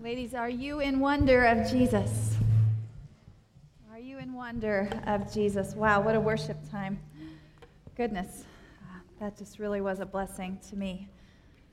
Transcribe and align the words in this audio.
Ladies, 0.00 0.32
are 0.32 0.48
you 0.48 0.78
in 0.78 1.00
wonder 1.00 1.44
of 1.44 1.68
Jesus? 1.68 2.36
Are 3.90 3.98
you 3.98 4.18
in 4.18 4.32
wonder 4.32 4.88
of 5.08 5.32
Jesus? 5.34 5.74
Wow, 5.74 6.02
what 6.02 6.14
a 6.14 6.20
worship 6.20 6.56
time. 6.70 7.00
Goodness, 7.96 8.44
that 9.18 9.36
just 9.36 9.58
really 9.58 9.80
was 9.80 9.98
a 9.98 10.06
blessing 10.06 10.56
to 10.70 10.76
me. 10.76 11.08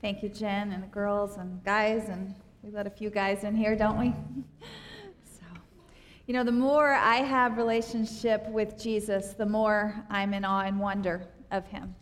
Thank 0.00 0.24
you, 0.24 0.28
Jen, 0.28 0.72
and 0.72 0.82
the 0.82 0.88
girls 0.88 1.36
and 1.36 1.62
guys, 1.62 2.08
and 2.08 2.34
we 2.64 2.72
let 2.72 2.88
a 2.88 2.90
few 2.90 3.10
guys 3.10 3.44
in 3.44 3.54
here, 3.54 3.76
don't 3.76 3.96
we? 3.96 4.08
so, 5.24 5.46
you 6.26 6.34
know, 6.34 6.42
the 6.42 6.50
more 6.50 6.94
I 6.94 7.18
have 7.18 7.56
relationship 7.56 8.44
with 8.48 8.76
Jesus, 8.76 9.34
the 9.34 9.46
more 9.46 10.04
I'm 10.10 10.34
in 10.34 10.44
awe 10.44 10.62
and 10.62 10.80
wonder 10.80 11.28
of 11.52 11.64
him. 11.68 11.94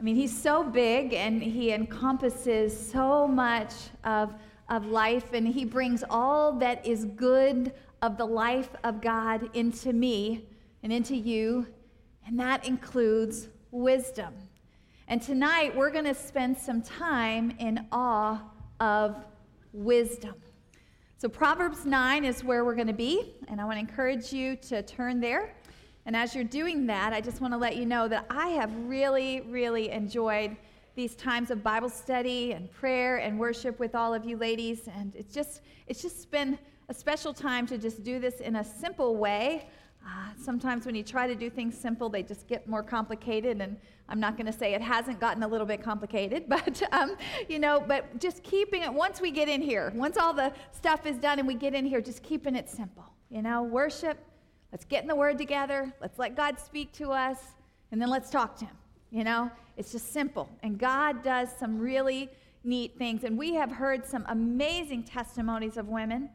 I 0.00 0.02
mean, 0.02 0.16
he's 0.16 0.36
so 0.36 0.64
big 0.64 1.14
and 1.14 1.40
he 1.40 1.70
encompasses 1.70 2.90
so 2.90 3.28
much 3.28 3.74
of 4.02 4.34
of 4.70 4.86
life, 4.86 5.32
and 5.32 5.46
He 5.46 5.64
brings 5.64 6.02
all 6.08 6.52
that 6.54 6.86
is 6.86 7.04
good 7.04 7.72
of 8.00 8.16
the 8.16 8.24
life 8.24 8.70
of 8.84 9.02
God 9.02 9.50
into 9.54 9.92
me 9.92 10.46
and 10.82 10.92
into 10.92 11.14
you, 11.14 11.66
and 12.26 12.38
that 12.40 12.66
includes 12.66 13.48
wisdom. 13.70 14.32
And 15.08 15.20
tonight 15.20 15.76
we're 15.76 15.90
going 15.90 16.04
to 16.04 16.14
spend 16.14 16.56
some 16.56 16.80
time 16.80 17.52
in 17.58 17.84
awe 17.92 18.40
of 18.78 19.16
wisdom. 19.72 20.34
So, 21.18 21.28
Proverbs 21.28 21.84
9 21.84 22.24
is 22.24 22.42
where 22.42 22.64
we're 22.64 22.76
going 22.76 22.86
to 22.86 22.92
be, 22.94 23.34
and 23.48 23.60
I 23.60 23.64
want 23.64 23.76
to 23.76 23.80
encourage 23.80 24.32
you 24.32 24.56
to 24.56 24.82
turn 24.82 25.20
there. 25.20 25.54
And 26.06 26.16
as 26.16 26.34
you're 26.34 26.44
doing 26.44 26.86
that, 26.86 27.12
I 27.12 27.20
just 27.20 27.42
want 27.42 27.52
to 27.52 27.58
let 27.58 27.76
you 27.76 27.84
know 27.84 28.08
that 28.08 28.24
I 28.30 28.48
have 28.48 28.74
really, 28.86 29.42
really 29.42 29.90
enjoyed 29.90 30.56
these 31.00 31.14
times 31.14 31.50
of 31.50 31.62
Bible 31.62 31.88
study 31.88 32.52
and 32.52 32.70
prayer 32.70 33.16
and 33.16 33.38
worship 33.38 33.78
with 33.78 33.94
all 33.94 34.12
of 34.12 34.22
you 34.26 34.36
ladies. 34.36 34.86
And 34.86 35.16
it's 35.16 35.32
just, 35.32 35.62
it's 35.86 36.02
just 36.02 36.30
been 36.30 36.58
a 36.90 36.94
special 36.94 37.32
time 37.32 37.66
to 37.68 37.78
just 37.78 38.04
do 38.04 38.18
this 38.18 38.40
in 38.40 38.56
a 38.56 38.64
simple 38.64 39.16
way. 39.16 39.66
Uh, 40.04 40.28
sometimes 40.38 40.84
when 40.84 40.94
you 40.94 41.02
try 41.02 41.26
to 41.26 41.34
do 41.34 41.48
things 41.48 41.74
simple, 41.74 42.10
they 42.10 42.22
just 42.22 42.46
get 42.48 42.68
more 42.68 42.82
complicated. 42.82 43.62
And 43.62 43.78
I'm 44.10 44.20
not 44.20 44.36
going 44.36 44.44
to 44.44 44.52
say 44.52 44.74
it 44.74 44.82
hasn't 44.82 45.18
gotten 45.18 45.42
a 45.42 45.48
little 45.48 45.66
bit 45.66 45.82
complicated, 45.82 46.44
but 46.48 46.82
um, 46.92 47.16
you 47.48 47.58
know, 47.58 47.82
but 47.88 48.20
just 48.20 48.42
keeping 48.42 48.82
it. 48.82 48.92
Once 48.92 49.22
we 49.22 49.30
get 49.30 49.48
in 49.48 49.62
here, 49.62 49.94
once 49.96 50.18
all 50.18 50.34
the 50.34 50.52
stuff 50.70 51.06
is 51.06 51.16
done 51.16 51.38
and 51.38 51.48
we 51.48 51.54
get 51.54 51.72
in 51.72 51.86
here, 51.86 52.02
just 52.02 52.22
keeping 52.22 52.54
it 52.54 52.68
simple. 52.68 53.06
You 53.30 53.40
know, 53.40 53.62
worship. 53.62 54.18
Let's 54.70 54.84
get 54.84 55.00
in 55.00 55.08
the 55.08 55.16
Word 55.16 55.38
together. 55.38 55.90
Let's 56.02 56.18
let 56.18 56.36
God 56.36 56.60
speak 56.60 56.92
to 56.92 57.10
us, 57.10 57.38
and 57.90 58.02
then 58.02 58.10
let's 58.10 58.28
talk 58.28 58.54
to 58.58 58.66
Him. 58.66 58.76
You 59.10 59.24
know, 59.24 59.50
it's 59.80 59.92
just 59.92 60.12
simple. 60.12 60.50
And 60.62 60.78
God 60.78 61.24
does 61.24 61.48
some 61.58 61.78
really 61.78 62.28
neat 62.64 62.98
things. 62.98 63.24
And 63.24 63.38
we 63.38 63.54
have 63.54 63.72
heard 63.72 64.04
some 64.04 64.26
amazing 64.28 65.04
testimonies 65.04 65.78
of 65.78 65.88
women, 65.88 66.28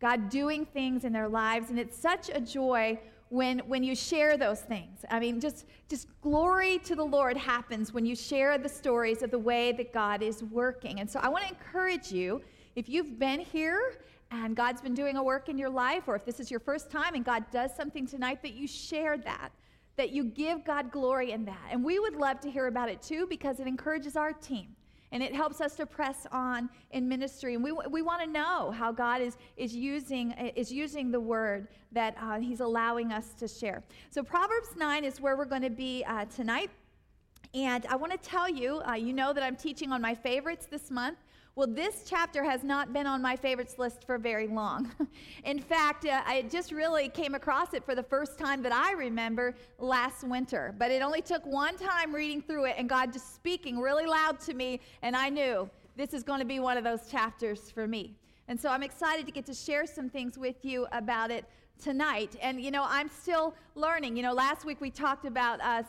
God 0.00 0.28
doing 0.28 0.66
things 0.66 1.04
in 1.04 1.12
their 1.12 1.28
lives. 1.28 1.70
And 1.70 1.78
it's 1.78 1.96
such 1.96 2.28
a 2.28 2.40
joy 2.40 2.98
when, 3.28 3.60
when 3.60 3.84
you 3.84 3.94
share 3.94 4.36
those 4.36 4.62
things. 4.62 5.04
I 5.10 5.20
mean, 5.20 5.38
just, 5.38 5.66
just 5.88 6.08
glory 6.22 6.78
to 6.80 6.96
the 6.96 7.04
Lord 7.04 7.36
happens 7.36 7.94
when 7.94 8.04
you 8.04 8.16
share 8.16 8.58
the 8.58 8.68
stories 8.68 9.22
of 9.22 9.30
the 9.30 9.38
way 9.38 9.70
that 9.72 9.92
God 9.92 10.20
is 10.20 10.42
working. 10.42 10.98
And 10.98 11.08
so 11.08 11.20
I 11.22 11.28
want 11.28 11.44
to 11.44 11.50
encourage 11.50 12.10
you 12.10 12.42
if 12.74 12.88
you've 12.88 13.16
been 13.16 13.38
here 13.38 13.98
and 14.32 14.56
God's 14.56 14.80
been 14.80 14.94
doing 14.94 15.16
a 15.16 15.22
work 15.22 15.48
in 15.48 15.56
your 15.56 15.70
life, 15.70 16.08
or 16.08 16.16
if 16.16 16.24
this 16.24 16.40
is 16.40 16.50
your 16.50 16.60
first 16.60 16.90
time 16.90 17.14
and 17.14 17.24
God 17.24 17.44
does 17.52 17.70
something 17.76 18.08
tonight, 18.08 18.42
that 18.42 18.54
you 18.54 18.66
share 18.66 19.16
that 19.18 19.50
that 19.98 20.12
you 20.12 20.24
give 20.24 20.64
God 20.64 20.90
glory 20.90 21.32
in 21.32 21.44
that. 21.44 21.68
And 21.70 21.84
we 21.84 21.98
would 21.98 22.14
love 22.14 22.40
to 22.40 22.50
hear 22.50 22.68
about 22.68 22.88
it 22.88 23.02
too 23.02 23.26
because 23.28 23.60
it 23.60 23.66
encourages 23.66 24.16
our 24.16 24.32
team 24.32 24.68
and 25.10 25.22
it 25.22 25.34
helps 25.34 25.60
us 25.60 25.74
to 25.76 25.86
press 25.86 26.26
on 26.32 26.68
in 26.92 27.08
ministry. 27.08 27.54
And 27.54 27.64
we, 27.64 27.72
we 27.90 28.02
want 28.02 28.22
to 28.22 28.30
know 28.30 28.70
how 28.70 28.92
God 28.92 29.20
is, 29.20 29.36
is, 29.56 29.74
using, 29.74 30.32
is 30.54 30.72
using 30.72 31.10
the 31.10 31.20
word 31.20 31.68
that 31.92 32.14
uh, 32.20 32.38
He's 32.38 32.60
allowing 32.60 33.12
us 33.12 33.34
to 33.34 33.48
share. 33.48 33.82
So, 34.10 34.22
Proverbs 34.22 34.68
9 34.76 35.04
is 35.04 35.20
where 35.20 35.36
we're 35.36 35.46
going 35.46 35.62
to 35.62 35.70
be 35.70 36.04
uh, 36.06 36.26
tonight. 36.26 36.70
And 37.54 37.86
I 37.86 37.96
want 37.96 38.12
to 38.12 38.18
tell 38.18 38.48
you, 38.48 38.82
uh, 38.86 38.94
you 38.94 39.12
know 39.12 39.32
that 39.32 39.42
I'm 39.42 39.56
teaching 39.56 39.90
on 39.90 40.02
my 40.02 40.14
favorites 40.14 40.66
this 40.70 40.90
month. 40.90 41.18
Well, 41.58 41.66
this 41.66 42.04
chapter 42.06 42.44
has 42.44 42.62
not 42.62 42.92
been 42.92 43.08
on 43.08 43.20
my 43.20 43.34
favorites 43.34 43.80
list 43.80 44.04
for 44.04 44.16
very 44.16 44.46
long. 44.46 44.92
In 45.44 45.58
fact, 45.58 46.06
uh, 46.06 46.22
I 46.24 46.42
just 46.42 46.70
really 46.70 47.08
came 47.08 47.34
across 47.34 47.74
it 47.74 47.84
for 47.84 47.96
the 47.96 48.02
first 48.04 48.38
time 48.38 48.62
that 48.62 48.72
I 48.72 48.92
remember 48.92 49.56
last 49.80 50.22
winter. 50.22 50.72
But 50.78 50.92
it 50.92 51.02
only 51.02 51.20
took 51.20 51.44
one 51.44 51.76
time 51.76 52.14
reading 52.14 52.40
through 52.40 52.66
it 52.66 52.76
and 52.78 52.88
God 52.88 53.12
just 53.12 53.34
speaking 53.34 53.80
really 53.80 54.06
loud 54.06 54.38
to 54.42 54.54
me, 54.54 54.78
and 55.02 55.16
I 55.16 55.30
knew 55.30 55.68
this 55.96 56.14
is 56.14 56.22
going 56.22 56.38
to 56.38 56.46
be 56.46 56.60
one 56.60 56.76
of 56.76 56.84
those 56.84 57.10
chapters 57.10 57.72
for 57.72 57.88
me. 57.88 58.14
And 58.46 58.60
so 58.60 58.68
I'm 58.68 58.84
excited 58.84 59.26
to 59.26 59.32
get 59.32 59.44
to 59.46 59.54
share 59.54 59.84
some 59.84 60.08
things 60.08 60.38
with 60.38 60.64
you 60.64 60.86
about 60.92 61.32
it 61.32 61.44
tonight. 61.82 62.36
And, 62.40 62.60
you 62.60 62.70
know, 62.70 62.84
I'm 62.86 63.08
still 63.08 63.52
learning. 63.74 64.16
You 64.16 64.22
know, 64.22 64.32
last 64.32 64.64
week 64.64 64.80
we 64.80 64.90
talked 64.90 65.24
about 65.24 65.60
uh, 65.60 65.82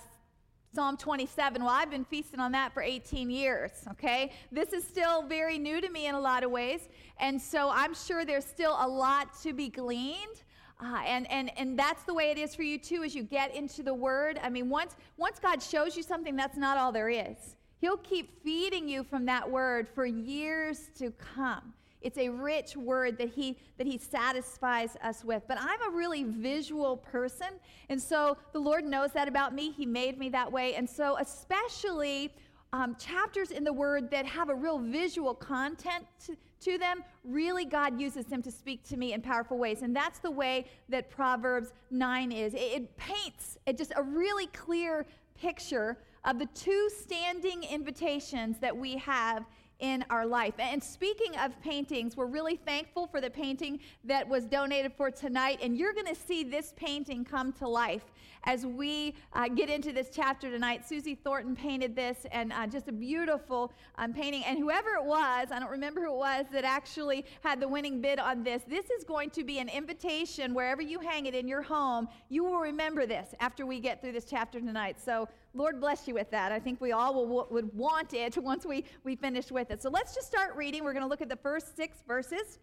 Psalm 0.74 0.97
27. 0.97 1.63
Well, 1.63 1.74
I've 1.74 1.90
been 1.90 2.06
feasting 2.06 2.40
on 2.40 2.52
that 2.52 2.74
for 2.74 2.84
18 2.84 3.31
years, 3.31 3.72
okay? 3.91 4.31
This 4.52 4.72
is 4.72 4.84
still 4.84 5.24
very 5.24 5.57
new 5.57 5.81
to 5.81 5.90
me 5.90 6.06
in 6.06 6.13
a 6.13 6.19
lot 6.19 6.44
of 6.44 6.52
ways. 6.52 6.90
And 7.19 7.41
so 7.41 7.72
I'm 7.72 7.96
sure 7.96 8.24
there's 8.24 8.46
still 8.46 8.78
a 8.79 8.88
lot 8.88 9.29
to 9.41 9.53
be 9.53 9.69
gleaned. 9.69 10.44
Uh, 10.79 11.02
and, 11.06 11.29
and, 11.31 11.52
and 11.58 11.78
that's 11.78 12.03
the 12.03 12.13
way 12.13 12.29
it 12.29 12.38
is 12.38 12.56
for 12.56 12.62
you 12.62 12.78
too 12.78 13.03
as 13.03 13.16
you 13.16 13.24
get 13.24 13.53
into 13.56 13.81
the 13.81 13.94
word. 13.94 14.40
I 14.44 14.50
mean, 14.50 14.69
once, 14.69 14.96
once 15.18 15.40
God 15.40 15.62
shows 15.62 15.97
you 15.97 16.03
something, 16.03 16.35
that's 16.35 16.56
not 16.56 16.78
all 16.78 16.91
there 16.91 17.09
is. 17.09 17.56
He'll 17.79 17.97
keep 17.97 18.44
feeding 18.44 18.88
you 18.88 19.03
from 19.03 19.25
that 19.25 19.50
word 19.50 19.88
for 19.88 20.06
years 20.06 20.91
to 21.00 21.12
come. 21.12 21.74
It's 22.02 22.18
a 22.18 22.30
rich 22.30 22.78
word 22.78 23.18
that 23.18 23.30
he 23.30 23.58
that 23.78 23.88
he 23.88 23.98
satisfies 23.98 24.96
us 25.04 25.24
with. 25.24 25.44
But 25.48 25.58
I'm 25.60 25.82
a 25.82 25.96
really 25.96 26.24
visual 26.24 26.98
person, 26.98 27.50
and 27.90 28.02
so 28.02 28.38
the 28.54 28.60
Lord 28.60 28.86
knows 28.86 29.12
that 29.14 29.28
about 29.28 29.54
me. 29.54 29.72
He 29.72 29.86
made 29.86 30.18
me 30.18 30.30
that 30.30 30.52
way, 30.52 30.76
and 30.76 30.90
so 30.90 31.18
especially 31.20 32.34
um, 32.72 32.96
chapters 32.98 33.52
in 33.52 33.64
the 33.64 33.74
Word 33.74 34.12
that 34.12 34.26
have 34.26 34.50
a 34.50 34.56
real 34.56 34.80
visual 34.80 35.34
content 35.34 36.06
to, 36.26 36.38
to 36.62 36.78
them, 36.78 37.04
really 37.24 37.66
God 37.66 38.00
uses 38.00 38.26
them 38.26 38.42
to 38.44 38.52
speak 38.52 38.84
to 38.90 38.98
me 38.98 39.14
in 39.14 39.22
powerful 39.22 39.58
ways. 39.58 39.82
And 39.82 39.96
that's 39.96 40.20
the 40.20 40.32
way 40.32 40.66
that 40.90 41.09
Proverbs 41.09 41.74
9 41.90 42.32
is. 42.32 42.54
It, 42.54 42.58
it 42.58 42.98
paints 42.98 43.58
it 43.66 43.78
just 43.78 43.94
a 43.96 44.04
really 44.04 44.48
clear 44.48 45.06
picture 45.40 45.98
of 46.26 46.38
the 46.38 46.48
two 46.48 46.90
standing 46.96 47.64
invitations 47.64 48.59
that 48.59 48.76
we 48.76 48.98
have 48.98 49.46
in 49.79 50.03
our 50.09 50.25
life. 50.25 50.53
And 50.59 50.84
speaking 50.84 51.38
of 51.38 51.59
paintings, 51.62 52.17
we're 52.17 52.25
really 52.25 52.57
thankful 52.57 53.07
for 53.07 53.22
the 53.22 53.29
painting 53.29 53.79
that 54.03 54.28
was 54.28 54.45
donated 54.45 54.94
for 54.94 55.09
tonight. 55.09 55.59
And 55.62 55.78
you're 55.78 55.94
going 55.94 56.07
to 56.07 56.16
see 56.16 56.44
this 56.44 56.73
painting 56.75 57.23
come 57.23 57.53
to 57.53 57.67
life 57.67 58.03
as 58.50 58.66
we 58.66 59.14
uh, 59.34 59.48
get 59.48 59.70
into 59.70 59.94
this 59.94 60.10
chapter 60.12 60.50
tonight. 60.50 60.84
Susie 60.84 61.14
Thornton 61.14 61.56
painted 61.56 61.96
this, 61.96 62.26
and 62.32 62.52
uh, 62.52 62.66
just 62.66 62.88
a 62.88 62.92
beautiful 62.92 63.72
um, 64.00 64.12
painting. 64.12 64.44
And 64.44 64.58
whoever 64.58 64.96
it 64.96 65.04
was, 65.04 65.50
I 65.52 65.60
don't 65.60 65.70
remember 65.70 66.02
who 66.02 66.12
it 66.14 66.18
was 66.18 66.48
that 66.52 66.64
actually 66.64 67.26
had 67.44 67.59
the 67.59 67.68
winning 67.68 68.02
bid 68.02 68.18
on 68.18 68.44
this. 68.44 68.64
This 68.68 68.90
is 68.90 69.04
going 69.04 69.30
to 69.32 69.44
be 69.44 69.59
an 69.59 69.70
invitation 69.70 70.56
wherever 70.56 70.82
you 70.82 71.00
hang 71.00 71.28
it 71.28 71.36
in 71.36 71.48
your 71.48 71.62
home. 71.62 72.08
You 72.30 72.44
will 72.44 72.58
remember 72.58 73.06
this 73.06 73.36
after 73.40 73.68
we 73.68 73.80
get 73.80 74.02
through 74.02 74.14
this 74.14 74.26
chapter 74.26 74.59
tonight. 74.59 74.98
So 75.00 75.30
Lord 75.54 75.80
bless 75.80 76.08
you 76.08 76.16
with 76.16 76.32
that. 76.32 76.52
I 76.52 76.59
think 76.59 76.82
we 76.82 76.92
all 76.92 77.14
will, 77.14 77.48
would 77.52 77.72
want 77.76 78.16
it 78.16 78.36
once 78.44 78.66
we, 78.66 78.84
we 79.04 79.16
finish 79.16 79.52
with 79.52 79.70
it. 79.70 79.80
So 79.84 79.92
let's 79.92 80.16
just 80.16 80.26
start 80.26 80.56
reading. 80.56 80.84
We're 80.84 80.94
going 80.94 81.06
to 81.06 81.09
look 81.09 81.22
at 81.22 81.30
the 81.30 81.36
first 81.36 81.76
six 81.76 82.00
verses. 82.08 82.58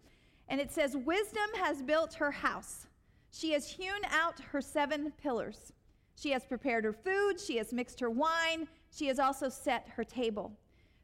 And 0.49 0.59
it 0.59 0.69
says, 0.69 0.97
Wisdom 0.97 1.49
has 1.55 1.81
built 1.81 2.13
her 2.15 2.31
house. 2.31 2.87
She 3.31 3.51
has 3.53 3.69
hewn 3.69 4.01
out 4.09 4.39
her 4.51 4.61
seven 4.61 5.13
pillars. 5.21 5.73
She 6.19 6.31
has 6.31 6.45
prepared 6.45 6.83
her 6.83 6.93
food. 6.93 7.39
She 7.39 7.57
has 7.57 7.71
mixed 7.71 7.99
her 7.99 8.09
wine. 8.09 8.67
She 8.91 9.07
has 9.07 9.19
also 9.19 9.49
set 9.49 9.87
her 9.95 10.03
table. 10.03 10.51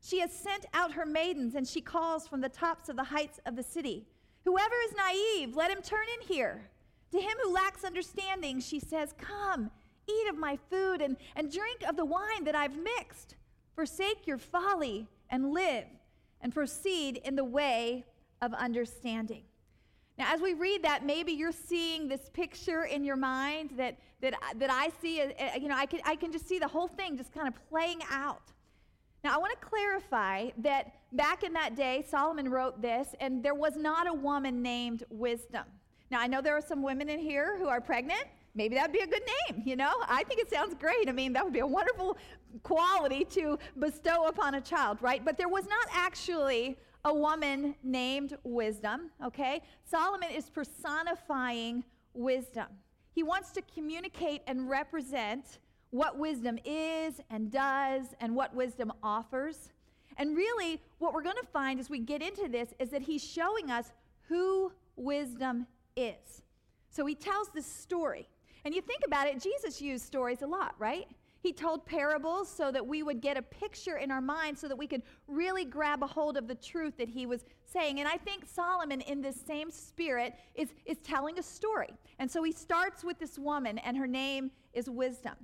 She 0.01 0.19
has 0.19 0.31
sent 0.31 0.65
out 0.73 0.91
her 0.91 1.05
maidens, 1.05 1.55
and 1.55 1.67
she 1.67 1.79
calls 1.79 2.27
from 2.27 2.41
the 2.41 2.49
tops 2.49 2.89
of 2.89 2.95
the 2.95 3.03
heights 3.03 3.39
of 3.45 3.55
the 3.55 3.63
city. 3.63 4.05
Whoever 4.43 4.75
is 4.87 4.95
naive, 4.95 5.55
let 5.55 5.71
him 5.71 5.81
turn 5.81 6.05
in 6.19 6.27
here. 6.27 6.69
To 7.11 7.21
him 7.21 7.37
who 7.43 7.53
lacks 7.53 7.83
understanding, 7.83 8.59
she 8.59 8.79
says, 8.79 9.13
Come 9.17 9.69
Eat 10.07 10.29
of 10.29 10.37
my 10.37 10.57
food 10.69 11.01
and, 11.01 11.15
and 11.35 11.51
drink 11.51 11.83
of 11.87 11.95
the 11.95 12.05
wine 12.05 12.43
that 12.43 12.55
I've 12.55 12.77
mixed. 12.77 13.35
Forsake 13.75 14.27
your 14.27 14.37
folly 14.37 15.07
and 15.29 15.51
live, 15.51 15.85
and 16.41 16.53
proceed 16.53 17.17
in 17.23 17.35
the 17.35 17.43
way 17.43 18.03
of 18.41 18.53
understanding. 18.53 19.43
Now, 20.17 20.31
as 20.31 20.41
we 20.41 20.53
read 20.53 20.83
that, 20.83 21.05
maybe 21.05 21.31
you're 21.31 21.51
seeing 21.51 22.07
this 22.07 22.29
picture 22.33 22.83
in 22.83 23.03
your 23.03 23.15
mind 23.15 23.71
that, 23.77 23.97
that, 24.23 24.35
that 24.57 24.71
I 24.71 24.89
see, 25.01 25.21
uh, 25.21 25.25
uh, 25.25 25.57
you 25.59 25.67
know, 25.67 25.75
I 25.75 25.85
can, 25.85 25.99
I 26.05 26.15
can 26.15 26.31
just 26.31 26.47
see 26.47 26.57
the 26.57 26.67
whole 26.67 26.87
thing 26.87 27.17
just 27.17 27.33
kind 27.33 27.47
of 27.47 27.53
playing 27.69 27.99
out. 28.09 28.51
Now, 29.23 29.35
I 29.35 29.37
want 29.37 29.51
to 29.59 29.67
clarify 29.67 30.49
that 30.59 30.93
back 31.11 31.43
in 31.43 31.51
that 31.53 31.75
day, 31.75 32.05
Solomon 32.09 32.49
wrote 32.49 32.81
this, 32.81 33.15
and 33.19 33.43
there 33.43 33.53
was 33.53 33.75
not 33.75 34.07
a 34.07 34.13
woman 34.13 34.61
named 34.61 35.03
Wisdom. 35.09 35.65
Now, 36.09 36.21
I 36.21 36.27
know 36.27 36.41
there 36.41 36.55
are 36.55 36.61
some 36.61 36.81
women 36.81 37.09
in 37.09 37.19
here 37.19 37.57
who 37.57 37.67
are 37.67 37.81
pregnant, 37.81 38.23
maybe 38.55 38.75
that'd 38.75 38.93
be 38.93 38.99
a 38.99 39.07
good 39.07 39.23
name, 39.49 39.63
you 39.65 39.75
know? 39.75 39.93
I 40.07 40.23
think 40.23 40.39
it 40.39 40.49
sounds 40.49 40.73
great. 40.73 41.09
I 41.09 41.11
mean, 41.11 41.33
that 41.33 41.43
would 41.43 41.53
be 41.53 41.59
a 41.59 41.67
wonderful 41.67 42.17
quality 42.63 43.25
to 43.25 43.59
bestow 43.77 44.27
upon 44.27 44.55
a 44.55 44.61
child, 44.61 44.99
right? 45.01 45.23
But 45.23 45.37
there 45.37 45.49
was 45.49 45.67
not 45.67 45.87
actually 45.91 46.77
a 47.05 47.13
woman 47.13 47.75
named 47.83 48.37
Wisdom, 48.43 49.09
okay? 49.25 49.61
Solomon 49.83 50.29
is 50.31 50.49
personifying 50.49 51.83
wisdom. 52.13 52.67
He 53.13 53.23
wants 53.23 53.51
to 53.51 53.61
communicate 53.73 54.41
and 54.47 54.69
represent 54.69 55.59
what 55.91 56.17
wisdom 56.17 56.57
is 56.65 57.21
and 57.29 57.51
does 57.51 58.07
and 58.19 58.35
what 58.35 58.55
wisdom 58.55 58.91
offers. 59.03 59.69
And 60.17 60.35
really, 60.35 60.81
what 60.97 61.13
we're 61.13 61.23
going 61.23 61.37
to 61.41 61.47
find 61.47 61.79
as 61.79 61.89
we 61.89 61.99
get 61.99 62.21
into 62.21 62.47
this 62.47 62.73
is 62.79 62.89
that 62.89 63.01
he's 63.01 63.23
showing 63.23 63.69
us 63.69 63.91
who 64.27 64.71
wisdom 64.95 65.67
is. 65.95 66.41
So 66.89 67.05
he 67.05 67.15
tells 67.15 67.49
this 67.49 67.65
story. 67.65 68.27
And 68.65 68.73
you 68.73 68.81
think 68.81 69.01
about 69.05 69.27
it, 69.27 69.41
Jesus 69.41 69.81
used 69.81 70.05
stories 70.05 70.41
a 70.41 70.47
lot, 70.47 70.73
right? 70.79 71.07
He 71.43 71.51
told 71.51 71.85
parables 71.85 72.47
so 72.47 72.71
that 72.71 72.87
we 72.87 73.03
would 73.03 73.19
get 73.19 73.35
a 73.35 73.41
picture 73.41 73.97
in 73.97 74.11
our 74.11 74.21
mind 74.21 74.57
so 74.57 74.69
that 74.69 74.77
we 74.77 74.87
could 74.87 75.01
really 75.27 75.65
grab 75.65 76.01
a 76.01 76.07
hold 76.07 76.37
of 76.37 76.47
the 76.47 76.55
truth 76.55 76.95
that 76.97 77.09
he 77.09 77.25
was 77.25 77.43
saying. 77.65 77.99
And 77.99 78.07
I 78.07 78.15
think 78.15 78.45
Solomon, 78.45 79.01
in 79.01 79.21
this 79.21 79.35
same 79.45 79.69
spirit, 79.69 80.35
is, 80.55 80.69
is 80.85 80.99
telling 80.99 81.37
a 81.39 81.43
story. 81.43 81.89
And 82.17 82.31
so 82.31 82.43
he 82.43 82.53
starts 82.53 83.03
with 83.03 83.19
this 83.19 83.37
woman, 83.37 83.77
and 83.79 83.97
her 83.97 84.07
name 84.07 84.51
is 84.71 84.89
Wisdom. 84.89 85.35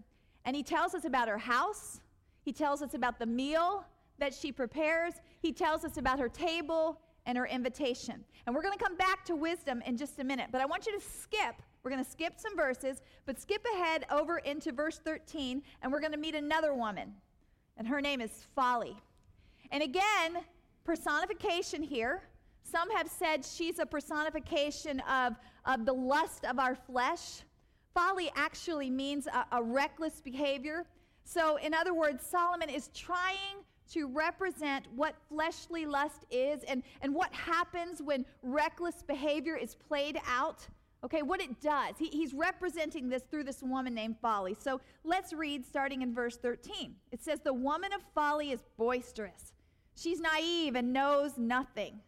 And 0.45 0.55
he 0.55 0.63
tells 0.63 0.95
us 0.95 1.03
about 1.03 1.27
her 1.27 1.37
house, 1.37 1.99
he 2.43 2.53
tells 2.53 2.81
us 2.81 2.93
about 2.93 3.19
the 3.19 3.25
meal 3.25 3.83
that 4.19 4.33
she 4.33 4.53
prepares, 4.53 5.15
he 5.41 5.51
tells 5.51 5.83
us 5.83 5.97
about 5.97 6.17
her 6.17 6.29
table 6.29 7.01
and 7.25 7.37
her 7.37 7.45
invitation. 7.45 8.23
And 8.45 8.55
we're 8.55 8.61
going 8.61 8.77
to 8.77 8.81
come 8.81 8.95
back 8.95 9.25
to 9.25 9.35
wisdom 9.35 9.83
in 9.85 9.97
just 9.97 10.17
a 10.19 10.23
minute, 10.23 10.47
but 10.49 10.61
I 10.61 10.65
want 10.65 10.85
you 10.85 10.97
to 10.97 11.05
skip 11.05 11.55
we're 11.83 11.91
going 11.91 12.03
to 12.03 12.09
skip 12.09 12.33
some 12.37 12.55
verses, 12.55 13.01
but 13.25 13.39
skip 13.39 13.65
ahead 13.75 14.05
over 14.11 14.39
into 14.39 14.71
verse 14.71 14.99
13, 14.99 15.61
and 15.81 15.91
we're 15.91 16.01
going 16.01 16.11
to 16.11 16.17
meet 16.17 16.35
another 16.35 16.73
woman. 16.73 17.13
And 17.77 17.87
her 17.87 18.01
name 18.01 18.19
is 18.19 18.47
Folly. 18.55 18.97
And 19.71 19.81
again, 19.81 20.43
personification 20.83 21.81
here. 21.81 22.23
Some 22.63 22.91
have 22.91 23.07
said 23.07 23.45
she's 23.45 23.79
a 23.79 23.85
personification 23.85 24.99
of, 25.01 25.35
of 25.65 25.85
the 25.85 25.93
lust 25.93 26.45
of 26.45 26.59
our 26.59 26.75
flesh. 26.75 27.43
Folly 27.93 28.29
actually 28.35 28.89
means 28.89 29.27
a, 29.27 29.45
a 29.53 29.63
reckless 29.63 30.21
behavior. 30.21 30.85
So, 31.23 31.57
in 31.57 31.73
other 31.73 31.93
words, 31.93 32.25
Solomon 32.25 32.69
is 32.69 32.89
trying 32.93 33.63
to 33.91 34.07
represent 34.07 34.85
what 34.95 35.15
fleshly 35.29 35.85
lust 35.85 36.25
is 36.29 36.63
and, 36.63 36.83
and 37.01 37.13
what 37.13 37.33
happens 37.33 38.01
when 38.01 38.25
reckless 38.43 39.01
behavior 39.01 39.55
is 39.55 39.75
played 39.75 40.19
out 40.27 40.67
Okay, 41.03 41.21
what 41.21 41.41
it 41.41 41.61
does. 41.61 41.95
He, 41.97 42.07
he's 42.07 42.33
representing 42.33 43.07
this 43.07 43.23
through 43.23 43.45
this 43.45 43.63
woman 43.63 43.93
named 43.93 44.17
Folly. 44.21 44.55
So 44.59 44.81
let's 45.03 45.31
read 45.31 45.65
starting 45.65 46.01
in 46.01 46.13
verse 46.13 46.37
13. 46.37 46.95
It 47.11 47.23
says, 47.23 47.39
The 47.39 47.53
woman 47.53 47.93
of 47.93 48.01
folly 48.13 48.51
is 48.51 48.59
boisterous. 48.77 49.53
She's 49.95 50.19
naive 50.19 50.75
and 50.75 50.91
knows 50.91 51.37
nothing. 51.37 51.99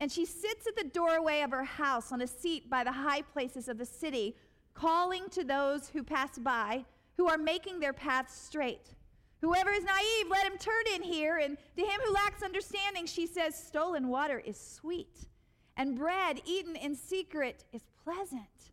And 0.00 0.10
she 0.10 0.24
sits 0.24 0.66
at 0.66 0.76
the 0.76 0.88
doorway 0.88 1.42
of 1.42 1.50
her 1.50 1.64
house 1.64 2.10
on 2.10 2.22
a 2.22 2.26
seat 2.26 2.68
by 2.68 2.84
the 2.84 2.92
high 2.92 3.22
places 3.22 3.68
of 3.68 3.78
the 3.78 3.86
city, 3.86 4.34
calling 4.74 5.28
to 5.30 5.44
those 5.44 5.88
who 5.88 6.02
pass 6.02 6.38
by, 6.38 6.84
who 7.16 7.28
are 7.28 7.38
making 7.38 7.80
their 7.80 7.92
paths 7.92 8.34
straight. 8.34 8.94
Whoever 9.42 9.70
is 9.70 9.84
naive, 9.84 10.30
let 10.30 10.46
him 10.46 10.58
turn 10.58 10.84
in 10.94 11.02
here. 11.02 11.36
And 11.36 11.58
to 11.76 11.82
him 11.82 12.00
who 12.04 12.14
lacks 12.14 12.42
understanding, 12.42 13.06
she 13.06 13.26
says, 13.26 13.54
Stolen 13.54 14.08
water 14.08 14.38
is 14.38 14.58
sweet, 14.58 15.28
and 15.76 15.96
bread 15.96 16.40
eaten 16.46 16.76
in 16.76 16.94
secret 16.94 17.64
is 17.72 17.82
pleasant. 18.04 18.72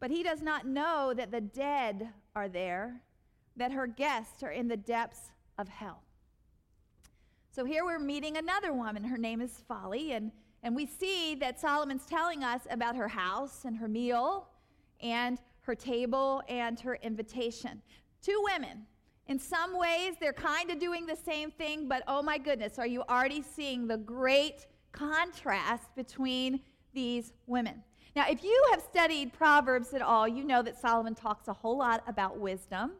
But 0.00 0.10
he 0.10 0.22
does 0.22 0.42
not 0.42 0.66
know 0.66 1.14
that 1.16 1.30
the 1.30 1.40
dead 1.40 2.10
are 2.34 2.48
there, 2.48 3.00
that 3.56 3.72
her 3.72 3.86
guests 3.86 4.42
are 4.42 4.50
in 4.50 4.68
the 4.68 4.76
depths 4.76 5.30
of 5.58 5.68
hell. 5.68 6.02
So 7.50 7.64
here 7.64 7.84
we're 7.84 7.98
meeting 7.98 8.36
another 8.36 8.74
woman. 8.74 9.02
Her 9.02 9.16
name 9.16 9.40
is 9.40 9.62
Folly, 9.66 10.12
and, 10.12 10.30
and 10.62 10.76
we 10.76 10.84
see 10.84 11.34
that 11.36 11.58
Solomon's 11.58 12.04
telling 12.04 12.44
us 12.44 12.62
about 12.70 12.96
her 12.96 13.08
house 13.08 13.64
and 13.64 13.76
her 13.78 13.88
meal 13.88 14.48
and 15.00 15.38
her 15.62 15.74
table 15.74 16.42
and 16.48 16.78
her 16.80 16.96
invitation. 16.96 17.80
Two 18.20 18.44
women. 18.52 18.86
In 19.28 19.38
some 19.38 19.76
ways, 19.76 20.14
they're 20.20 20.32
kind 20.32 20.70
of 20.70 20.78
doing 20.78 21.06
the 21.06 21.16
same 21.16 21.50
thing, 21.50 21.88
but 21.88 22.02
oh 22.06 22.22
my 22.22 22.38
goodness, 22.38 22.78
are 22.78 22.86
you 22.86 23.02
already 23.08 23.42
seeing 23.42 23.88
the 23.88 23.96
great 23.96 24.66
contrast 24.92 25.94
between 25.96 26.60
these 26.92 27.32
women? 27.46 27.82
Now, 28.16 28.24
if 28.30 28.42
you 28.42 28.64
have 28.70 28.80
studied 28.80 29.34
Proverbs 29.34 29.92
at 29.92 30.00
all, 30.00 30.26
you 30.26 30.42
know 30.42 30.62
that 30.62 30.80
Solomon 30.80 31.14
talks 31.14 31.48
a 31.48 31.52
whole 31.52 31.76
lot 31.76 32.02
about 32.06 32.38
wisdom 32.38 32.92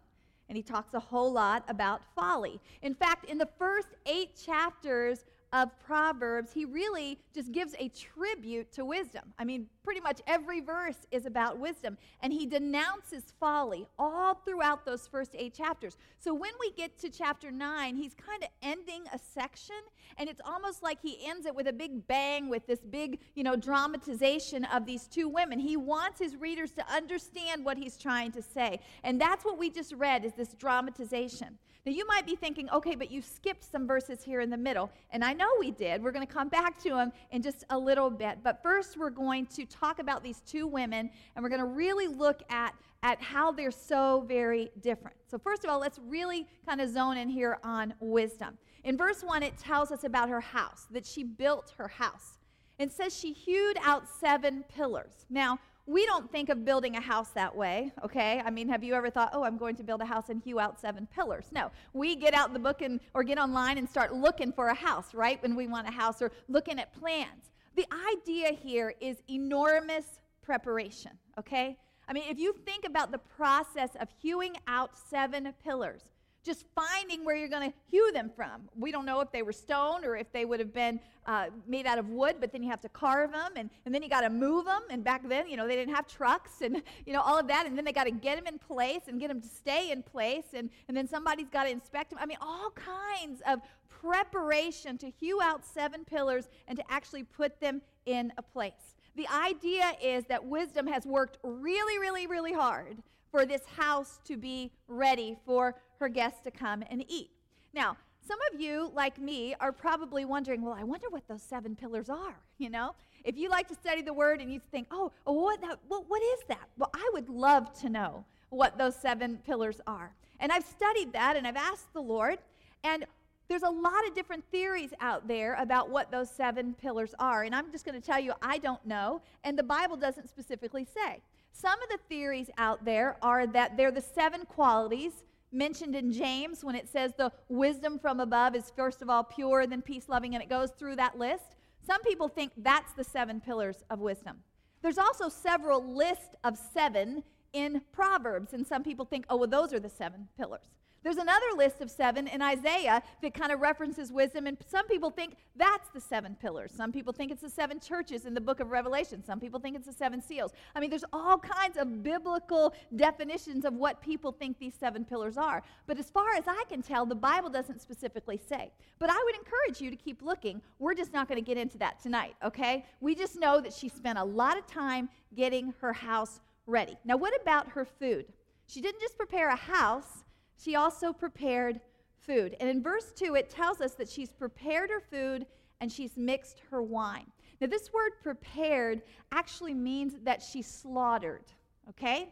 and 0.51 0.57
he 0.57 0.63
talks 0.63 0.93
a 0.93 1.01
whole 1.01 1.33
lot 1.33 1.65
about 1.69 2.03
folly. 2.15 2.61
In 2.83 2.95
fact, 2.95 3.25
in 3.25 3.39
the 3.39 3.49
first 3.59 3.89
eight 4.05 4.37
chapters 4.37 5.25
of 5.53 5.71
Proverbs, 5.85 6.53
he 6.53 6.65
really 6.65 7.19
just 7.35 7.53
gives 7.53 7.75
a 7.79 7.89
tribute 7.89 8.73
to 8.73 8.85
wisdom. 8.85 9.33
I 9.39 9.45
mean, 9.45 9.67
pretty 9.85 10.01
much 10.01 10.21
every 10.27 10.61
verse 10.61 11.07
is 11.11 11.25
about 11.25 11.59
wisdom, 11.59 11.97
and 12.21 12.33
he 12.33 12.47
denounces 12.47 13.23
folly 13.39 13.87
all 13.99 14.35
throughout 14.35 14.85
those 14.85 15.07
first 15.07 15.37
eight 15.39 15.55
chapters. 15.55 15.97
So 16.19 16.35
when 16.35 16.51
we 16.59 16.73
get 16.73 16.99
to 16.99 17.09
chapter 17.09 17.51
nine, 17.51 17.97
he's 17.97 18.15
kind 18.15 18.43
of 18.43 18.49
ending 18.61 19.05
a 19.13 19.19
section, 19.19 19.77
and 20.19 20.29
it's 20.29 20.41
almost 20.45 20.83
like 20.83 21.01
he 21.01 21.27
ends 21.27 21.47
it 21.47 21.55
with 21.55 21.69
a 21.69 21.73
big 21.73 22.07
bang 22.09 22.49
with 22.49 22.67
this 22.67 22.81
big, 22.81 23.21
you 23.35 23.45
know, 23.45 23.55
dramatization 23.55 24.65
of 24.67 24.85
these 24.85 25.07
two 25.07 25.29
women. 25.29 25.59
He 25.61 25.77
wants 25.77 26.19
his 26.19 26.37
readers 26.37 26.73
to 26.73 26.93
understand 26.93 27.65
what 27.65 27.79
he's 27.79 27.97
trying 27.97 28.33
to 28.33 28.43
say, 28.43 28.81
and 29.05 29.21
that's 29.21 29.45
what 29.45 29.59
we 29.59 29.71
just 29.71 29.93
read 29.95 30.25
is 30.25 30.33
this 30.33 30.55
dramatization. 30.55 31.59
Now, 31.87 31.93
you 31.93 32.05
might 32.09 32.27
be 32.27 32.35
thinking, 32.35 32.69
okay, 32.71 32.97
but 32.97 33.13
you 33.13 33.23
skipped 33.23 33.63
some 33.63 33.87
verses 33.87 34.21
here 34.25 34.41
in 34.41 34.51
the 34.51 34.57
middle. 34.57 34.91
And 35.13 35.25
I 35.25 35.33
know 35.33 35.47
we 35.61 35.71
did. 35.71 36.03
We're 36.03 36.11
going 36.11 36.27
to 36.27 36.33
come 36.33 36.49
back 36.49 36.83
to 36.83 36.91
them 36.91 37.13
in 37.31 37.43
just 37.43 37.63
a 37.71 37.79
little 37.79 38.11
bit. 38.11 38.39
But 38.43 38.61
first, 38.61 38.97
we're 38.97 39.09
going 39.09 39.47
to 39.47 39.65
talk 39.67 40.01
about 40.01 40.25
these 40.25 40.41
two 40.41 40.67
women, 40.67 41.09
and 41.35 41.43
we're 41.45 41.49
going 41.49 41.61
to 41.61 41.67
really 41.67 42.09
look 42.09 42.43
at, 42.51 42.75
at 43.05 43.23
how 43.23 43.53
they're 43.53 43.71
so 43.71 44.25
very 44.27 44.69
different. 44.81 45.17
So, 45.31 45.39
first 45.39 45.63
of 45.63 45.71
all, 45.71 45.79
let's 45.79 46.01
really 46.01 46.49
kind 46.67 46.81
of 46.81 46.91
zone 46.91 47.19
in 47.19 47.29
here 47.29 47.59
on 47.63 47.95
wisdom. 48.01 48.59
In 48.83 48.97
verse 48.97 49.23
1, 49.23 49.45
it 49.45 49.57
tells 49.57 49.93
us 49.93 50.03
about 50.03 50.29
her 50.29 50.41
house, 50.41 50.89
that 50.91 51.07
she 51.07 51.23
built 51.23 51.73
her 51.79 51.87
house. 51.87 52.39
It 52.81 52.91
says 52.91 53.17
she 53.17 53.33
hewed 53.33 53.79
out 53.81 54.09
seven 54.09 54.65
pillars. 54.75 55.25
Now, 55.31 55.61
we 55.87 56.05
don't 56.05 56.31
think 56.33 56.49
of 56.49 56.65
building 56.65 56.97
a 56.97 57.01
house 57.01 57.29
that 57.31 57.55
way, 57.55 57.93
okay? 58.05 58.43
I 58.45 58.51
mean, 58.51 58.69
have 58.69 58.83
you 58.83 58.95
ever 58.95 59.09
thought, 59.09 59.31
oh, 59.33 59.45
I'm 59.45 59.57
going 59.57 59.77
to 59.77 59.85
build 59.85 60.01
a 60.01 60.05
house 60.05 60.29
and 60.29 60.43
hew 60.43 60.59
out 60.59 60.81
seven 60.81 61.07
pillars? 61.07 61.47
No. 61.53 61.71
We 61.93 62.17
get 62.17 62.35
out 62.35 62.53
the 62.53 62.59
book 62.59 62.83
and, 62.83 62.99
or 63.15 63.23
get 63.23 63.39
online 63.39 63.79
and 63.79 63.89
start 63.89 64.13
looking 64.13 64.53
for 64.53 64.69
a 64.69 64.75
house, 64.75 65.15
right? 65.15 65.41
When 65.43 65.55
we 65.55 65.69
want 65.69 65.89
a 65.89 65.93
house 65.93 66.21
or 66.21 66.33
looking 66.49 66.81
at 66.81 66.93
plans. 66.93 67.53
The 67.77 67.87
idea 68.13 68.49
here 68.53 68.95
is 69.01 69.19
enormous 69.31 70.19
preparation, 70.43 71.13
okay? 71.39 71.79
I 72.09 72.13
mean, 72.13 72.25
if 72.29 72.39
you 72.39 72.55
think 72.65 72.85
about 72.85 73.13
the 73.13 73.19
process 73.19 73.91
of 74.01 74.09
hewing 74.21 74.57
out 74.67 74.91
seven 74.97 75.53
pillars, 75.63 76.03
just 76.47 76.65
finding 76.75 77.25
where 77.25 77.37
you're 77.37 77.49
going 77.49 77.71
to 77.71 77.77
hew 77.91 78.13
them 78.13 78.31
from. 78.35 78.63
We 78.77 78.93
don't 78.93 79.05
know 79.05 79.21
if 79.21 79.33
they 79.33 79.43
were 79.43 79.53
stone 79.53 80.05
or 80.05 80.17
if 80.17 80.31
they 80.33 80.45
would 80.45 80.61
have 80.61 80.73
been 80.73 81.01
uh, 81.27 81.47
made 81.67 81.87
out 81.87 81.99
of 81.99 82.09
wood, 82.09 82.37
but 82.41 82.53
then 82.53 82.63
you 82.63 82.71
have 82.71 82.81
to 82.83 82.89
carve 82.89 83.33
them, 83.33 83.53
and, 83.57 83.69
and 83.85 83.95
then 83.95 84.03
you 84.03 84.09
got 84.09 84.21
to 84.21 84.31
move 84.31 84.65
them. 84.65 84.83
And 84.89 85.03
back 85.03 85.29
then, 85.29 85.49
you 85.49 85.57
know, 85.57 85.67
they 85.67 85.75
didn't 85.75 85.95
have 85.95 86.07
trucks 86.07 86.63
and, 86.63 86.83
you 87.05 87.13
know, 87.13 87.21
all 87.21 87.39
of 87.39 87.49
that. 87.49 87.67
And 87.67 87.77
then 87.77 87.85
they 87.85 87.93
got 87.93 88.05
to 88.05 88.13
get 88.13 88.37
them 88.37 88.47
in 88.47 88.59
place 88.59 89.03
and 89.09 89.19
get 89.19 89.29
them 89.29 89.41
to 89.41 89.49
stay 89.49 89.91
in 89.91 90.03
place. 90.03 90.47
And, 90.55 90.71
and 90.89 90.97
then 90.97 91.09
somebody's 91.09 91.51
got 91.51 91.65
to 91.65 91.71
inspect 91.71 92.11
them. 92.11 92.21
I 92.23 92.27
mean, 92.27 92.39
all 92.41 92.71
kinds 92.71 93.43
of 93.47 93.61
preparation 93.89 94.99
to 94.99 95.11
hew 95.11 95.41
out 95.43 95.65
seven 95.65 96.05
pillars 96.05 96.49
and 96.69 96.79
to 96.79 96.85
actually 96.89 97.25
put 97.25 97.61
them 97.61 97.83
in 98.07 98.33
a 98.39 98.43
place. 98.43 98.95
The 99.17 99.27
idea 99.29 99.93
is 100.03 100.25
that 100.27 100.45
wisdom 100.45 100.87
has 100.87 101.07
worked 101.07 101.39
really, 101.43 101.99
really, 101.99 102.27
really 102.27 102.53
hard 102.53 102.99
for 103.31 103.45
this 103.45 103.63
house 103.77 104.21
to 104.25 104.37
be 104.37 104.71
ready 104.89 105.37
for 105.45 105.75
her 106.01 106.09
guests 106.09 106.41
to 106.45 106.51
come 106.51 106.83
and 106.91 107.05
eat. 107.09 107.31
Now, 107.73 107.97
some 108.27 108.39
of 108.53 108.61
you, 108.61 108.91
like 108.95 109.19
me, 109.19 109.55
are 109.61 109.71
probably 109.71 110.25
wondering, 110.25 110.63
well, 110.63 110.75
I 110.77 110.83
wonder 110.83 111.09
what 111.11 111.29
those 111.29 111.43
seven 111.43 111.77
pillars 111.77 112.09
are, 112.09 112.37
you 112.59 112.71
know? 112.71 112.95
If 113.25 113.37
you 113.37 113.49
like 113.49 113.69
to 113.69 113.75
study 113.75 114.03
the 114.03 114.13
word 114.13 114.41
and 114.41 114.53
you 114.53 114.61
think, 114.71 114.89
oh, 114.91 115.13
oh 115.27 115.33
what, 115.33 115.61
that, 115.61 115.79
what, 115.89 116.05
what 116.09 116.23
is 116.23 116.41
that? 116.49 116.69
Well, 116.79 116.91
I 116.95 117.11
would 117.13 117.29
love 117.29 117.73
to 117.81 117.89
know 117.89 118.25
what 118.51 118.79
those 118.79 118.95
seven 118.97 119.39
pillars 119.45 119.81
are. 119.87 120.13
And 120.41 120.53
I've 120.53 120.65
studied 120.65 121.13
that 121.13 121.37
and 121.37 121.47
I've 121.47 121.57
asked 121.57 121.93
the 121.93 122.03
Lord, 122.03 122.39
and 122.85 123.05
there's 123.49 123.63
a 123.63 123.71
lot 123.71 124.07
of 124.07 124.15
different 124.15 124.45
theories 124.51 124.91
out 125.01 125.29
there 125.29 125.55
about 125.55 125.89
what 125.91 126.11
those 126.11 126.31
seven 126.31 126.75
pillars 126.75 127.15
are. 127.19 127.45
And 127.45 127.55
I'm 127.55 127.71
just 127.71 127.85
going 127.85 128.01
to 128.01 128.05
tell 128.05 128.19
you, 128.21 128.33
I 128.43 128.59
don't 128.59 128.85
know, 128.85 129.23
and 129.45 129.59
the 129.59 129.63
Bible 129.63 129.97
doesn't 129.97 130.29
specifically 130.29 130.85
say. 130.85 131.21
Some 131.53 131.81
of 131.83 131.89
the 131.89 131.99
theories 132.09 132.51
out 132.59 132.85
there 132.85 133.17
are 133.23 133.47
that 133.47 133.77
they're 133.77 133.91
the 133.91 134.03
seven 134.03 134.45
qualities 134.45 135.13
mentioned 135.57 135.97
in 135.97 136.13
James 136.13 136.63
when 136.63 136.75
it 136.75 136.89
says 136.89 137.13
the 137.17 137.33
wisdom 137.49 137.99
from 137.99 138.21
above 138.21 138.55
is 138.55 138.73
first 138.77 139.03
of 139.03 139.11
all 139.11 139.25
pure, 139.25 139.67
then 139.67 139.83
peace 139.83 140.09
loving, 140.09 140.35
and 140.35 140.43
it 140.43 140.49
goes 140.49 140.71
through 140.71 140.97
that 140.97 141.19
list. 141.19 141.57
Some 141.85 142.03
people 142.03 142.29
think 142.29 142.53
that's 142.59 142.93
the 142.93 143.05
seven 143.05 143.41
pillars 143.41 143.85
of 143.91 144.01
wisdom. 144.01 144.39
There's 144.83 144.99
also 144.99 145.29
several 145.29 145.83
lists 145.97 146.35
of 146.45 146.57
seven 146.57 147.23
in 147.53 147.81
Proverbs, 147.93 148.53
and 148.53 148.67
some 148.67 148.83
people 148.83 149.05
think, 149.05 149.25
oh, 149.31 149.37
well, 149.37 149.49
those 149.49 149.73
are 149.73 149.81
the 149.81 149.89
seven 149.89 150.29
pillars. 150.37 150.67
There's 151.03 151.19
another 151.19 151.47
list 151.57 151.81
of 151.81 151.91
seven 151.91 152.27
in 152.27 152.43
Isaiah 152.43 153.03
that 153.23 153.33
kind 153.33 153.53
of 153.53 153.61
references 153.61 154.11
wisdom, 154.11 154.47
and 154.47 154.57
some 154.67 154.89
people 154.89 155.11
think 155.11 155.37
that's 155.55 155.89
the 155.91 156.01
seven 156.01 156.37
pillars. 156.41 156.73
Some 156.73 156.91
people 156.91 157.13
think 157.13 157.31
it's 157.31 157.43
the 157.43 157.51
seven 157.51 157.79
churches 157.79 158.27
in 158.27 158.35
the 158.35 158.41
book 158.41 158.59
of 158.61 158.71
Revelation. 158.71 159.23
Some 159.25 159.39
people 159.39 159.61
think 159.61 159.77
it's 159.77 159.87
the 159.87 159.93
seven 159.93 160.21
seals. 160.21 160.53
I 160.75 160.81
mean, 160.81 160.91
there's 160.91 161.05
all 161.13 161.39
kinds 161.39 161.77
of 161.77 162.03
biblical 162.03 162.75
definitions 162.97 163.65
of 163.65 163.75
what 163.75 164.01
people 164.01 164.33
think 164.33 164.59
these 164.59 164.75
seven 164.75 165.05
pillars 165.05 165.39
are. 165.39 165.63
But 165.87 165.99
as 165.99 166.11
far 166.11 166.35
as 166.35 166.49
I 166.49 166.65
can 166.69 166.83
tell, 166.83 167.07
the 167.07 167.15
Bible 167.15 167.51
doesn't 167.51 167.81
specifically 167.81 168.41
say. 168.49 168.73
But 168.99 169.11
I 169.11 169.23
would 169.25 169.37
encourage 169.37 169.81
you 169.81 169.91
to 169.91 169.97
keep 169.97 170.23
looking. 170.23 170.61
We're 170.79 170.95
just 170.95 171.13
not 171.13 171.29
going 171.29 171.43
to 171.43 171.47
get 171.47 171.57
into 171.57 171.79
that 171.79 172.03
tonight, 172.03 172.35
okay? 172.43 172.85
We 173.01 173.15
just 173.15 173.39
know 173.39 173.61
that 173.61 173.73
she 173.73 173.89
spent 173.89 174.19
a 174.19 174.25
lot 174.25 174.59
of 174.59 174.67
time 174.67 175.09
getting 175.35 175.73
her 175.81 175.93
house 175.93 176.41
ready. 176.67 176.97
Now, 177.05 177.17
what 177.17 177.33
about 177.41 177.69
her 177.69 177.85
food? 177.85 178.27
She 178.67 178.81
didn't 178.81 179.01
just 179.01 179.17
prepare 179.17 179.51
a 179.51 179.57
house, 179.57 180.25
she 180.63 180.75
also 180.77 181.13
prepared 181.13 181.81
food. 182.19 182.57
And 182.61 182.69
in 182.69 182.83
verse 182.83 183.13
2, 183.15 183.35
it 183.35 183.51
tells 183.51 183.81
us 183.81 183.95
that 183.95 184.09
she's 184.09 184.33
prepared 184.33 184.91
her 184.91 185.01
food 185.01 185.47
and 185.81 185.91
she's 185.91 186.17
mixed 186.17 186.63
her 186.71 186.83
wine. 186.83 187.27
Now, 187.61 187.69
this 187.69 187.93
word 187.93 188.13
prepared 188.23 189.03
actually 189.33 189.75
means 189.75 190.15
that 190.25 190.43
she 190.43 190.63
slaughtered, 190.63 191.45
okay? 191.89 192.29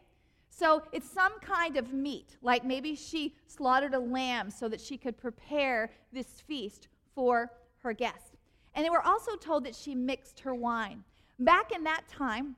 So 0.49 0.83
it's 0.91 1.09
some 1.09 1.39
kind 1.39 1.77
of 1.77 1.93
meat, 1.93 2.37
like 2.41 2.63
maybe 2.63 2.95
she 2.95 3.35
slaughtered 3.47 3.93
a 3.93 3.99
lamb 3.99 4.49
so 4.49 4.69
that 4.69 4.79
she 4.79 4.97
could 4.97 5.17
prepare 5.17 5.91
this 6.13 6.41
feast 6.41 6.87
for 7.13 7.51
her 7.79 7.93
guests. 7.93 8.31
And 8.73 8.85
they 8.85 8.89
were 8.89 9.01
also 9.01 9.35
told 9.35 9.65
that 9.65 9.75
she 9.75 9.95
mixed 9.95 10.39
her 10.41 10.53
wine. 10.53 11.03
Back 11.39 11.71
in 11.71 11.83
that 11.85 12.07
time, 12.07 12.55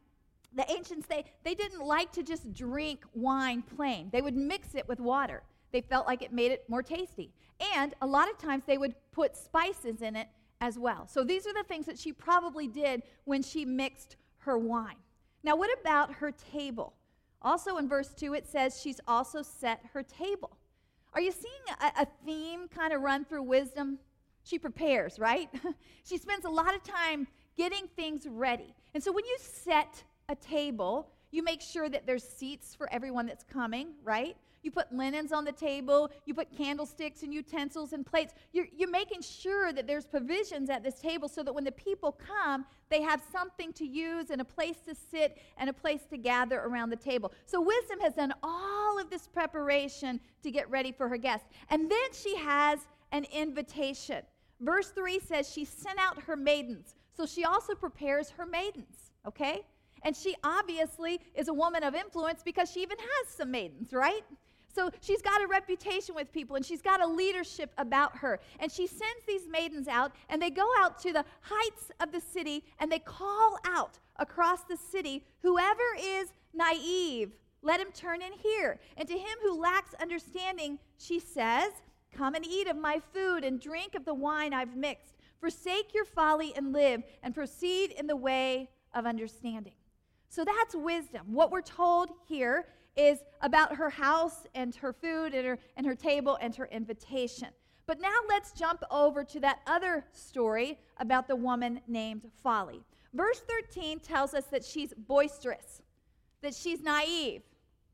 the 0.55 0.69
ancients, 0.71 1.07
they, 1.07 1.24
they 1.43 1.55
didn't 1.55 1.83
like 1.83 2.12
to 2.13 2.24
just 2.24 2.53
drink 2.53 3.03
wine 3.13 3.62
plain. 3.62 4.09
They 4.12 4.21
would 4.21 4.36
mix 4.36 4.75
it 4.75 4.88
with 4.88 5.00
water. 5.00 5.43
They 5.71 5.81
felt 5.81 6.07
like 6.07 6.21
it 6.21 6.31
made 6.31 6.51
it 6.51 6.63
more 6.67 6.83
tasty. 6.83 7.31
And 7.75 7.93
a 8.01 8.07
lot 8.07 8.29
of 8.29 8.38
times 8.38 8.63
they 8.65 8.77
would 8.77 8.95
put 9.12 9.36
spices 9.36 10.01
in 10.01 10.15
it 10.15 10.27
as 10.62 10.77
well. 10.77 11.07
So 11.07 11.24
these 11.24 11.45
are 11.47 11.53
the 11.53 11.63
things 11.67 11.86
that 11.86 12.00
she 12.00 12.12
probably 12.12 12.67
did 12.67 13.03
when 13.25 13.43
she 13.43 13.65
mixed 13.65 14.15
her 14.39 14.57
wine. 14.57 14.95
Now, 15.43 15.55
what 15.55 15.69
about 15.79 16.13
her 16.15 16.31
table? 16.31 16.93
Also 17.41 17.77
in 17.77 17.88
verse 17.88 18.13
2, 18.13 18.33
it 18.33 18.47
says 18.47 18.81
she's 18.81 19.00
also 19.07 19.41
set 19.41 19.81
her 19.93 20.03
table. 20.03 20.57
Are 21.13 21.21
you 21.21 21.31
seeing 21.31 21.53
a, 21.81 22.01
a 22.01 22.07
theme 22.25 22.67
kind 22.67 22.93
of 22.93 23.01
run 23.01 23.25
through 23.25 23.43
wisdom? 23.43 24.00
She 24.43 24.59
prepares, 24.59 25.19
right? 25.19 25.50
she 26.03 26.17
spends 26.17 26.45
a 26.45 26.50
lot 26.50 26.74
of 26.74 26.83
time 26.83 27.27
getting 27.55 27.88
things 27.95 28.25
ready. 28.29 28.74
And 28.93 29.03
so 29.03 29.12
when 29.12 29.25
you 29.25 29.38
set 29.39 30.03
a 30.29 30.36
table, 30.36 31.09
you 31.31 31.43
make 31.43 31.62
sure 31.62 31.89
that 31.89 32.05
there's 32.05 32.24
seats 32.24 32.75
for 32.75 32.91
everyone 32.91 33.25
that's 33.25 33.43
coming, 33.43 33.89
right? 34.03 34.38
You 34.67 34.71
put 34.71 34.91
linens 34.91 35.31
on 35.31 35.45
the 35.45 35.53
table, 35.53 36.12
you 36.25 36.33
put 36.33 36.51
candlesticks 36.51 37.24
and 37.24 37.33
utensils 37.33 37.93
and 37.93 38.05
plates. 38.05 38.33
You're, 38.51 38.67
you're 38.75 38.89
making 38.89 39.21
sure 39.21 39.71
that 39.71 39.88
there's 39.88 40.05
provisions 40.05 40.69
at 40.69 40.83
this 40.83 40.95
table 40.95 41.29
so 41.29 41.41
that 41.41 41.53
when 41.53 41.63
the 41.63 41.71
people 41.71 42.12
come, 42.12 42.65
they 42.89 43.01
have 43.01 43.24
something 43.31 43.71
to 43.71 43.86
use 43.86 44.29
and 44.29 44.41
a 44.41 44.43
place 44.43 44.75
to 44.86 44.93
sit 44.93 45.38
and 45.57 45.69
a 45.69 45.74
place 45.74 46.01
to 46.09 46.17
gather 46.17 46.59
around 46.59 46.89
the 46.89 46.97
table. 46.97 47.31
So, 47.45 47.62
wisdom 47.62 48.01
has 48.01 48.15
done 48.15 48.33
all 48.43 49.00
of 49.00 49.09
this 49.09 49.25
preparation 49.25 50.19
to 50.43 50.51
get 50.51 50.69
ready 50.69 50.91
for 50.91 51.07
her 51.07 51.15
guests. 51.15 51.47
And 51.69 51.89
then 51.89 52.12
she 52.12 52.36
has 52.36 52.79
an 53.13 53.25
invitation. 53.31 54.21
Verse 54.59 54.89
3 54.89 55.21
says 55.21 55.50
she 55.50 55.63
sent 55.63 55.97
out 55.97 56.21
her 56.24 56.36
maidens. 56.36 56.95
So, 57.15 57.25
she 57.25 57.45
also 57.45 57.74
prepares 57.74 58.31
her 58.31 58.45
maidens, 58.45 59.13
okay? 59.25 59.62
And 60.03 60.13
she 60.13 60.36
obviously 60.43 61.21
is 61.36 61.47
a 61.47 61.53
woman 61.53 61.83
of 61.83 61.95
influence 61.95 62.41
because 62.43 62.69
she 62.69 62.81
even 62.81 62.97
has 62.97 63.33
some 63.33 63.50
maidens, 63.50 63.93
right? 63.93 64.25
So 64.77 64.91
she's 65.01 65.24
got 65.24 65.41
a 65.41 65.48
reputation 65.48 66.13
with 66.13 66.31
people 66.31 66.55
and 66.55 66.63
she's 66.63 66.84
got 66.84 67.01
a 67.01 67.07
leadership 67.07 67.72
about 67.79 68.15
her. 68.17 68.39
And 68.60 68.72
she 68.72 68.86
sends 68.86 69.25
these 69.27 69.48
maidens 69.48 69.88
out 69.88 70.12
and 70.29 70.39
they 70.39 70.51
go 70.51 70.72
out 70.77 71.01
to 71.01 71.12
the 71.12 71.25
heights 71.41 71.89
of 72.00 72.12
the 72.12 72.22
city 72.22 72.63
and 72.79 72.91
they 72.91 73.00
call 73.00 73.57
out 73.65 73.98
across 74.17 74.65
the 74.65 74.77
city 74.77 75.24
whoever 75.41 75.81
is 76.00 76.27
naive, 76.53 77.31
let 77.63 77.79
him 77.79 77.88
turn 77.91 78.22
in 78.22 78.34
here. 78.34 78.79
And 78.98 79.07
to 79.07 79.17
him 79.17 79.38
who 79.41 79.60
lacks 79.60 79.96
understanding, 80.00 80.77
she 81.00 81.19
says, 81.19 81.72
Come 82.15 82.36
and 82.36 82.46
eat 82.46 82.67
of 82.67 82.77
my 82.77 83.01
food 83.13 83.43
and 83.43 83.60
drink 83.60 83.96
of 83.96 84.05
the 84.05 84.13
wine 84.13 84.53
I've 84.53 84.75
mixed. 84.75 85.15
Forsake 85.39 85.93
your 85.96 86.05
folly 86.05 86.53
and 86.55 86.72
live, 86.72 87.01
and 87.24 87.34
proceed 87.34 87.91
in 87.91 88.05
the 88.05 88.15
way 88.15 88.69
of 88.93 89.07
understanding. 89.07 89.74
So 90.29 90.46
that's 90.46 90.75
wisdom. 90.75 91.34
What 91.34 91.51
we're 91.51 91.62
told 91.62 92.10
here 92.27 92.67
is 92.98 93.20
about 93.42 93.75
her 93.75 93.89
house 93.89 94.46
and 94.56 94.75
her 94.75 94.92
food 94.92 95.34
and 95.34 95.46
her, 95.46 95.60
and 95.77 95.86
her 95.86 95.96
table 95.96 96.38
and 96.42 96.56
her 96.56 96.68
invitation. 96.72 97.50
But 97.86 98.01
now 98.01 98.16
let's 98.27 98.51
jump 98.51 98.84
over 98.92 99.24
to 99.24 99.39
that 99.39 99.60
other 99.66 100.06
story 100.12 100.77
about 100.98 101.27
the 101.27 101.36
woman 101.36 101.80
named 101.88 102.24
Folly. 102.44 102.84
Verse 103.13 103.42
13 103.48 104.00
tells 104.00 104.34
us 104.34 104.46
that 104.46 104.66
she's 104.66 104.94
boisterous, 104.94 105.82
that 106.42 106.54
she's 106.54 106.82
naive, 106.82 107.44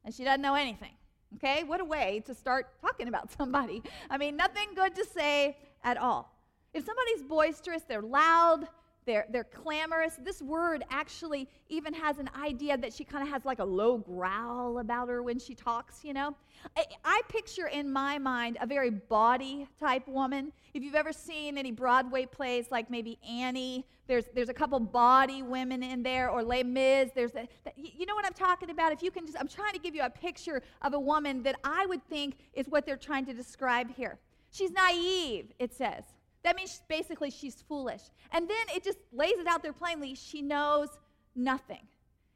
and 0.03 0.13
she 0.13 0.24
doesn't 0.24 0.41
know 0.41 0.55
anything. 0.55 0.93
Okay? 1.36 1.63
What 1.63 1.79
a 1.79 1.86
way 1.86 2.24
to 2.25 2.33
start 2.33 2.79
talking 2.81 3.07
about 3.07 3.31
somebody. 3.38 3.83
I 4.10 4.17
mean, 4.17 4.36
nothing 4.36 4.69
good 4.75 4.95
to 4.95 5.05
say 5.05 5.57
at 5.83 5.98
all. 5.98 6.33
If 6.74 6.86
somebody's 6.86 7.22
boisterous, 7.22 7.83
they're 7.83 8.01
loud, 8.01 8.67
they're, 9.05 9.25
they're 9.29 9.43
clamorous. 9.43 10.17
This 10.24 10.41
word 10.41 10.83
actually 10.89 11.48
even 11.69 11.93
has 11.93 12.19
an 12.19 12.29
idea 12.39 12.77
that 12.77 12.93
she 12.93 13.03
kind 13.03 13.24
of 13.24 13.29
has 13.29 13.45
like 13.45 13.60
a 13.60 13.65
low 13.65 13.98
growl 13.98 14.79
about 14.79 15.10
her 15.10 15.22
when 15.24 15.39
she 15.39 15.55
talks, 15.55 16.03
you 16.03 16.13
know? 16.13 16.36
I, 16.77 16.86
I, 17.03 17.22
picture 17.27 17.67
in 17.67 17.91
my 17.91 18.17
mind 18.17 18.57
a 18.62 18.67
very 18.67 18.89
bawdy 18.89 19.67
type 19.79 20.07
woman. 20.07 20.51
If 20.74 20.83
you've 20.83 20.95
ever 20.95 21.12
seen 21.12 21.57
any 21.57 21.72
Broadway 21.72 22.25
plays 22.25 22.67
like 22.72 22.89
maybe 22.89 23.19
Annie, 23.27 23.86
there's, 24.07 24.25
there's 24.33 24.50
a 24.50 24.53
couple 24.53 24.79
bawdy 24.79 25.43
women 25.43 25.81
in 25.83 26.03
there, 26.03 26.29
or 26.29 26.43
Les 26.43 26.63
Mis. 26.63 27.12
There's 27.15 27.36
a, 27.36 27.48
you 27.75 28.05
know 28.05 28.15
what 28.15 28.25
I'm 28.25 28.33
talking 28.33 28.69
about? 28.69 28.91
If 28.91 29.01
you 29.01 29.12
can 29.12 29.25
just, 29.25 29.39
I'm 29.39 29.48
trying 29.48 29.74
to 29.74 29.79
give 29.79 29.95
you 29.95 30.03
a 30.03 30.10
picture 30.10 30.62
of 30.81 30.93
a 30.93 31.00
woman 31.00 31.43
that 31.43 31.55
I 31.63 31.86
would 31.86 32.03
think 32.07 32.36
is 32.53 32.67
what 32.67 32.86
they're 32.86 32.98
trying 32.98 33.25
to 33.25 33.33
describe 33.33 33.93
here. 33.95 34.19
She's 34.51 34.72
naive, 34.72 35.51
it 35.57 35.74
says. 35.74 36.03
That 36.43 36.55
means 36.55 36.81
basically 36.88 37.31
she's 37.31 37.62
foolish. 37.62 38.01
And 38.31 38.50
then 38.50 38.75
it 38.75 38.83
just 38.83 39.00
lays 39.12 39.38
it 39.38 39.47
out 39.47 39.63
there 39.63 39.73
plainly 39.73 40.15
she 40.15 40.41
knows 40.41 40.89
nothing. 41.35 41.88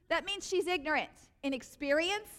That 0.09 0.25
means 0.25 0.47
she's 0.47 0.67
ignorant 0.67 1.09
in 1.43 1.53
experience 1.53 2.29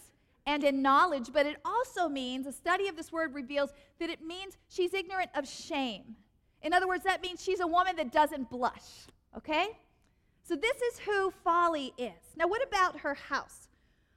and 0.46 0.64
in 0.64 0.80
knowledge, 0.80 1.30
but 1.32 1.44
it 1.44 1.58
also 1.64 2.08
means, 2.08 2.46
a 2.46 2.52
study 2.52 2.88
of 2.88 2.96
this 2.96 3.12
word 3.12 3.34
reveals 3.34 3.70
that 4.00 4.08
it 4.08 4.24
means 4.24 4.56
she's 4.68 4.94
ignorant 4.94 5.30
of 5.34 5.46
shame. 5.46 6.16
In 6.62 6.72
other 6.72 6.88
words, 6.88 7.04
that 7.04 7.22
means 7.22 7.42
she's 7.42 7.60
a 7.60 7.66
woman 7.66 7.96
that 7.96 8.10
doesn't 8.10 8.48
blush, 8.48 9.06
okay? 9.36 9.78
So 10.42 10.56
this 10.56 10.76
is 10.80 11.00
who 11.00 11.30
Folly 11.44 11.92
is. 11.98 12.34
Now, 12.34 12.48
what 12.48 12.66
about 12.66 13.00
her 13.00 13.12
house? 13.12 13.68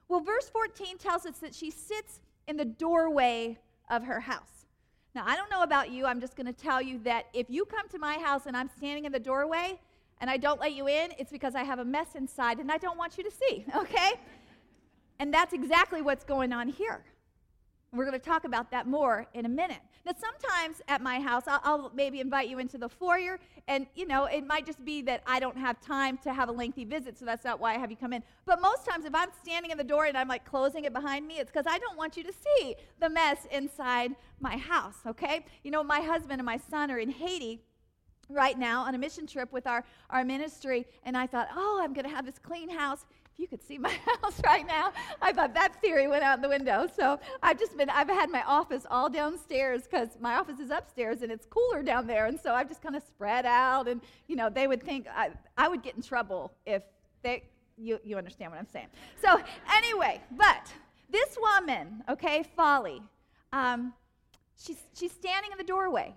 Well, 0.07 0.21
verse 0.21 0.49
14 0.49 0.97
tells 0.97 1.25
us 1.25 1.39
that 1.39 1.53
she 1.53 1.69
sits 1.69 2.21
in 2.47 2.55
the 2.55 2.65
doorway 2.65 3.59
of 3.89 4.03
her 4.03 4.21
house. 4.21 4.60
Now, 5.13 5.23
I 5.25 5.35
don't 5.35 5.51
know 5.51 5.63
about 5.63 5.91
you. 5.91 6.05
I'm 6.05 6.21
just 6.21 6.35
going 6.35 6.47
to 6.47 6.53
tell 6.53 6.81
you 6.81 6.99
that 6.99 7.25
if 7.33 7.49
you 7.49 7.65
come 7.65 7.87
to 7.89 7.99
my 7.99 8.17
house 8.17 8.45
and 8.45 8.55
I'm 8.55 8.69
standing 8.77 9.05
in 9.05 9.11
the 9.11 9.19
doorway 9.19 9.77
and 10.21 10.29
I 10.29 10.37
don't 10.37 10.59
let 10.59 10.73
you 10.73 10.87
in, 10.87 11.11
it's 11.17 11.31
because 11.31 11.53
I 11.53 11.63
have 11.63 11.79
a 11.79 11.85
mess 11.85 12.15
inside 12.15 12.59
and 12.59 12.71
I 12.71 12.77
don't 12.77 12.97
want 12.97 13.17
you 13.17 13.23
to 13.25 13.31
see, 13.31 13.65
okay? 13.75 14.11
And 15.19 15.33
that's 15.33 15.53
exactly 15.53 16.01
what's 16.01 16.23
going 16.23 16.53
on 16.53 16.69
here. 16.69 17.03
We're 17.93 18.05
going 18.05 18.17
to 18.17 18.25
talk 18.25 18.45
about 18.45 18.71
that 18.71 18.87
more 18.87 19.27
in 19.33 19.45
a 19.45 19.49
minute. 19.49 19.81
Now, 20.05 20.13
sometimes 20.17 20.81
at 20.87 21.01
my 21.01 21.19
house, 21.19 21.43
I'll, 21.45 21.59
I'll, 21.65 21.91
maybe 21.93 22.21
invite 22.21 22.47
you 22.47 22.57
into 22.57 22.77
the 22.77 22.87
foyer, 22.87 23.37
and 23.67 23.85
you 23.95 24.07
know, 24.07 24.25
it 24.25 24.47
might 24.47 24.65
just 24.65 24.85
be 24.85 25.01
that 25.01 25.21
I 25.27 25.41
don't 25.41 25.57
have 25.57 25.77
time 25.81 26.17
to 26.19 26.33
have 26.33 26.47
a 26.47 26.53
lengthy 26.53 26.85
visit, 26.85 27.19
so 27.19 27.25
that's 27.25 27.43
not 27.43 27.59
why 27.59 27.75
I 27.75 27.77
have 27.77 27.91
you 27.91 27.97
come 27.97 28.13
in. 28.13 28.23
But 28.45 28.61
most 28.61 28.85
times, 28.85 29.03
if 29.03 29.13
I'm 29.13 29.27
standing 29.43 29.71
in 29.71 29.77
the 29.77 29.83
door 29.83 30.05
and 30.05 30.17
I'm 30.17 30.29
like 30.29 30.45
closing 30.45 30.85
it 30.85 30.93
behind 30.93 31.27
me, 31.27 31.39
it's 31.39 31.51
because 31.51 31.67
I 31.67 31.79
don't 31.79 31.97
want 31.97 32.15
you 32.15 32.23
to 32.23 32.31
see 32.31 32.75
the 33.01 33.09
mess 33.09 33.45
inside 33.51 34.15
my 34.39 34.55
house, 34.55 34.99
okay? 35.05 35.45
You 35.63 35.71
know, 35.71 35.83
my 35.83 35.99
husband 35.99 36.39
and 36.39 36.45
my 36.45 36.57
son 36.69 36.91
are 36.91 36.99
in 36.99 37.09
Haiti 37.09 37.59
right 38.29 38.57
now 38.57 38.83
on 38.83 38.95
a 38.95 38.97
mission 38.97 39.27
trip 39.27 39.51
with 39.51 39.67
our, 39.67 39.83
our 40.09 40.23
ministry, 40.23 40.85
and 41.03 41.17
I 41.17 41.27
thought, 41.27 41.49
oh, 41.53 41.81
I'm 41.83 41.91
going 41.91 42.05
to 42.05 42.15
have 42.15 42.25
this 42.25 42.39
clean 42.39 42.69
house 42.69 43.05
you 43.37 43.47
could 43.47 43.61
see 43.61 43.77
my 43.77 43.89
house 44.21 44.39
right 44.45 44.65
now, 44.67 44.91
I 45.21 45.33
thought 45.33 45.53
that 45.53 45.81
theory 45.81 46.07
went 46.07 46.23
out 46.23 46.41
the 46.41 46.49
window. 46.49 46.87
So 46.95 47.19
I've 47.41 47.59
just 47.59 47.77
been, 47.77 47.89
I've 47.89 48.07
had 48.07 48.29
my 48.29 48.43
office 48.43 48.85
all 48.89 49.09
downstairs 49.09 49.83
because 49.83 50.09
my 50.19 50.35
office 50.35 50.59
is 50.59 50.69
upstairs 50.69 51.21
and 51.21 51.31
it's 51.31 51.45
cooler 51.45 51.83
down 51.83 52.07
there. 52.07 52.27
And 52.27 52.39
so 52.39 52.53
I've 52.53 52.67
just 52.67 52.81
kind 52.81 52.95
of 52.95 53.03
spread 53.03 53.45
out. 53.45 53.87
And, 53.87 54.01
you 54.27 54.35
know, 54.35 54.49
they 54.49 54.67
would 54.67 54.83
think 54.83 55.07
I, 55.13 55.31
I 55.57 55.67
would 55.67 55.81
get 55.81 55.95
in 55.95 56.01
trouble 56.01 56.51
if 56.65 56.83
they, 57.23 57.43
you, 57.77 57.99
you 58.03 58.17
understand 58.17 58.51
what 58.51 58.59
I'm 58.59 58.67
saying. 58.67 58.87
So 59.21 59.39
anyway, 59.73 60.21
but 60.37 60.71
this 61.09 61.37
woman, 61.39 62.03
okay, 62.09 62.43
Folly, 62.55 63.01
um, 63.51 63.93
she's, 64.57 64.81
she's 64.93 65.11
standing 65.11 65.51
in 65.51 65.57
the 65.57 65.63
doorway. 65.63 66.13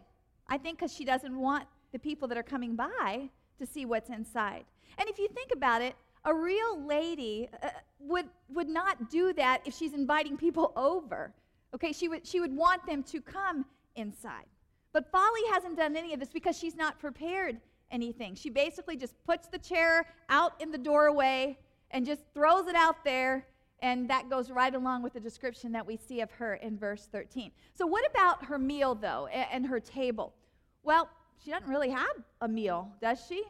I 0.48 0.58
think 0.58 0.78
because 0.78 0.92
she 0.92 1.04
doesn't 1.04 1.38
want 1.38 1.64
the 1.92 1.98
people 1.98 2.28
that 2.28 2.36
are 2.36 2.42
coming 2.42 2.76
by 2.76 3.30
to 3.58 3.66
see 3.66 3.86
what's 3.86 4.10
inside. 4.10 4.64
And 4.98 5.08
if 5.08 5.18
you 5.18 5.28
think 5.28 5.50
about 5.52 5.82
it, 5.82 5.94
a 6.24 6.34
real 6.34 6.84
lady 6.86 7.48
uh, 7.62 7.68
would, 7.98 8.26
would 8.48 8.68
not 8.68 9.10
do 9.10 9.32
that 9.34 9.62
if 9.64 9.74
she's 9.74 9.92
inviting 9.92 10.36
people 10.36 10.72
over. 10.76 11.32
Okay, 11.74 11.92
she 11.92 12.08
would, 12.08 12.26
she 12.26 12.40
would 12.40 12.54
want 12.54 12.86
them 12.86 13.02
to 13.04 13.20
come 13.20 13.64
inside. 13.96 14.46
But 14.92 15.10
Folly 15.10 15.40
hasn't 15.52 15.76
done 15.76 15.96
any 15.96 16.14
of 16.14 16.20
this 16.20 16.30
because 16.30 16.56
she's 16.56 16.76
not 16.76 16.98
prepared 17.00 17.60
anything. 17.90 18.34
She 18.34 18.48
basically 18.48 18.96
just 18.96 19.14
puts 19.24 19.48
the 19.48 19.58
chair 19.58 20.06
out 20.28 20.52
in 20.60 20.70
the 20.70 20.78
doorway 20.78 21.58
and 21.90 22.06
just 22.06 22.22
throws 22.32 22.66
it 22.66 22.74
out 22.74 23.04
there, 23.04 23.46
and 23.80 24.08
that 24.08 24.30
goes 24.30 24.50
right 24.50 24.74
along 24.74 25.02
with 25.02 25.12
the 25.12 25.20
description 25.20 25.72
that 25.72 25.86
we 25.86 25.96
see 25.96 26.20
of 26.20 26.30
her 26.32 26.54
in 26.54 26.78
verse 26.78 27.08
13. 27.10 27.50
So, 27.74 27.86
what 27.86 28.08
about 28.10 28.44
her 28.44 28.58
meal, 28.58 28.94
though, 28.94 29.26
and 29.26 29.66
her 29.66 29.80
table? 29.80 30.34
Well, 30.82 31.08
she 31.44 31.50
doesn't 31.50 31.68
really 31.68 31.90
have 31.90 32.16
a 32.40 32.48
meal, 32.48 32.90
does 33.00 33.24
she? 33.28 33.44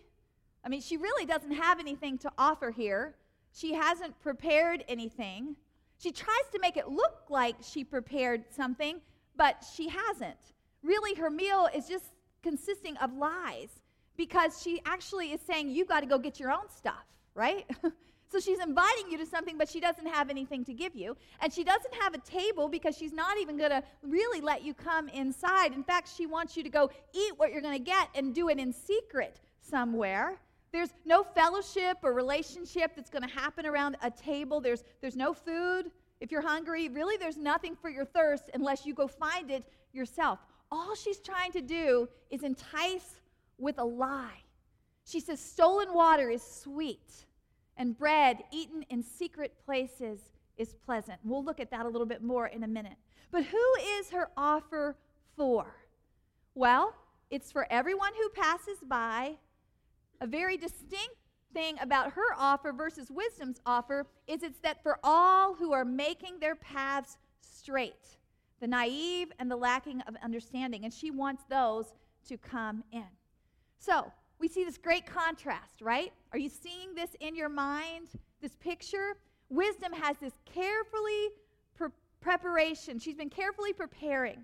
I 0.64 0.68
mean, 0.68 0.80
she 0.80 0.96
really 0.96 1.26
doesn't 1.26 1.52
have 1.52 1.78
anything 1.78 2.16
to 2.18 2.32
offer 2.38 2.70
here. 2.70 3.14
She 3.52 3.74
hasn't 3.74 4.18
prepared 4.20 4.84
anything. 4.88 5.56
She 5.98 6.10
tries 6.10 6.48
to 6.52 6.58
make 6.58 6.76
it 6.76 6.88
look 6.88 7.24
like 7.28 7.56
she 7.62 7.84
prepared 7.84 8.44
something, 8.50 9.00
but 9.36 9.64
she 9.74 9.88
hasn't. 9.88 10.38
Really, 10.82 11.14
her 11.14 11.30
meal 11.30 11.68
is 11.74 11.86
just 11.86 12.04
consisting 12.42 12.96
of 12.98 13.12
lies 13.14 13.68
because 14.16 14.62
she 14.62 14.80
actually 14.84 15.32
is 15.32 15.40
saying, 15.40 15.70
You've 15.70 15.88
got 15.88 16.00
to 16.00 16.06
go 16.06 16.18
get 16.18 16.40
your 16.40 16.50
own 16.50 16.68
stuff, 16.74 17.04
right? 17.34 17.66
so 18.28 18.40
she's 18.40 18.58
inviting 18.58 19.10
you 19.10 19.18
to 19.18 19.26
something, 19.26 19.58
but 19.58 19.68
she 19.68 19.80
doesn't 19.80 20.06
have 20.06 20.30
anything 20.30 20.64
to 20.64 20.72
give 20.72 20.94
you. 20.94 21.16
And 21.40 21.52
she 21.52 21.62
doesn't 21.62 21.94
have 22.00 22.14
a 22.14 22.18
table 22.18 22.68
because 22.68 22.96
she's 22.96 23.12
not 23.12 23.38
even 23.38 23.56
going 23.56 23.70
to 23.70 23.82
really 24.02 24.40
let 24.40 24.64
you 24.64 24.74
come 24.74 25.08
inside. 25.08 25.72
In 25.72 25.84
fact, 25.84 26.08
she 26.14 26.26
wants 26.26 26.56
you 26.56 26.62
to 26.62 26.70
go 26.70 26.90
eat 27.12 27.32
what 27.36 27.52
you're 27.52 27.62
going 27.62 27.78
to 27.78 27.84
get 27.84 28.08
and 28.14 28.34
do 28.34 28.48
it 28.48 28.58
in 28.58 28.72
secret 28.72 29.40
somewhere. 29.60 30.38
There's 30.74 30.92
no 31.04 31.22
fellowship 31.22 31.98
or 32.02 32.12
relationship 32.12 32.96
that's 32.96 33.08
going 33.08 33.22
to 33.22 33.32
happen 33.32 33.64
around 33.64 33.96
a 34.02 34.10
table. 34.10 34.60
There's, 34.60 34.82
there's 35.00 35.14
no 35.14 35.32
food. 35.32 35.92
If 36.18 36.32
you're 36.32 36.42
hungry, 36.42 36.88
really, 36.88 37.16
there's 37.16 37.36
nothing 37.36 37.76
for 37.80 37.88
your 37.88 38.04
thirst 38.04 38.50
unless 38.54 38.84
you 38.84 38.92
go 38.92 39.06
find 39.06 39.52
it 39.52 39.64
yourself. 39.92 40.40
All 40.72 40.96
she's 40.96 41.20
trying 41.20 41.52
to 41.52 41.60
do 41.60 42.08
is 42.28 42.42
entice 42.42 43.20
with 43.56 43.78
a 43.78 43.84
lie. 43.84 44.42
She 45.04 45.20
says, 45.20 45.38
Stolen 45.38 45.94
water 45.94 46.28
is 46.28 46.42
sweet, 46.42 47.24
and 47.76 47.96
bread 47.96 48.42
eaten 48.50 48.84
in 48.90 49.00
secret 49.00 49.54
places 49.64 50.18
is 50.56 50.74
pleasant. 50.84 51.20
We'll 51.22 51.44
look 51.44 51.60
at 51.60 51.70
that 51.70 51.86
a 51.86 51.88
little 51.88 52.04
bit 52.04 52.20
more 52.20 52.48
in 52.48 52.64
a 52.64 52.68
minute. 52.68 52.96
But 53.30 53.44
who 53.44 53.74
is 54.00 54.10
her 54.10 54.28
offer 54.36 54.96
for? 55.36 55.72
Well, 56.56 56.96
it's 57.30 57.52
for 57.52 57.68
everyone 57.70 58.10
who 58.16 58.28
passes 58.30 58.78
by 58.84 59.36
a 60.24 60.26
very 60.26 60.56
distinct 60.56 61.16
thing 61.52 61.76
about 61.82 62.10
her 62.12 62.34
offer 62.36 62.72
versus 62.72 63.10
wisdom's 63.10 63.60
offer 63.66 64.06
is 64.26 64.42
it's 64.42 64.58
that 64.60 64.82
for 64.82 64.98
all 65.04 65.54
who 65.54 65.72
are 65.72 65.84
making 65.84 66.40
their 66.40 66.56
paths 66.56 67.18
straight, 67.42 68.16
the 68.58 68.66
naive 68.66 69.30
and 69.38 69.50
the 69.50 69.56
lacking 69.56 70.00
of 70.02 70.16
understanding, 70.24 70.84
and 70.84 70.92
she 70.94 71.10
wants 71.10 71.44
those 71.50 71.92
to 72.26 72.38
come 72.38 72.82
in. 72.90 73.04
So, 73.78 74.10
we 74.38 74.48
see 74.48 74.64
this 74.64 74.78
great 74.78 75.06
contrast, 75.06 75.82
right? 75.82 76.12
Are 76.32 76.38
you 76.38 76.48
seeing 76.48 76.94
this 76.94 77.10
in 77.20 77.36
your 77.36 77.50
mind? 77.50 78.08
This 78.40 78.56
picture? 78.56 79.16
Wisdom 79.50 79.92
has 79.92 80.16
this 80.16 80.32
carefully 80.46 81.28
pre- 81.76 81.88
preparation. 82.20 82.98
She's 82.98 83.14
been 83.14 83.30
carefully 83.30 83.74
preparing. 83.74 84.42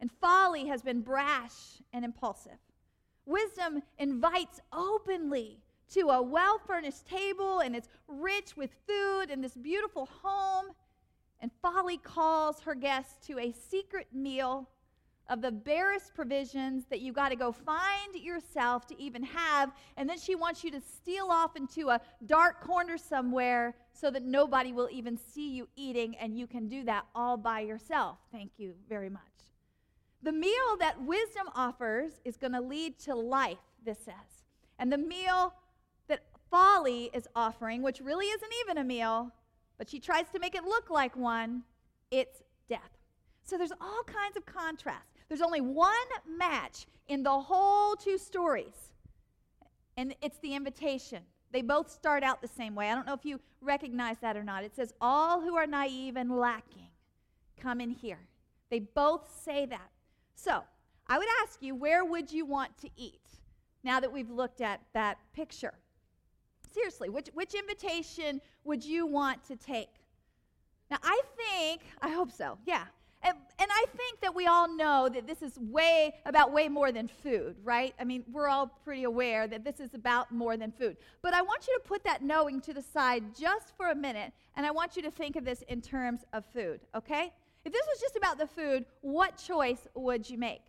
And 0.00 0.10
folly 0.10 0.66
has 0.66 0.82
been 0.82 1.02
brash 1.02 1.52
and 1.92 2.04
impulsive. 2.04 2.58
Wisdom 3.26 3.82
invites 3.98 4.60
openly 4.72 5.58
to 5.90 6.10
a 6.10 6.22
well 6.22 6.58
furnished 6.66 7.06
table 7.06 7.60
and 7.60 7.74
it's 7.74 7.88
rich 8.08 8.56
with 8.56 8.70
food 8.86 9.30
and 9.30 9.42
this 9.42 9.56
beautiful 9.56 10.08
home. 10.22 10.66
And 11.40 11.50
Folly 11.60 11.98
calls 11.98 12.60
her 12.60 12.74
guests 12.74 13.26
to 13.26 13.38
a 13.38 13.52
secret 13.52 14.08
meal 14.12 14.68
of 15.28 15.40
the 15.40 15.50
barest 15.50 16.14
provisions 16.14 16.84
that 16.90 17.00
you 17.00 17.12
got 17.12 17.30
to 17.30 17.36
go 17.36 17.50
find 17.50 18.14
yourself 18.14 18.86
to 18.86 19.00
even 19.00 19.22
have. 19.22 19.72
And 19.96 20.08
then 20.08 20.18
she 20.18 20.34
wants 20.34 20.62
you 20.62 20.70
to 20.72 20.80
steal 20.80 21.28
off 21.30 21.56
into 21.56 21.88
a 21.88 22.00
dark 22.26 22.60
corner 22.60 22.98
somewhere 22.98 23.74
so 23.92 24.10
that 24.10 24.22
nobody 24.22 24.72
will 24.72 24.88
even 24.90 25.16
see 25.16 25.50
you 25.50 25.68
eating 25.76 26.16
and 26.16 26.36
you 26.38 26.46
can 26.46 26.68
do 26.68 26.84
that 26.84 27.06
all 27.14 27.36
by 27.36 27.60
yourself. 27.60 28.18
Thank 28.32 28.52
you 28.58 28.74
very 28.88 29.10
much. 29.10 29.22
The 30.24 30.32
meal 30.32 30.78
that 30.80 31.02
wisdom 31.02 31.48
offers 31.54 32.12
is 32.24 32.38
going 32.38 32.54
to 32.54 32.60
lead 32.60 32.98
to 33.00 33.14
life, 33.14 33.58
this 33.84 33.98
says. 33.98 34.44
And 34.78 34.90
the 34.90 34.96
meal 34.96 35.52
that 36.08 36.22
folly 36.50 37.10
is 37.12 37.28
offering, 37.36 37.82
which 37.82 38.00
really 38.00 38.26
isn't 38.28 38.52
even 38.62 38.78
a 38.78 38.84
meal, 38.84 39.30
but 39.76 39.90
she 39.90 40.00
tries 40.00 40.30
to 40.30 40.38
make 40.38 40.54
it 40.54 40.64
look 40.64 40.88
like 40.88 41.14
one, 41.14 41.62
it's 42.10 42.42
death. 42.70 42.80
So 43.42 43.58
there's 43.58 43.72
all 43.82 44.02
kinds 44.06 44.38
of 44.38 44.46
contrast. 44.46 45.04
There's 45.28 45.42
only 45.42 45.60
one 45.60 45.92
match 46.26 46.86
in 47.06 47.22
the 47.22 47.38
whole 47.38 47.94
two 47.94 48.16
stories, 48.16 48.92
and 49.98 50.14
it's 50.22 50.38
the 50.38 50.54
invitation. 50.54 51.22
They 51.52 51.60
both 51.60 51.90
start 51.90 52.22
out 52.22 52.40
the 52.40 52.48
same 52.48 52.74
way. 52.74 52.90
I 52.90 52.94
don't 52.94 53.06
know 53.06 53.12
if 53.12 53.26
you 53.26 53.40
recognize 53.60 54.16
that 54.22 54.38
or 54.38 54.42
not. 54.42 54.64
It 54.64 54.74
says, 54.74 54.94
All 55.02 55.42
who 55.42 55.54
are 55.54 55.66
naive 55.66 56.16
and 56.16 56.34
lacking, 56.34 56.88
come 57.60 57.82
in 57.82 57.90
here. 57.90 58.20
They 58.70 58.78
both 58.78 59.28
say 59.44 59.66
that. 59.66 59.90
So, 60.34 60.62
I 61.06 61.18
would 61.18 61.28
ask 61.42 61.62
you, 61.62 61.74
where 61.74 62.04
would 62.04 62.32
you 62.32 62.46
want 62.46 62.76
to 62.78 62.88
eat 62.96 63.20
now 63.82 64.00
that 64.00 64.10
we've 64.10 64.30
looked 64.30 64.60
at 64.60 64.80
that 64.94 65.18
picture? 65.34 65.74
Seriously, 66.72 67.08
which, 67.08 67.28
which 67.34 67.54
invitation 67.54 68.40
would 68.64 68.84
you 68.84 69.06
want 69.06 69.44
to 69.44 69.56
take? 69.56 69.90
Now, 70.90 70.98
I 71.02 71.20
think, 71.36 71.82
I 72.02 72.08
hope 72.08 72.32
so, 72.32 72.58
yeah. 72.66 72.84
And, 73.22 73.38
and 73.58 73.70
I 73.70 73.86
think 73.96 74.20
that 74.20 74.34
we 74.34 74.46
all 74.46 74.68
know 74.68 75.08
that 75.08 75.26
this 75.26 75.40
is 75.40 75.58
way 75.58 76.14
about 76.26 76.52
way 76.52 76.68
more 76.68 76.92
than 76.92 77.08
food, 77.08 77.56
right? 77.64 77.94
I 77.98 78.04
mean, 78.04 78.22
we're 78.30 78.48
all 78.48 78.66
pretty 78.66 79.04
aware 79.04 79.46
that 79.46 79.64
this 79.64 79.80
is 79.80 79.94
about 79.94 80.30
more 80.30 80.58
than 80.58 80.72
food. 80.72 80.98
But 81.22 81.32
I 81.32 81.40
want 81.40 81.66
you 81.66 81.78
to 81.78 81.88
put 81.88 82.04
that 82.04 82.22
knowing 82.22 82.60
to 82.62 82.74
the 82.74 82.82
side 82.82 83.24
just 83.38 83.74
for 83.76 83.90
a 83.90 83.94
minute, 83.94 84.32
and 84.56 84.66
I 84.66 84.70
want 84.72 84.96
you 84.96 85.02
to 85.02 85.10
think 85.10 85.36
of 85.36 85.44
this 85.44 85.62
in 85.68 85.80
terms 85.80 86.20
of 86.34 86.44
food, 86.44 86.80
okay? 86.94 87.32
If 87.64 87.72
this 87.72 87.86
was 87.86 88.00
just 88.00 88.16
about 88.16 88.38
the 88.38 88.46
food, 88.46 88.84
what 89.00 89.36
choice 89.38 89.88
would 89.94 90.28
you 90.28 90.38
make? 90.38 90.62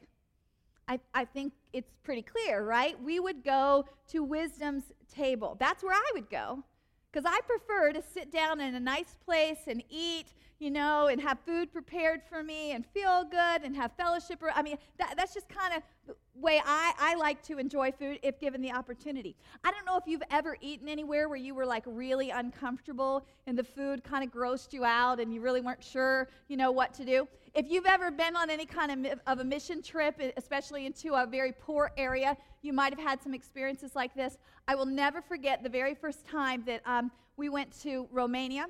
I, 0.87 0.99
I 1.13 1.25
think 1.25 1.53
it's 1.73 1.91
pretty 2.03 2.21
clear, 2.21 2.63
right? 2.63 3.01
We 3.01 3.19
would 3.19 3.43
go 3.43 3.85
to 4.09 4.23
wisdom's 4.23 4.83
table. 5.13 5.57
That's 5.59 5.83
where 5.83 5.93
I 5.93 6.11
would 6.13 6.29
go. 6.29 6.63
Because 7.11 7.29
I 7.29 7.39
prefer 7.47 7.91
to 7.93 8.01
sit 8.01 8.31
down 8.31 8.61
in 8.61 8.75
a 8.75 8.79
nice 8.79 9.15
place 9.25 9.67
and 9.67 9.83
eat, 9.89 10.33
you 10.59 10.71
know, 10.71 11.07
and 11.07 11.19
have 11.21 11.37
food 11.45 11.71
prepared 11.71 12.21
for 12.29 12.41
me 12.41 12.71
and 12.71 12.85
feel 12.85 13.25
good 13.29 13.63
and 13.63 13.75
have 13.75 13.91
fellowship. 13.97 14.41
I 14.53 14.61
mean, 14.61 14.77
that, 14.97 15.15
that's 15.17 15.33
just 15.33 15.49
kind 15.49 15.73
of 15.73 15.83
the 16.07 16.15
way 16.33 16.61
I, 16.65 16.93
I 16.97 17.15
like 17.15 17.41
to 17.43 17.57
enjoy 17.57 17.91
food 17.91 18.19
if 18.23 18.39
given 18.39 18.61
the 18.61 18.71
opportunity. 18.71 19.35
I 19.63 19.71
don't 19.71 19.85
know 19.85 19.97
if 19.97 20.03
you've 20.07 20.23
ever 20.31 20.57
eaten 20.61 20.87
anywhere 20.87 21.27
where 21.27 21.37
you 21.37 21.53
were 21.53 21.65
like 21.65 21.83
really 21.85 22.29
uncomfortable 22.29 23.25
and 23.47 23.57
the 23.57 23.63
food 23.63 24.03
kind 24.03 24.23
of 24.23 24.31
grossed 24.31 24.71
you 24.71 24.85
out 24.85 25.19
and 25.19 25.33
you 25.33 25.41
really 25.41 25.61
weren't 25.61 25.83
sure, 25.83 26.29
you 26.47 26.55
know, 26.55 26.71
what 26.71 26.93
to 26.95 27.05
do. 27.05 27.27
If 27.53 27.69
you've 27.69 27.85
ever 27.85 28.09
been 28.09 28.35
on 28.35 28.49
any 28.49 28.65
kind 28.65 29.05
of, 29.05 29.19
of 29.27 29.39
a 29.39 29.43
mission 29.43 29.81
trip, 29.81 30.21
especially 30.37 30.85
into 30.85 31.13
a 31.13 31.25
very 31.25 31.51
poor 31.51 31.91
area, 31.97 32.37
you 32.61 32.71
might 32.71 32.93
have 32.93 33.05
had 33.05 33.21
some 33.21 33.33
experiences 33.33 33.95
like 33.95 34.13
this. 34.15 34.37
I 34.67 34.75
will 34.75 34.85
never 34.85 35.21
forget 35.21 35.63
the 35.63 35.69
very 35.69 35.95
first 35.95 36.25
time 36.25 36.63
that 36.65 36.81
um, 36.85 37.11
we 37.37 37.49
went 37.49 37.77
to 37.81 38.07
Romania 38.11 38.67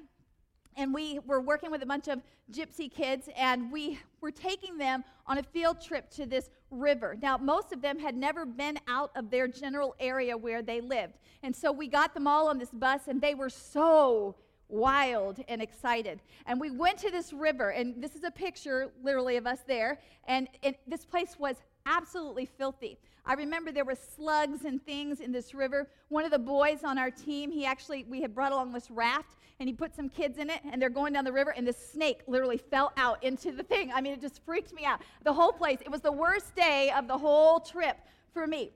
and 0.76 0.94
we 0.94 1.20
were 1.26 1.42
working 1.42 1.72
with 1.72 1.82
a 1.82 1.86
bunch 1.86 2.08
of 2.08 2.22
gypsy 2.52 2.92
kids 2.92 3.30
and 3.36 3.72
we 3.72 4.00
were 4.22 4.32
taking 4.32 4.78
them 4.78 5.04
on 5.28 5.38
a 5.38 5.44
field 5.44 5.82
trip 5.82 6.10
to 6.12 6.26
this 6.26 6.50
river. 6.70 7.18
Now 7.22 7.38
most 7.38 7.72
of 7.72 7.82
them 7.82 8.00
had 8.00 8.16
never 8.16 8.46
been 8.46 8.80
out 8.88 9.12
of 9.16 9.30
their 9.30 9.48
general 9.48 9.96
area 10.00 10.36
where 10.36 10.62
they 10.62 10.82
lived 10.82 11.14
and 11.44 11.56
so 11.56 11.72
we 11.72 11.88
got 11.88 12.14
them 12.14 12.28
all 12.28 12.48
on 12.48 12.58
this 12.58 12.72
bus 12.72 13.08
and 13.08 13.22
they 13.22 13.36
were 13.36 13.50
so 13.50 14.36
wild 14.68 15.40
and 15.48 15.62
excited. 15.62 16.20
And 16.48 16.60
we 16.60 16.72
went 16.72 16.98
to 17.00 17.12
this 17.12 17.32
river 17.34 17.70
and 17.70 18.02
this 18.02 18.16
is 18.16 18.24
a 18.24 18.32
picture 18.32 18.92
literally 19.04 19.38
of 19.38 19.46
us 19.46 19.60
there 19.68 20.00
and, 20.28 20.48
and 20.64 20.76
this 20.88 21.06
place 21.06 21.36
was 21.38 21.58
absolutely 21.86 22.46
filthy. 22.46 22.98
I 23.28 23.34
remember 23.34 23.72
there 23.72 23.86
were 23.86 23.98
slugs 24.16 24.66
and 24.66 24.84
things 24.86 25.20
in 25.20 25.32
this 25.32 25.54
river. 25.56 25.90
One 26.10 26.26
of 26.26 26.32
the 26.32 26.40
boys 26.40 26.84
on 26.84 26.98
our 26.98 27.10
team, 27.10 27.50
he 27.50 27.66
actually, 27.66 28.06
we 28.08 28.22
had 28.22 28.36
brought 28.36 28.52
along 28.52 28.72
this 28.72 28.92
raft, 28.92 29.36
and 29.60 29.70
he 29.70 29.74
put 29.74 29.96
some 29.96 30.10
kids 30.10 30.38
in 30.38 30.50
it, 30.50 30.60
and 30.70 30.82
they're 30.82 30.90
going 30.90 31.14
down 31.14 31.24
the 31.24 31.32
river, 31.32 31.52
and 31.52 31.66
this 31.66 31.78
snake 31.78 32.22
literally 32.28 32.58
fell 32.58 32.92
out 32.98 33.24
into 33.24 33.52
the 33.52 33.64
thing. 33.64 33.92
I 33.94 34.02
mean, 34.02 34.14
it 34.14 34.22
just 34.22 34.44
freaked 34.46 34.74
me 34.74 34.86
out. 34.86 35.02
The 35.24 35.34
whole 35.34 35.52
place, 35.52 35.80
it 35.82 35.92
was 35.92 36.02
the 36.02 36.12
worst 36.12 36.56
day 36.56 36.92
of 36.96 37.08
the 37.08 37.18
whole 37.18 37.60
trip 37.60 37.98
for 38.34 38.48
me. 38.48 38.72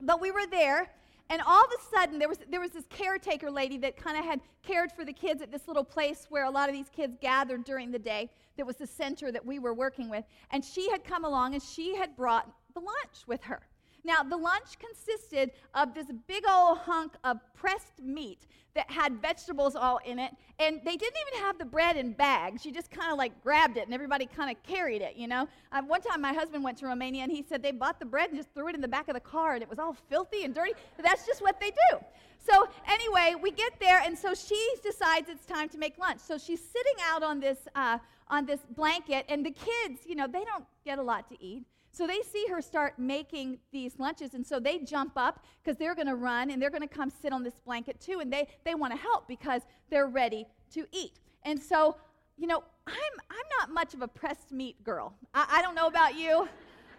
But 0.00 0.20
we 0.20 0.30
were 0.30 0.46
there, 0.46 0.88
and 1.30 1.40
all 1.46 1.64
of 1.64 1.70
a 1.70 1.96
sudden, 1.96 2.18
there 2.18 2.28
was, 2.28 2.38
there 2.50 2.60
was 2.60 2.70
this 2.70 2.84
caretaker 2.90 3.50
lady 3.50 3.78
that 3.78 3.96
kind 3.96 4.16
of 4.18 4.24
had 4.24 4.40
cared 4.62 4.92
for 4.92 5.04
the 5.04 5.12
kids 5.12 5.42
at 5.42 5.50
this 5.50 5.66
little 5.66 5.84
place 5.84 6.26
where 6.28 6.44
a 6.44 6.50
lot 6.50 6.68
of 6.68 6.74
these 6.74 6.90
kids 6.94 7.16
gathered 7.20 7.64
during 7.64 7.90
the 7.90 7.98
day. 7.98 8.30
That 8.56 8.66
was 8.66 8.76
the 8.76 8.86
center 8.86 9.32
that 9.32 9.44
we 9.44 9.58
were 9.58 9.74
working 9.74 10.08
with. 10.08 10.24
And 10.50 10.64
she 10.64 10.88
had 10.90 11.02
come 11.02 11.24
along 11.24 11.54
and 11.54 11.62
she 11.62 11.96
had 11.96 12.14
brought 12.14 12.48
the 12.74 12.80
lunch 12.80 13.26
with 13.26 13.42
her. 13.42 13.60
Now, 14.04 14.22
the 14.22 14.36
lunch 14.36 14.78
consisted 14.78 15.50
of 15.74 15.94
this 15.94 16.06
big 16.26 16.44
old 16.48 16.78
hunk 16.78 17.14
of 17.24 17.38
pressed 17.54 18.02
meat 18.02 18.46
that 18.74 18.90
had 18.90 19.20
vegetables 19.22 19.76
all 19.76 19.98
in 20.04 20.18
it, 20.18 20.32
and 20.58 20.80
they 20.84 20.96
didn't 20.96 21.16
even 21.28 21.44
have 21.44 21.58
the 21.58 21.64
bread 21.64 21.96
in 21.96 22.12
bags. 22.12 22.66
You 22.66 22.72
just 22.72 22.90
kind 22.90 23.12
of 23.12 23.18
like 23.18 23.40
grabbed 23.42 23.76
it, 23.76 23.84
and 23.84 23.94
everybody 23.94 24.26
kind 24.26 24.54
of 24.54 24.62
carried 24.62 25.00
it, 25.00 25.16
you 25.16 25.28
know? 25.28 25.48
Um, 25.72 25.88
one 25.88 26.02
time, 26.02 26.20
my 26.20 26.32
husband 26.32 26.64
went 26.64 26.78
to 26.78 26.86
Romania, 26.86 27.22
and 27.22 27.32
he 27.32 27.44
said 27.48 27.62
they 27.62 27.72
bought 27.72 27.98
the 27.98 28.06
bread 28.06 28.30
and 28.30 28.38
just 28.38 28.52
threw 28.52 28.68
it 28.68 28.74
in 28.74 28.80
the 28.80 28.88
back 28.88 29.08
of 29.08 29.14
the 29.14 29.20
car, 29.20 29.54
and 29.54 29.62
it 29.62 29.70
was 29.70 29.78
all 29.78 29.96
filthy 30.10 30.44
and 30.44 30.54
dirty. 30.54 30.72
That's 31.02 31.24
just 31.24 31.40
what 31.40 31.60
they 31.60 31.70
do. 31.70 31.98
So, 32.38 32.68
anyway, 32.86 33.34
we 33.40 33.52
get 33.52 33.72
there, 33.80 34.02
and 34.04 34.18
so 34.18 34.34
she 34.34 34.60
decides 34.82 35.28
it's 35.28 35.46
time 35.46 35.68
to 35.70 35.78
make 35.78 35.96
lunch. 35.96 36.20
So 36.20 36.36
she's 36.36 36.60
sitting 36.60 37.02
out 37.04 37.22
on 37.22 37.40
this, 37.40 37.58
uh, 37.74 37.98
on 38.28 38.44
this 38.44 38.60
blanket, 38.76 39.24
and 39.28 39.46
the 39.46 39.52
kids, 39.52 40.00
you 40.04 40.14
know, 40.14 40.26
they 40.26 40.44
don't 40.44 40.64
get 40.84 40.98
a 40.98 41.02
lot 41.02 41.28
to 41.30 41.42
eat. 41.42 41.62
So 41.94 42.08
they 42.08 42.22
see 42.22 42.44
her 42.50 42.60
start 42.60 42.98
making 42.98 43.58
these 43.70 44.00
lunches, 44.00 44.34
and 44.34 44.44
so 44.44 44.58
they 44.58 44.78
jump 44.78 45.12
up 45.14 45.44
because 45.62 45.78
they're 45.78 45.94
going 45.94 46.08
to 46.08 46.16
run 46.16 46.50
and 46.50 46.60
they're 46.60 46.68
going 46.68 46.82
to 46.82 46.88
come 46.88 47.08
sit 47.08 47.32
on 47.32 47.44
this 47.44 47.60
blanket 47.64 48.00
too, 48.00 48.18
and 48.18 48.32
they, 48.32 48.48
they 48.64 48.74
want 48.74 48.92
to 48.92 48.98
help 48.98 49.28
because 49.28 49.62
they're 49.90 50.08
ready 50.08 50.44
to 50.72 50.88
eat. 50.90 51.20
And 51.44 51.62
so, 51.62 51.96
you 52.36 52.48
know, 52.48 52.64
I'm, 52.88 52.94
I'm 53.30 53.48
not 53.60 53.72
much 53.72 53.94
of 53.94 54.02
a 54.02 54.08
pressed 54.08 54.50
meat 54.50 54.82
girl. 54.82 55.14
I, 55.34 55.46
I 55.58 55.62
don't 55.62 55.76
know 55.76 55.86
about 55.86 56.18
you. 56.18 56.48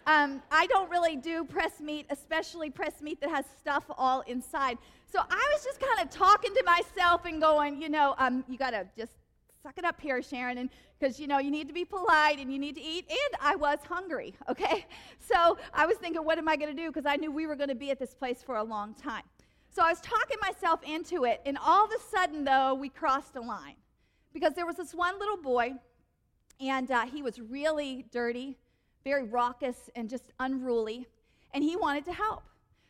Um, 0.06 0.40
I 0.50 0.66
don't 0.68 0.88
really 0.90 1.16
do 1.16 1.44
pressed 1.44 1.80
meat, 1.82 2.06
especially 2.08 2.70
pressed 2.70 3.02
meat 3.02 3.20
that 3.20 3.28
has 3.28 3.44
stuff 3.60 3.84
all 3.98 4.22
inside. 4.22 4.78
So 5.12 5.18
I 5.18 5.50
was 5.52 5.62
just 5.62 5.78
kind 5.78 6.00
of 6.00 6.08
talking 6.08 6.54
to 6.54 6.62
myself 6.64 7.26
and 7.26 7.38
going, 7.38 7.82
you 7.82 7.90
know, 7.90 8.14
um, 8.16 8.44
you 8.48 8.56
got 8.56 8.70
to 8.70 8.86
just 8.96 9.12
suck 9.66 9.78
it 9.78 9.84
up 9.84 10.00
here, 10.00 10.22
Sharon, 10.22 10.58
and 10.58 10.70
because 10.96 11.18
you 11.18 11.26
know 11.26 11.38
you 11.38 11.50
need 11.50 11.66
to 11.66 11.74
be 11.74 11.84
polite 11.84 12.38
and 12.38 12.52
you 12.52 12.58
need 12.58 12.76
to 12.76 12.80
eat. 12.80 13.04
And 13.10 13.40
I 13.40 13.56
was 13.56 13.78
hungry, 13.88 14.32
okay? 14.48 14.86
So 15.18 15.58
I 15.74 15.86
was 15.86 15.96
thinking, 15.96 16.24
what 16.24 16.38
am 16.38 16.48
I 16.48 16.54
going 16.54 16.74
to 16.74 16.80
do? 16.80 16.88
Because 16.88 17.04
I 17.04 17.16
knew 17.16 17.32
we 17.32 17.48
were 17.48 17.56
going 17.56 17.70
to 17.70 17.74
be 17.74 17.90
at 17.90 17.98
this 17.98 18.14
place 18.14 18.44
for 18.44 18.56
a 18.56 18.62
long 18.62 18.94
time. 18.94 19.24
So 19.74 19.82
I 19.82 19.90
was 19.90 20.00
talking 20.00 20.36
myself 20.40 20.80
into 20.84 21.24
it, 21.24 21.40
and 21.44 21.58
all 21.58 21.84
of 21.84 21.90
a 21.90 22.16
sudden, 22.16 22.44
though, 22.44 22.74
we 22.74 22.88
crossed 22.88 23.34
a 23.34 23.40
line 23.40 23.74
because 24.32 24.54
there 24.54 24.66
was 24.66 24.76
this 24.76 24.94
one 24.94 25.18
little 25.18 25.36
boy, 25.36 25.72
and 26.60 26.88
uh, 26.92 27.04
he 27.06 27.20
was 27.20 27.40
really 27.40 28.06
dirty, 28.12 28.56
very 29.02 29.24
raucous, 29.24 29.90
and 29.96 30.08
just 30.08 30.32
unruly, 30.38 31.08
and 31.52 31.64
he 31.64 31.74
wanted 31.74 32.04
to 32.04 32.12
help. 32.12 32.44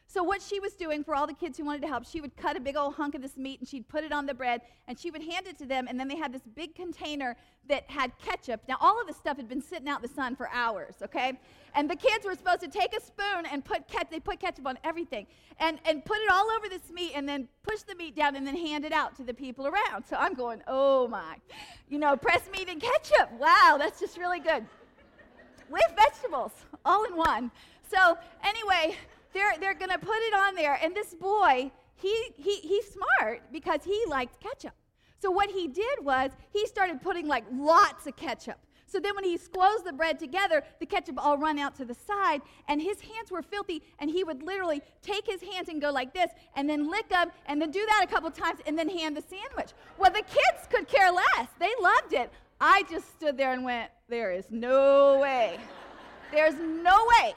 So, 0.08 0.22
what 0.22 0.40
she 0.40 0.60
was 0.60 0.74
doing 0.74 1.02
for 1.02 1.14
all 1.16 1.26
the 1.26 1.34
kids 1.34 1.58
who 1.58 1.64
wanted 1.64 1.82
to 1.82 1.88
help, 1.88 2.06
she 2.06 2.20
would 2.20 2.36
cut 2.36 2.56
a 2.56 2.60
big 2.60 2.76
old 2.76 2.94
hunk 2.94 3.16
of 3.16 3.22
this 3.22 3.36
meat 3.36 3.58
and 3.58 3.68
she'd 3.68 3.88
put 3.88 4.04
it 4.04 4.12
on 4.12 4.24
the 4.24 4.34
bread 4.34 4.60
and 4.86 4.96
she 4.96 5.10
would 5.10 5.22
hand 5.22 5.48
it 5.48 5.58
to 5.58 5.66
them. 5.66 5.86
And 5.88 5.98
then 5.98 6.06
they 6.06 6.16
had 6.16 6.32
this 6.32 6.42
big 6.54 6.76
container 6.76 7.36
that 7.68 7.90
had 7.90 8.12
ketchup. 8.18 8.60
Now, 8.68 8.76
all 8.80 9.00
of 9.00 9.08
this 9.08 9.16
stuff 9.16 9.36
had 9.36 9.48
been 9.48 9.60
sitting 9.60 9.88
out 9.88 9.98
in 9.98 10.02
the 10.02 10.14
sun 10.14 10.36
for 10.36 10.48
hours, 10.52 10.94
okay? 11.02 11.32
And 11.74 11.90
the 11.90 11.96
kids 11.96 12.24
were 12.24 12.34
supposed 12.34 12.60
to 12.60 12.68
take 12.68 12.96
a 12.96 13.00
spoon 13.00 13.46
and 13.50 13.64
put 13.64 13.88
ketchup, 13.88 14.10
they 14.10 14.20
put 14.20 14.38
ketchup 14.38 14.66
on 14.66 14.78
everything, 14.84 15.26
and, 15.58 15.80
and 15.84 16.04
put 16.04 16.18
it 16.18 16.30
all 16.30 16.48
over 16.56 16.68
this 16.68 16.88
meat 16.92 17.12
and 17.16 17.28
then 17.28 17.48
push 17.64 17.80
the 17.82 17.96
meat 17.96 18.14
down 18.14 18.36
and 18.36 18.46
then 18.46 18.56
hand 18.56 18.84
it 18.84 18.92
out 18.92 19.16
to 19.16 19.24
the 19.24 19.34
people 19.34 19.66
around. 19.66 20.04
So 20.08 20.16
I'm 20.16 20.34
going, 20.34 20.62
oh 20.68 21.08
my. 21.08 21.36
You 21.88 21.98
know, 21.98 22.16
pressed 22.16 22.50
meat 22.52 22.68
and 22.68 22.80
ketchup. 22.80 23.32
Wow, 23.40 23.76
that's 23.76 23.98
just 23.98 24.16
really 24.16 24.40
good. 24.40 24.64
With 25.68 25.82
vegetables, 25.96 26.52
all 26.84 27.04
in 27.04 27.16
one. 27.16 27.50
So, 27.88 28.16
anyway, 28.44 28.96
they're, 29.32 29.54
they're 29.60 29.74
going 29.74 29.90
to 29.90 29.98
put 29.98 30.16
it 30.16 30.34
on 30.34 30.54
there. 30.54 30.78
And 30.82 30.94
this 30.94 31.14
boy, 31.14 31.70
he, 31.94 32.14
he, 32.36 32.56
he's 32.56 32.86
smart 32.86 33.42
because 33.52 33.80
he 33.84 34.02
liked 34.08 34.40
ketchup. 34.40 34.74
So 35.20 35.30
what 35.30 35.50
he 35.50 35.66
did 35.68 36.04
was 36.04 36.30
he 36.52 36.66
started 36.66 37.00
putting 37.00 37.26
like 37.26 37.44
lots 37.52 38.06
of 38.06 38.16
ketchup. 38.16 38.58
So 38.88 39.00
then 39.00 39.16
when 39.16 39.24
he 39.24 39.36
squoze 39.36 39.82
the 39.82 39.92
bread 39.92 40.18
together, 40.18 40.62
the 40.78 40.86
ketchup 40.86 41.16
all 41.18 41.36
run 41.36 41.58
out 41.58 41.74
to 41.76 41.84
the 41.84 41.94
side, 41.94 42.40
and 42.68 42.80
his 42.80 43.00
hands 43.00 43.32
were 43.32 43.42
filthy, 43.42 43.82
and 43.98 44.08
he 44.08 44.22
would 44.22 44.44
literally 44.44 44.80
take 45.02 45.26
his 45.26 45.42
hands 45.42 45.68
and 45.68 45.80
go 45.80 45.90
like 45.90 46.14
this, 46.14 46.30
and 46.54 46.70
then 46.70 46.88
lick 46.88 47.08
them, 47.08 47.32
and 47.46 47.60
then 47.60 47.72
do 47.72 47.84
that 47.84 48.04
a 48.04 48.06
couple 48.06 48.30
times, 48.30 48.60
and 48.64 48.78
then 48.78 48.88
hand 48.88 49.16
the 49.16 49.22
sandwich. 49.22 49.72
Well, 49.98 50.12
the 50.12 50.22
kids 50.22 50.68
could 50.70 50.86
care 50.86 51.10
less. 51.10 51.48
They 51.58 51.72
loved 51.80 52.12
it. 52.12 52.30
I 52.60 52.84
just 52.88 53.10
stood 53.10 53.36
there 53.36 53.52
and 53.52 53.64
went, 53.64 53.90
there 54.08 54.30
is 54.30 54.46
no 54.50 55.18
way. 55.18 55.58
There's 56.30 56.54
no 56.54 56.96
way 57.20 57.34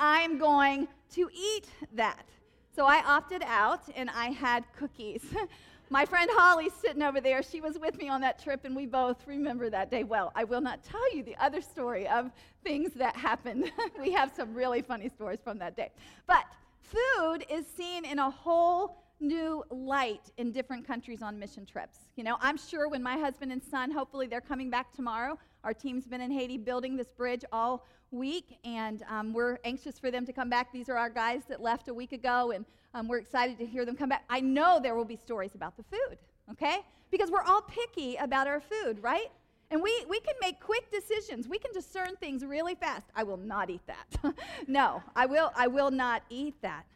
I'm 0.00 0.36
going 0.36 0.88
to 1.14 1.28
eat 1.32 1.66
that. 1.94 2.26
So 2.74 2.86
I 2.86 3.02
opted 3.04 3.42
out 3.44 3.82
and 3.96 4.08
I 4.10 4.26
had 4.26 4.64
cookies. 4.76 5.24
My 5.90 6.04
friend 6.04 6.30
Holly's 6.34 6.74
sitting 6.74 7.02
over 7.02 7.20
there. 7.20 7.42
She 7.42 7.62
was 7.62 7.78
with 7.78 7.96
me 7.96 8.10
on 8.10 8.20
that 8.20 8.42
trip, 8.42 8.66
and 8.66 8.76
we 8.76 8.84
both 8.84 9.26
remember 9.26 9.70
that 9.70 9.90
day 9.90 10.04
well. 10.04 10.32
I 10.36 10.44
will 10.44 10.60
not 10.60 10.84
tell 10.84 11.16
you 11.16 11.22
the 11.22 11.34
other 11.36 11.62
story 11.62 12.06
of 12.06 12.30
things 12.62 12.92
that 12.94 13.16
happened. 13.16 13.72
we 13.98 14.12
have 14.12 14.30
some 14.36 14.52
really 14.52 14.82
funny 14.82 15.08
stories 15.08 15.38
from 15.42 15.58
that 15.60 15.76
day. 15.76 15.90
But 16.26 16.44
food 16.82 17.46
is 17.48 17.66
seen 17.66 18.04
in 18.04 18.18
a 18.18 18.30
whole 18.30 19.02
new 19.20 19.64
light 19.70 20.30
in 20.36 20.52
different 20.52 20.86
countries 20.86 21.22
on 21.22 21.38
mission 21.38 21.64
trips. 21.64 22.00
You 22.16 22.24
know, 22.24 22.36
I'm 22.40 22.58
sure 22.58 22.88
when 22.88 23.02
my 23.02 23.16
husband 23.16 23.50
and 23.50 23.62
son, 23.62 23.90
hopefully 23.90 24.26
they're 24.26 24.40
coming 24.42 24.70
back 24.70 24.94
tomorrow, 24.94 25.38
our 25.64 25.74
team's 25.74 26.06
been 26.06 26.20
in 26.20 26.30
Haiti 26.30 26.58
building 26.58 26.96
this 26.96 27.08
bridge 27.08 27.44
all 27.50 27.84
week, 28.10 28.58
and 28.64 29.02
um, 29.08 29.32
we're 29.32 29.58
anxious 29.64 29.98
for 29.98 30.10
them 30.10 30.24
to 30.26 30.32
come 30.32 30.48
back. 30.48 30.72
These 30.72 30.88
are 30.88 30.96
our 30.96 31.10
guys 31.10 31.42
that 31.48 31.60
left 31.60 31.88
a 31.88 31.94
week 31.94 32.12
ago, 32.12 32.52
and 32.52 32.64
um, 32.94 33.08
we're 33.08 33.18
excited 33.18 33.58
to 33.58 33.66
hear 33.66 33.84
them 33.84 33.96
come 33.96 34.08
back. 34.08 34.24
I 34.30 34.40
know 34.40 34.80
there 34.82 34.94
will 34.94 35.04
be 35.04 35.16
stories 35.16 35.54
about 35.54 35.76
the 35.76 35.84
food, 35.84 36.18
okay? 36.50 36.78
Because 37.10 37.30
we're 37.30 37.42
all 37.42 37.62
picky 37.62 38.16
about 38.16 38.46
our 38.46 38.60
food, 38.60 39.02
right? 39.02 39.28
And 39.70 39.82
we, 39.82 40.04
we 40.08 40.20
can 40.20 40.34
make 40.40 40.60
quick 40.60 40.90
decisions. 40.90 41.46
We 41.46 41.58
can 41.58 41.72
discern 41.72 42.16
things 42.16 42.44
really 42.44 42.74
fast. 42.74 43.06
I 43.14 43.22
will 43.22 43.36
not 43.36 43.68
eat 43.68 43.82
that. 43.86 44.34
no, 44.66 45.02
I 45.14 45.26
will, 45.26 45.52
I 45.54 45.66
will 45.66 45.90
not 45.90 46.22
eat 46.30 46.54
that. 46.62 46.86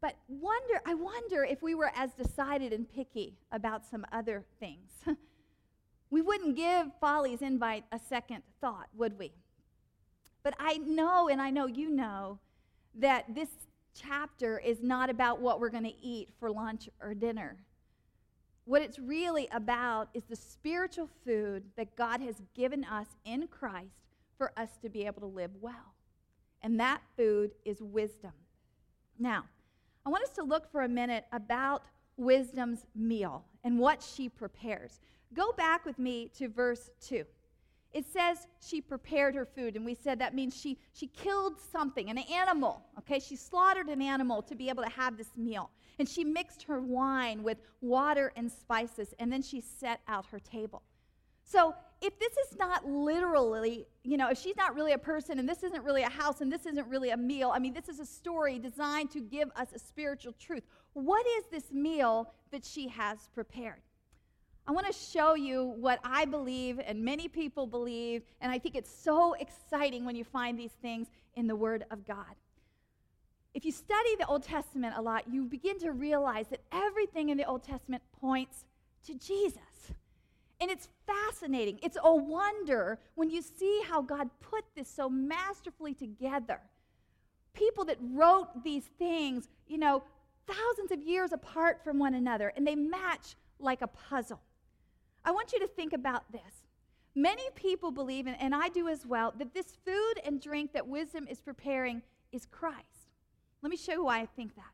But 0.00 0.16
wonder, 0.28 0.80
I 0.86 0.94
wonder 0.94 1.44
if 1.44 1.62
we 1.62 1.74
were 1.74 1.90
as 1.94 2.12
decided 2.12 2.72
and 2.72 2.90
picky 2.90 3.36
about 3.52 3.84
some 3.84 4.06
other 4.12 4.44
things. 4.58 4.90
we 6.10 6.22
wouldn't 6.22 6.56
give 6.56 6.86
Folly's 7.00 7.42
invite 7.42 7.84
a 7.92 7.98
second 7.98 8.42
thought, 8.60 8.88
would 8.96 9.18
we? 9.18 9.32
But 10.42 10.54
I 10.58 10.78
know, 10.78 11.28
and 11.28 11.40
I 11.40 11.50
know 11.50 11.66
you 11.66 11.90
know, 11.90 12.38
that 12.94 13.34
this 13.34 13.48
chapter 13.94 14.58
is 14.58 14.82
not 14.82 15.10
about 15.10 15.40
what 15.40 15.60
we're 15.60 15.70
going 15.70 15.84
to 15.84 16.02
eat 16.02 16.30
for 16.38 16.50
lunch 16.50 16.88
or 17.00 17.14
dinner. 17.14 17.56
What 18.64 18.82
it's 18.82 18.98
really 18.98 19.48
about 19.52 20.08
is 20.14 20.24
the 20.24 20.36
spiritual 20.36 21.08
food 21.24 21.64
that 21.76 21.96
God 21.96 22.20
has 22.20 22.36
given 22.54 22.84
us 22.84 23.06
in 23.24 23.48
Christ 23.48 23.88
for 24.38 24.52
us 24.56 24.70
to 24.82 24.88
be 24.88 25.06
able 25.06 25.20
to 25.20 25.26
live 25.26 25.50
well. 25.60 25.94
And 26.62 26.78
that 26.78 27.02
food 27.16 27.52
is 27.64 27.82
wisdom. 27.82 28.32
Now, 29.18 29.44
I 30.06 30.10
want 30.10 30.24
us 30.24 30.30
to 30.30 30.42
look 30.42 30.70
for 30.70 30.82
a 30.82 30.88
minute 30.88 31.24
about 31.32 31.82
wisdom's 32.16 32.86
meal 32.94 33.44
and 33.64 33.78
what 33.78 34.02
she 34.02 34.28
prepares. 34.28 35.00
Go 35.34 35.52
back 35.52 35.84
with 35.84 35.98
me 35.98 36.30
to 36.36 36.48
verse 36.48 36.90
2. 37.02 37.24
It 37.92 38.06
says 38.06 38.46
she 38.60 38.80
prepared 38.80 39.34
her 39.34 39.44
food, 39.44 39.74
and 39.74 39.84
we 39.84 39.94
said 39.94 40.20
that 40.20 40.34
means 40.34 40.56
she, 40.56 40.78
she 40.92 41.08
killed 41.08 41.54
something, 41.72 42.08
an 42.08 42.18
animal, 42.18 42.82
okay? 42.98 43.18
She 43.18 43.34
slaughtered 43.34 43.88
an 43.88 44.00
animal 44.00 44.42
to 44.42 44.54
be 44.54 44.68
able 44.68 44.84
to 44.84 44.90
have 44.90 45.16
this 45.16 45.30
meal. 45.36 45.70
And 45.98 46.08
she 46.08 46.22
mixed 46.22 46.62
her 46.64 46.80
wine 46.80 47.42
with 47.42 47.58
water 47.80 48.32
and 48.36 48.50
spices, 48.50 49.12
and 49.18 49.32
then 49.32 49.42
she 49.42 49.60
set 49.60 50.00
out 50.06 50.26
her 50.26 50.38
table. 50.38 50.82
So 51.42 51.74
if 52.00 52.16
this 52.20 52.32
is 52.32 52.56
not 52.58 52.88
literally, 52.88 53.88
you 54.04 54.16
know, 54.16 54.30
if 54.30 54.38
she's 54.38 54.56
not 54.56 54.76
really 54.76 54.92
a 54.92 54.98
person, 54.98 55.40
and 55.40 55.48
this 55.48 55.64
isn't 55.64 55.82
really 55.82 56.02
a 56.02 56.08
house, 56.08 56.40
and 56.40 56.52
this 56.52 56.66
isn't 56.66 56.86
really 56.86 57.10
a 57.10 57.16
meal, 57.16 57.50
I 57.52 57.58
mean, 57.58 57.74
this 57.74 57.88
is 57.88 57.98
a 57.98 58.06
story 58.06 58.60
designed 58.60 59.10
to 59.10 59.20
give 59.20 59.50
us 59.56 59.72
a 59.74 59.80
spiritual 59.80 60.32
truth. 60.38 60.62
What 60.92 61.26
is 61.38 61.44
this 61.50 61.72
meal 61.72 62.32
that 62.52 62.64
she 62.64 62.86
has 62.88 63.28
prepared? 63.34 63.82
I 64.66 64.72
want 64.72 64.86
to 64.86 64.92
show 64.92 65.34
you 65.34 65.74
what 65.78 65.98
I 66.04 66.24
believe 66.24 66.80
and 66.84 67.04
many 67.04 67.28
people 67.28 67.66
believe, 67.66 68.22
and 68.40 68.52
I 68.52 68.58
think 68.58 68.76
it's 68.76 68.90
so 68.90 69.34
exciting 69.34 70.04
when 70.04 70.14
you 70.16 70.24
find 70.24 70.58
these 70.58 70.72
things 70.82 71.08
in 71.34 71.46
the 71.46 71.56
Word 71.56 71.84
of 71.90 72.06
God. 72.06 72.34
If 73.52 73.64
you 73.64 73.72
study 73.72 74.14
the 74.16 74.26
Old 74.26 74.44
Testament 74.44 74.94
a 74.96 75.02
lot, 75.02 75.24
you 75.28 75.44
begin 75.44 75.78
to 75.80 75.90
realize 75.90 76.46
that 76.48 76.60
everything 76.70 77.30
in 77.30 77.36
the 77.36 77.44
Old 77.44 77.64
Testament 77.64 78.02
points 78.20 78.64
to 79.06 79.14
Jesus. 79.14 79.92
And 80.60 80.70
it's 80.70 80.88
fascinating. 81.06 81.80
It's 81.82 81.96
a 82.02 82.14
wonder 82.14 82.98
when 83.14 83.30
you 83.30 83.42
see 83.42 83.82
how 83.88 84.02
God 84.02 84.28
put 84.40 84.64
this 84.76 84.88
so 84.88 85.08
masterfully 85.08 85.94
together. 85.94 86.60
People 87.54 87.84
that 87.86 87.96
wrote 88.00 88.62
these 88.62 88.84
things, 88.98 89.48
you 89.66 89.78
know, 89.78 90.02
thousands 90.46 90.92
of 90.92 91.02
years 91.02 91.32
apart 91.32 91.82
from 91.82 91.98
one 91.98 92.14
another, 92.14 92.52
and 92.54 92.66
they 92.66 92.76
match 92.76 93.34
like 93.58 93.82
a 93.82 93.86
puzzle. 93.86 94.40
I 95.24 95.30
want 95.32 95.52
you 95.52 95.60
to 95.60 95.66
think 95.66 95.92
about 95.92 96.30
this. 96.32 96.66
Many 97.14 97.42
people 97.54 97.90
believe, 97.90 98.26
and 98.26 98.54
I 98.54 98.68
do 98.68 98.88
as 98.88 99.04
well, 99.04 99.34
that 99.38 99.52
this 99.52 99.76
food 99.84 100.14
and 100.24 100.40
drink 100.40 100.72
that 100.72 100.86
wisdom 100.86 101.26
is 101.28 101.40
preparing 101.40 102.02
is 102.32 102.46
Christ. 102.46 103.08
Let 103.62 103.70
me 103.70 103.76
show 103.76 103.92
you 103.92 104.04
why 104.04 104.20
I 104.20 104.26
think 104.26 104.54
that. 104.54 104.72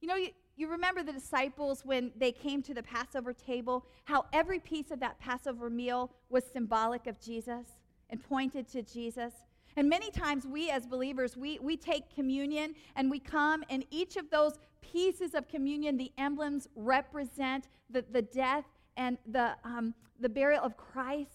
You 0.00 0.08
know, 0.08 0.14
you, 0.14 0.28
you 0.56 0.68
remember 0.68 1.02
the 1.02 1.12
disciples 1.12 1.84
when 1.84 2.12
they 2.16 2.30
came 2.30 2.62
to 2.62 2.74
the 2.74 2.82
Passover 2.82 3.32
table, 3.32 3.86
how 4.04 4.26
every 4.32 4.60
piece 4.60 4.90
of 4.90 5.00
that 5.00 5.18
Passover 5.18 5.68
meal 5.68 6.12
was 6.30 6.44
symbolic 6.44 7.06
of 7.06 7.20
Jesus 7.20 7.66
and 8.08 8.22
pointed 8.22 8.68
to 8.68 8.82
Jesus. 8.82 9.32
And 9.76 9.88
many 9.88 10.10
times 10.10 10.46
we 10.46 10.70
as 10.70 10.86
believers, 10.86 11.36
we, 11.36 11.58
we 11.58 11.76
take 11.76 12.14
communion 12.14 12.74
and 12.94 13.10
we 13.10 13.18
come, 13.18 13.64
and 13.68 13.84
each 13.90 14.16
of 14.16 14.30
those 14.30 14.60
pieces 14.80 15.34
of 15.34 15.48
communion, 15.48 15.96
the 15.96 16.12
emblems 16.16 16.68
represent 16.76 17.68
the, 17.90 18.04
the 18.12 18.22
death 18.22 18.64
and 18.96 19.18
the, 19.26 19.54
um, 19.64 19.94
the 20.20 20.28
burial 20.28 20.62
of 20.62 20.76
Christ, 20.76 21.30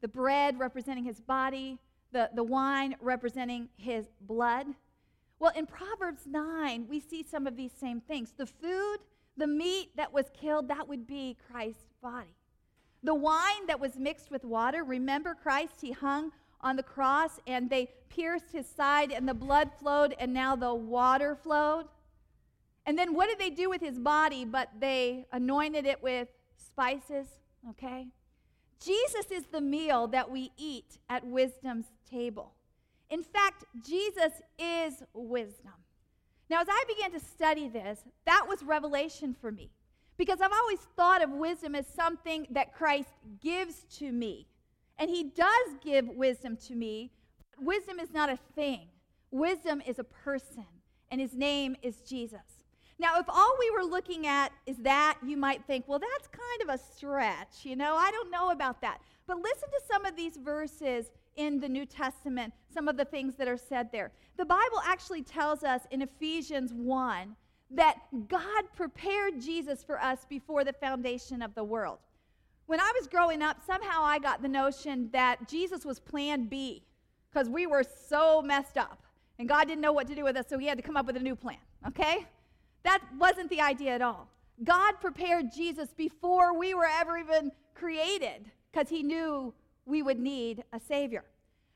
the 0.00 0.08
bread 0.08 0.58
representing 0.58 1.04
his 1.04 1.20
body, 1.20 1.78
the, 2.12 2.30
the 2.34 2.44
wine 2.44 2.96
representing 3.00 3.68
his 3.76 4.06
blood. 4.20 4.66
Well, 5.38 5.52
in 5.54 5.66
Proverbs 5.66 6.22
9, 6.26 6.86
we 6.88 7.00
see 7.00 7.22
some 7.22 7.46
of 7.46 7.56
these 7.56 7.72
same 7.78 8.00
things. 8.00 8.32
The 8.36 8.46
food, 8.46 8.98
the 9.36 9.46
meat 9.46 9.96
that 9.96 10.12
was 10.12 10.26
killed, 10.38 10.68
that 10.68 10.88
would 10.88 11.06
be 11.06 11.36
Christ's 11.50 11.94
body. 12.02 12.34
The 13.02 13.14
wine 13.14 13.66
that 13.66 13.80
was 13.80 13.96
mixed 13.96 14.30
with 14.30 14.44
water, 14.44 14.84
remember 14.84 15.34
Christ, 15.34 15.74
he 15.80 15.92
hung 15.92 16.32
on 16.60 16.76
the 16.76 16.82
cross 16.82 17.40
and 17.46 17.70
they 17.70 17.88
pierced 18.10 18.52
his 18.52 18.66
side 18.66 19.12
and 19.12 19.26
the 19.26 19.34
blood 19.34 19.70
flowed 19.80 20.14
and 20.18 20.34
now 20.34 20.54
the 20.54 20.74
water 20.74 21.34
flowed. 21.34 21.86
And 22.84 22.98
then 22.98 23.14
what 23.14 23.28
did 23.28 23.38
they 23.38 23.50
do 23.50 23.70
with 23.70 23.80
his 23.80 23.98
body? 23.98 24.44
But 24.44 24.68
they 24.78 25.26
anointed 25.32 25.86
it 25.86 26.02
with 26.02 26.28
spices, 26.64 27.26
okay? 27.70 28.06
Jesus 28.82 29.30
is 29.30 29.44
the 29.52 29.60
meal 29.60 30.06
that 30.08 30.30
we 30.30 30.52
eat 30.56 30.98
at 31.08 31.26
wisdom's 31.26 31.86
table. 32.10 32.52
In 33.10 33.22
fact, 33.22 33.64
Jesus 33.84 34.32
is 34.58 35.02
wisdom. 35.12 35.72
Now, 36.48 36.62
as 36.62 36.68
I 36.68 36.84
began 36.88 37.12
to 37.12 37.20
study 37.20 37.68
this, 37.68 38.00
that 38.24 38.46
was 38.48 38.62
revelation 38.62 39.34
for 39.38 39.52
me 39.52 39.70
because 40.16 40.40
I've 40.40 40.52
always 40.52 40.80
thought 40.96 41.22
of 41.22 41.30
wisdom 41.30 41.74
as 41.74 41.86
something 41.86 42.46
that 42.50 42.74
Christ 42.74 43.08
gives 43.40 43.84
to 43.98 44.12
me. 44.12 44.46
And 44.98 45.08
he 45.08 45.24
does 45.24 45.76
give 45.82 46.08
wisdom 46.08 46.58
to 46.68 46.74
me. 46.74 47.10
But 47.56 47.64
Wisdom 47.64 47.98
is 47.98 48.12
not 48.12 48.30
a 48.30 48.38
thing, 48.54 48.88
wisdom 49.30 49.82
is 49.86 49.98
a 49.98 50.04
person, 50.04 50.66
and 51.10 51.20
his 51.20 51.34
name 51.34 51.76
is 51.82 52.00
Jesus. 52.00 52.59
Now, 53.00 53.18
if 53.18 53.24
all 53.30 53.56
we 53.58 53.70
were 53.70 53.82
looking 53.82 54.26
at 54.26 54.52
is 54.66 54.76
that, 54.78 55.16
you 55.26 55.38
might 55.38 55.64
think, 55.64 55.88
well, 55.88 55.98
that's 55.98 56.28
kind 56.28 56.68
of 56.68 56.68
a 56.68 56.78
stretch. 56.94 57.64
You 57.64 57.74
know, 57.74 57.96
I 57.96 58.10
don't 58.10 58.30
know 58.30 58.50
about 58.50 58.82
that. 58.82 59.00
But 59.26 59.38
listen 59.38 59.70
to 59.70 59.80
some 59.90 60.04
of 60.04 60.16
these 60.16 60.36
verses 60.36 61.10
in 61.36 61.60
the 61.60 61.68
New 61.68 61.86
Testament, 61.86 62.52
some 62.68 62.88
of 62.88 62.98
the 62.98 63.06
things 63.06 63.36
that 63.36 63.48
are 63.48 63.56
said 63.56 63.90
there. 63.90 64.12
The 64.36 64.44
Bible 64.44 64.82
actually 64.84 65.22
tells 65.22 65.64
us 65.64 65.80
in 65.90 66.02
Ephesians 66.02 66.74
1 66.74 67.34
that 67.70 67.96
God 68.28 68.64
prepared 68.76 69.40
Jesus 69.40 69.82
for 69.82 69.98
us 69.98 70.26
before 70.28 70.62
the 70.62 70.74
foundation 70.74 71.40
of 71.40 71.54
the 71.54 71.64
world. 71.64 72.00
When 72.66 72.80
I 72.80 72.92
was 72.98 73.08
growing 73.08 73.40
up, 73.40 73.64
somehow 73.66 74.02
I 74.02 74.18
got 74.18 74.42
the 74.42 74.48
notion 74.48 75.08
that 75.12 75.48
Jesus 75.48 75.86
was 75.86 75.98
plan 75.98 76.44
B 76.44 76.82
because 77.32 77.48
we 77.48 77.66
were 77.66 77.82
so 78.08 78.42
messed 78.42 78.76
up 78.76 79.02
and 79.38 79.48
God 79.48 79.68
didn't 79.68 79.80
know 79.80 79.94
what 79.94 80.06
to 80.08 80.14
do 80.14 80.22
with 80.22 80.36
us, 80.36 80.44
so 80.50 80.58
he 80.58 80.66
had 80.66 80.76
to 80.76 80.82
come 80.82 80.98
up 80.98 81.06
with 81.06 81.16
a 81.16 81.20
new 81.20 81.34
plan, 81.34 81.56
okay? 81.86 82.26
That 82.82 83.00
wasn't 83.18 83.50
the 83.50 83.60
idea 83.60 83.92
at 83.92 84.02
all. 84.02 84.28
God 84.64 84.94
prepared 85.00 85.52
Jesus 85.52 85.88
before 85.96 86.56
we 86.58 86.74
were 86.74 86.88
ever 87.00 87.16
even 87.16 87.52
created 87.74 88.50
because 88.72 88.88
he 88.88 89.02
knew 89.02 89.54
we 89.86 90.02
would 90.02 90.18
need 90.18 90.64
a 90.72 90.80
Savior. 90.80 91.24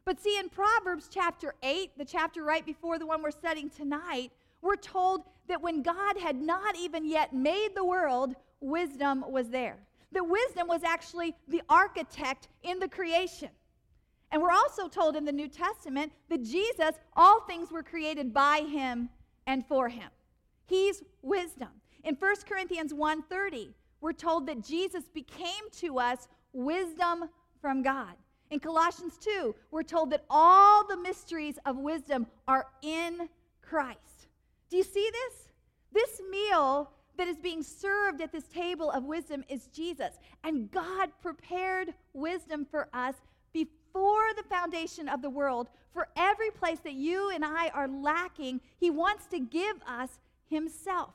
But 0.05 0.21
see, 0.21 0.39
in 0.39 0.51
Proverbs 0.51 1.09
chapter 1.11 1.55
8, 1.63 1.93
the 1.97 2.05
chapter 2.05 2.45
right 2.45 2.65
before 2.65 2.99
the 2.99 3.07
one 3.07 3.23
we're 3.23 3.31
studying 3.31 3.71
tonight, 3.71 4.31
we're 4.61 4.77
told 4.77 5.23
that 5.49 5.63
when 5.63 5.83
God 5.83 6.19
had 6.19 6.41
not 6.41 6.77
even 6.77 7.07
yet 7.07 7.35
made 7.35 7.71
the 7.75 7.85
world, 7.85 8.35
wisdom 8.61 9.25
was 9.29 9.49
there 9.49 9.79
that 10.15 10.25
wisdom 10.25 10.69
was 10.69 10.83
actually 10.83 11.35
the 11.49 11.63
architect 11.69 12.49
in 12.63 12.79
the 12.79 12.89
creation. 12.89 13.51
And 14.33 14.41
we're 14.41 14.53
also 14.53 14.89
told 14.89 15.17
in 15.17 15.25
the 15.25 15.33
New 15.33 15.49
Testament 15.49 16.13
that 16.31 16.43
Jesus, 16.43 16.93
all 17.15 17.41
things 17.41 17.71
were 17.71 17.83
created 17.83 18.33
by 18.33 18.61
him 18.61 19.11
and 19.47 19.65
for 19.67 19.89
him. 19.89 20.09
He's 20.67 21.03
wisdom. 21.23 21.69
In 22.03 22.17
1 22.17 22.47
Corinthians 22.47 22.93
1:30, 22.93 23.75
we're 24.01 24.13
told 24.13 24.47
that 24.47 24.61
Jesus 24.61 25.05
became 25.09 25.71
to 25.79 25.99
us 25.99 26.29
wisdom 26.53 27.29
from 27.61 27.83
God. 27.83 28.15
In 28.51 28.61
Colossians 28.61 29.17
2, 29.19 29.55
we're 29.71 29.83
told 29.83 30.11
that 30.11 30.25
all 30.29 30.87
the 30.87 30.97
mysteries 30.97 31.59
of 31.65 31.77
wisdom 31.77 32.27
are 32.47 32.67
in 32.83 33.29
Christ. 33.63 34.29
Do 34.69 34.77
you 34.77 34.83
see 34.83 35.09
this? 35.11 35.49
This 35.93 36.21
meal 36.31 36.91
that 37.17 37.29
is 37.29 37.39
being 37.39 37.63
served 37.63 38.21
at 38.21 38.33
this 38.33 38.47
table 38.49 38.91
of 38.91 39.05
wisdom 39.05 39.45
is 39.49 39.69
Jesus. 39.69 40.19
And 40.43 40.71
God 40.71 41.11
prepared 41.23 41.95
wisdom 42.13 42.67
for 42.71 42.89
us 42.93 43.15
before 43.53 44.35
the 44.37 44.43
foundation 44.49 45.09
of 45.09 45.23
the 45.23 45.31
world. 45.31 45.69
For 45.93 46.09
every 46.17 46.51
place 46.51 46.81
that 46.81 46.95
you 46.95 47.31
and 47.31 47.45
I 47.45 47.69
are 47.69 47.89
lacking, 47.89 48.61
He 48.79 48.91
wants 48.91 49.27
to 49.27 49.39
give 49.39 49.77
us 49.87 50.19
Himself. 50.49 51.15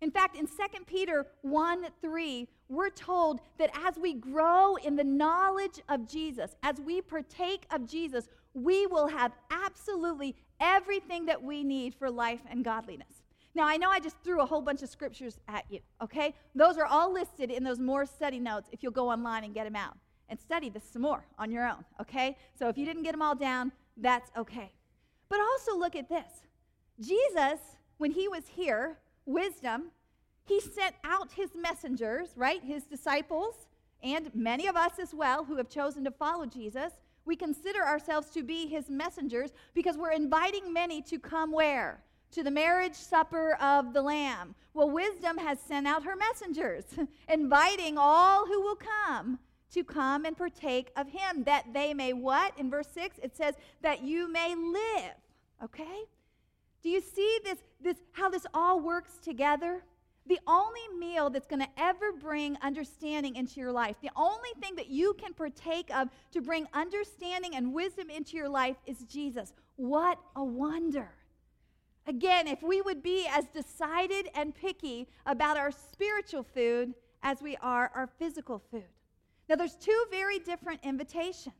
In 0.00 0.10
fact, 0.10 0.36
in 0.36 0.46
2 0.46 0.52
Peter 0.86 1.26
1 1.42 1.86
3, 2.00 2.48
we're 2.68 2.90
told 2.90 3.40
that 3.58 3.70
as 3.86 3.96
we 3.96 4.14
grow 4.14 4.76
in 4.76 4.94
the 4.94 5.04
knowledge 5.04 5.80
of 5.88 6.08
Jesus, 6.08 6.54
as 6.62 6.76
we 6.80 7.00
partake 7.00 7.66
of 7.70 7.86
Jesus, 7.86 8.28
we 8.54 8.86
will 8.86 9.08
have 9.08 9.32
absolutely 9.50 10.36
everything 10.60 11.26
that 11.26 11.42
we 11.42 11.64
need 11.64 11.94
for 11.94 12.10
life 12.10 12.40
and 12.50 12.64
godliness. 12.64 13.22
Now, 13.54 13.66
I 13.66 13.76
know 13.76 13.90
I 13.90 13.98
just 13.98 14.16
threw 14.22 14.40
a 14.40 14.46
whole 14.46 14.62
bunch 14.62 14.82
of 14.82 14.88
scriptures 14.88 15.38
at 15.48 15.64
you, 15.68 15.80
okay? 16.02 16.34
Those 16.54 16.78
are 16.78 16.86
all 16.86 17.12
listed 17.12 17.50
in 17.50 17.64
those 17.64 17.80
more 17.80 18.06
study 18.06 18.38
notes 18.38 18.68
if 18.70 18.82
you'll 18.82 18.92
go 18.92 19.10
online 19.10 19.42
and 19.42 19.52
get 19.52 19.64
them 19.64 19.74
out 19.74 19.96
and 20.28 20.38
study 20.38 20.68
this 20.68 20.84
some 20.92 21.02
more 21.02 21.24
on 21.38 21.50
your 21.50 21.66
own, 21.66 21.84
okay? 22.00 22.36
So 22.56 22.68
if 22.68 22.78
you 22.78 22.84
didn't 22.84 23.02
get 23.02 23.12
them 23.12 23.22
all 23.22 23.34
down, 23.34 23.72
that's 23.96 24.30
okay. 24.36 24.70
But 25.28 25.40
also 25.40 25.76
look 25.76 25.96
at 25.96 26.08
this 26.08 26.44
Jesus, 27.00 27.60
when 27.98 28.12
he 28.12 28.28
was 28.28 28.44
here, 28.48 28.98
wisdom, 29.26 29.90
he 30.44 30.60
sent 30.60 30.94
out 31.04 31.32
his 31.32 31.50
messengers, 31.54 32.30
right? 32.34 32.62
His 32.64 32.84
disciples, 32.84 33.66
and 34.02 34.34
many 34.34 34.66
of 34.66 34.76
us 34.76 34.98
as 34.98 35.12
well 35.12 35.44
who 35.44 35.56
have 35.56 35.68
chosen 35.68 36.04
to 36.04 36.10
follow 36.10 36.46
Jesus. 36.46 36.92
We 37.24 37.36
consider 37.36 37.82
ourselves 37.82 38.30
to 38.30 38.42
be 38.42 38.66
his 38.66 38.88
messengers 38.88 39.50
because 39.74 39.98
we're 39.98 40.12
inviting 40.12 40.72
many 40.72 41.02
to 41.02 41.18
come 41.18 41.52
where? 41.52 42.02
to 42.30 42.42
the 42.42 42.50
marriage 42.50 42.94
supper 42.94 43.54
of 43.54 43.92
the 43.92 44.02
Lamb. 44.02 44.54
Well, 44.74 44.90
wisdom 44.90 45.38
has 45.38 45.58
sent 45.60 45.86
out 45.86 46.04
her 46.04 46.16
messengers, 46.16 46.84
inviting 47.28 47.96
all 47.98 48.46
who 48.46 48.60
will 48.60 48.76
come 48.76 49.38
to 49.72 49.84
come 49.84 50.24
and 50.24 50.36
partake 50.36 50.90
of 50.96 51.08
him, 51.08 51.44
that 51.44 51.66
they 51.72 51.92
may 51.94 52.12
what? 52.12 52.52
In 52.58 52.70
verse 52.70 52.88
6, 52.92 53.18
it 53.22 53.36
says, 53.36 53.54
that 53.82 54.02
you 54.02 54.30
may 54.30 54.54
live. 54.54 55.14
Okay? 55.62 56.04
Do 56.82 56.88
you 56.88 57.00
see 57.00 57.38
this, 57.44 57.58
this 57.80 57.96
how 58.12 58.28
this 58.28 58.46
all 58.54 58.80
works 58.80 59.18
together? 59.22 59.82
The 60.26 60.38
only 60.46 60.80
meal 60.98 61.30
that's 61.30 61.46
going 61.46 61.62
to 61.62 61.68
ever 61.78 62.12
bring 62.12 62.56
understanding 62.60 63.36
into 63.36 63.60
your 63.60 63.72
life, 63.72 63.96
the 64.02 64.10
only 64.14 64.50
thing 64.60 64.76
that 64.76 64.88
you 64.88 65.14
can 65.14 65.32
partake 65.32 65.90
of 65.94 66.08
to 66.32 66.42
bring 66.42 66.66
understanding 66.74 67.54
and 67.54 67.72
wisdom 67.72 68.10
into 68.10 68.36
your 68.36 68.48
life 68.48 68.76
is 68.86 68.98
Jesus. 69.04 69.54
What 69.76 70.18
a 70.36 70.44
wonder. 70.44 71.10
Again, 72.06 72.46
if 72.46 72.62
we 72.62 72.80
would 72.82 73.02
be 73.02 73.26
as 73.30 73.46
decided 73.46 74.28
and 74.34 74.54
picky 74.54 75.08
about 75.26 75.56
our 75.56 75.70
spiritual 75.70 76.42
food 76.42 76.94
as 77.22 77.42
we 77.42 77.56
are 77.56 77.90
our 77.94 78.08
physical 78.18 78.62
food. 78.70 78.84
Now, 79.48 79.56
there's 79.56 79.76
two 79.76 80.04
very 80.10 80.38
different 80.38 80.80
invitations. 80.82 81.54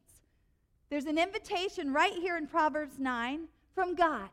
There's 0.91 1.07
an 1.07 1.19
invitation 1.19 1.93
right 1.93 2.13
here 2.13 2.37
in 2.37 2.47
Proverbs 2.47 2.99
9 2.99 3.49
from 3.75 3.95
God, 3.95 4.29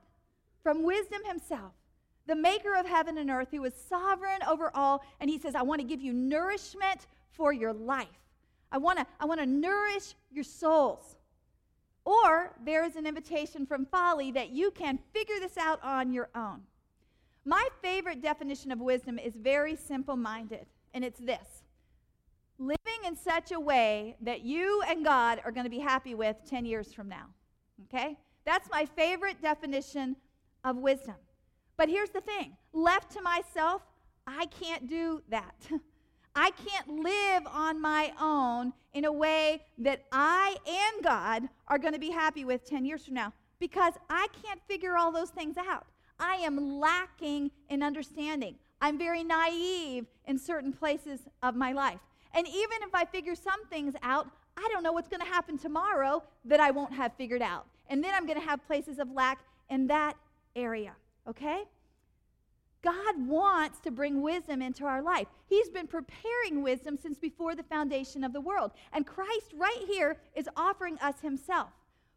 from 0.65 0.82
wisdom 0.82 1.23
himself, 1.25 1.73
the 2.25 2.36
maker 2.36 2.73
of 2.73 2.88
heaven 2.88 3.19
and 3.19 3.30
earth, 3.30 3.49
who 3.51 3.63
is 3.65 3.75
sovereign 3.88 4.41
over 4.49 4.71
all. 4.73 5.04
And 5.19 5.30
he 5.30 5.38
says, 5.38 5.54
I 5.54 5.62
want 5.62 5.80
to 5.80 5.86
give 5.86 6.01
you 6.01 6.12
nourishment 6.12 7.06
for 7.30 7.54
your 7.54 7.71
life. 7.71 8.08
I 8.71 8.80
want 8.80 8.97
to 8.97 9.06
I 9.19 9.25
want 9.25 9.39
to 9.41 9.45
nourish 9.45 10.15
your 10.32 10.43
souls. 10.43 11.17
Or 12.04 12.56
there 12.65 12.84
is 12.84 12.95
an 12.95 13.06
invitation 13.06 13.67
from 13.67 13.86
folly 13.86 14.32
that 14.32 14.49
you 14.49 14.71
can 14.71 14.97
figure 15.13 15.39
this 15.39 15.56
out 15.56 15.80
on 15.84 16.12
your 16.12 16.30
own. 16.34 16.62
My 17.45 17.67
favorite 17.84 18.23
definition 18.23 18.71
of 18.71 18.80
wisdom 18.80 19.19
is 19.19 19.36
very 19.36 19.75
simple 19.75 20.15
minded, 20.15 20.65
and 20.95 21.06
it's 21.06 21.19
this 21.19 21.62
living 22.58 23.06
in 23.06 23.15
such 23.15 23.51
a 23.51 23.60
way 23.60 24.15
that 24.21 24.41
you 24.41 24.82
and 24.88 25.06
God 25.06 25.41
are 25.45 25.51
going 25.51 25.65
to 25.65 25.69
be 25.69 25.80
happy 25.80 26.15
with 26.15 26.38
10 26.49 26.65
years 26.65 26.91
from 26.91 27.08
now. 27.08 27.28
Okay? 27.84 28.17
That's 28.45 28.67
my 28.71 28.86
favorite 28.86 29.41
definition 29.43 30.15
of 30.65 30.75
wisdom. 30.75 31.15
But 31.78 31.88
here's 31.88 32.10
the 32.10 32.21
thing 32.21 32.58
left 32.73 33.12
to 33.12 33.21
myself, 33.21 33.84
I 34.28 34.47
can't 34.47 34.89
do 34.89 35.21
that. 35.30 35.56
I 36.38 36.51
can't 36.51 36.89
live 37.01 37.47
on 37.47 37.80
my 37.80 38.12
own 38.19 38.73
in 38.93 39.06
a 39.06 39.12
way 39.12 39.62
that 39.78 40.04
I 40.12 40.58
and 40.67 41.04
God 41.04 41.47
are 41.69 41.78
going 41.78 41.93
to 41.93 41.99
be 41.99 42.10
happy 42.10 42.43
with 42.43 42.65
10 42.65 42.84
years 42.84 43.06
from 43.06 43.13
now 43.13 43.32
because 43.58 43.93
I 44.10 44.28
can't 44.43 44.60
figure 44.67 44.97
all 44.97 45.13
those 45.13 45.30
things 45.30 45.56
out. 45.58 45.86
I 46.19 46.36
am 46.36 46.80
lacking 46.80 47.51
in 47.69 47.82
understanding. 47.82 48.56
I'm 48.82 48.97
very 48.97 49.23
naive 49.23 50.08
in 50.25 50.38
certain 50.38 50.73
places 50.73 51.21
of 51.41 51.56
my 51.56 51.71
life. 51.71 51.99
And 52.34 52.45
even 52.47 52.80
if 52.82 52.93
I 52.93 53.06
figure 53.06 53.36
some 53.36 53.65
things 53.67 53.93
out, 54.04 54.28
I 54.58 54.67
don't 54.73 54.84
know 54.84 54.91
what's 54.91 55.08
going 55.08 55.21
to 55.21 55.28
happen 55.28 55.58
tomorrow 55.58 56.21
that 56.43 56.60
I 56.60 56.71
won't 56.71 56.93
have 56.93 57.13
figured 57.13 57.41
out. 57.41 57.65
and 57.88 58.04
then 58.04 58.13
I'm 58.13 58.25
going 58.25 58.39
to 58.39 58.45
have 58.45 58.65
places 58.65 58.99
of 58.99 59.12
lack 59.12 59.39
and 59.69 59.89
that 59.89 60.15
area, 60.56 60.94
okay? 61.28 61.63
God 62.86 63.28
wants 63.28 63.80
to 63.80 63.91
bring 63.91 64.22
wisdom 64.22 64.62
into 64.62 64.86
our 64.86 65.02
life. 65.02 65.28
He's 65.48 65.70
been 65.70 65.88
preparing 65.88 66.62
wisdom 66.62 66.98
since 67.02 67.18
before 67.18 67.56
the 67.56 67.63
foundation 67.63 68.24
of 68.24 68.32
the 68.32 68.41
world. 68.41 68.72
And 68.94 69.08
Christ, 69.08 69.54
right 69.56 69.84
here, 69.88 70.18
is 70.36 70.48
offering 70.56 71.00
us 71.00 71.20
Himself. 71.22 71.70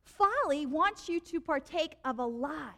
Folly 0.03 0.67
wants 0.67 1.09
you 1.09 1.21
to 1.21 1.41
partake 1.41 1.97
of 2.05 2.19
a 2.19 2.27
lie, 2.27 2.75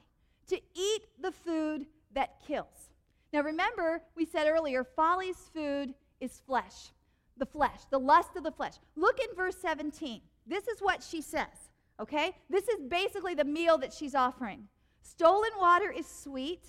to 0.48 0.60
eat 0.74 1.02
the 1.20 1.32
food 1.32 1.86
that 2.14 2.40
kills. 2.46 2.90
Now, 3.32 3.42
remember, 3.42 4.02
we 4.16 4.24
said 4.24 4.48
earlier, 4.48 4.84
folly's 4.84 5.50
food 5.52 5.94
is 6.20 6.40
flesh, 6.46 6.90
the 7.36 7.46
flesh, 7.46 7.80
the 7.90 7.98
lust 7.98 8.36
of 8.36 8.44
the 8.44 8.52
flesh. 8.52 8.74
Look 8.96 9.18
in 9.18 9.34
verse 9.36 9.56
17. 9.60 10.20
This 10.46 10.66
is 10.68 10.80
what 10.80 11.02
she 11.02 11.22
says, 11.22 11.70
okay? 12.00 12.36
This 12.48 12.68
is 12.68 12.80
basically 12.88 13.34
the 13.34 13.44
meal 13.44 13.78
that 13.78 13.92
she's 13.92 14.14
offering. 14.14 14.68
Stolen 15.10 15.50
water 15.58 15.90
is 15.90 16.06
sweet 16.06 16.62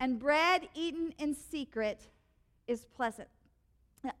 and 0.00 0.18
bread 0.18 0.68
eaten 0.74 1.12
in 1.18 1.34
secret 1.34 2.00
is 2.66 2.86
pleasant. 2.86 3.28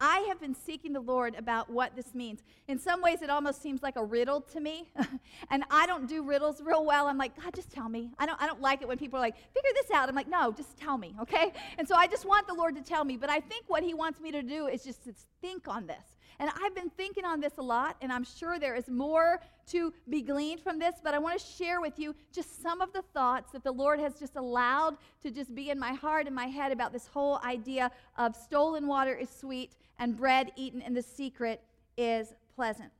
I 0.00 0.20
have 0.28 0.38
been 0.38 0.54
seeking 0.54 0.92
the 0.92 1.00
Lord 1.00 1.34
about 1.34 1.70
what 1.70 1.96
this 1.96 2.14
means. 2.14 2.42
In 2.68 2.78
some 2.78 3.00
ways, 3.00 3.22
it 3.22 3.30
almost 3.30 3.62
seems 3.62 3.82
like 3.82 3.96
a 3.96 4.04
riddle 4.04 4.42
to 4.42 4.60
me. 4.60 4.90
and 5.50 5.64
I 5.70 5.86
don't 5.86 6.06
do 6.06 6.22
riddles 6.22 6.62
real 6.62 6.84
well. 6.84 7.06
I'm 7.06 7.18
like, 7.18 7.38
God, 7.42 7.54
just 7.54 7.70
tell 7.70 7.88
me. 7.88 8.10
I 8.18 8.26
don't, 8.26 8.40
I 8.40 8.46
don't 8.46 8.60
like 8.60 8.82
it 8.82 8.88
when 8.88 8.98
people 8.98 9.18
are 9.18 9.22
like, 9.22 9.36
figure 9.36 9.70
this 9.74 9.90
out. 9.90 10.08
I'm 10.10 10.14
like, 10.14 10.28
no, 10.28 10.52
just 10.52 10.76
tell 10.78 10.98
me, 10.98 11.14
okay? 11.22 11.52
And 11.78 11.88
so 11.88 11.94
I 11.94 12.06
just 12.06 12.26
want 12.26 12.46
the 12.46 12.54
Lord 12.54 12.76
to 12.76 12.82
tell 12.82 13.04
me. 13.04 13.16
But 13.16 13.30
I 13.30 13.40
think 13.40 13.64
what 13.68 13.82
He 13.82 13.94
wants 13.94 14.20
me 14.20 14.30
to 14.30 14.42
do 14.42 14.66
is 14.66 14.84
just 14.84 15.04
to 15.04 15.14
think 15.40 15.68
on 15.68 15.86
this. 15.86 16.13
And 16.38 16.50
I've 16.62 16.74
been 16.74 16.90
thinking 16.90 17.24
on 17.24 17.40
this 17.40 17.58
a 17.58 17.62
lot, 17.62 17.96
and 18.00 18.12
I'm 18.12 18.24
sure 18.24 18.58
there 18.58 18.74
is 18.74 18.88
more 18.88 19.40
to 19.68 19.92
be 20.08 20.22
gleaned 20.22 20.60
from 20.60 20.78
this, 20.78 20.96
but 21.02 21.14
I 21.14 21.18
want 21.18 21.38
to 21.38 21.46
share 21.46 21.80
with 21.80 21.98
you 21.98 22.14
just 22.32 22.62
some 22.62 22.80
of 22.80 22.92
the 22.92 23.02
thoughts 23.02 23.52
that 23.52 23.64
the 23.64 23.72
Lord 23.72 24.00
has 24.00 24.14
just 24.18 24.36
allowed 24.36 24.96
to 25.22 25.30
just 25.30 25.54
be 25.54 25.70
in 25.70 25.78
my 25.78 25.92
heart 25.92 26.26
and 26.26 26.34
my 26.34 26.46
head 26.46 26.72
about 26.72 26.92
this 26.92 27.06
whole 27.06 27.40
idea 27.44 27.90
of 28.18 28.34
stolen 28.34 28.86
water 28.86 29.14
is 29.14 29.28
sweet 29.30 29.72
and 29.98 30.16
bread 30.16 30.52
eaten 30.56 30.80
in 30.82 30.92
the 30.92 31.02
secret 31.02 31.62
is 31.96 32.34
pleasant. 32.54 32.90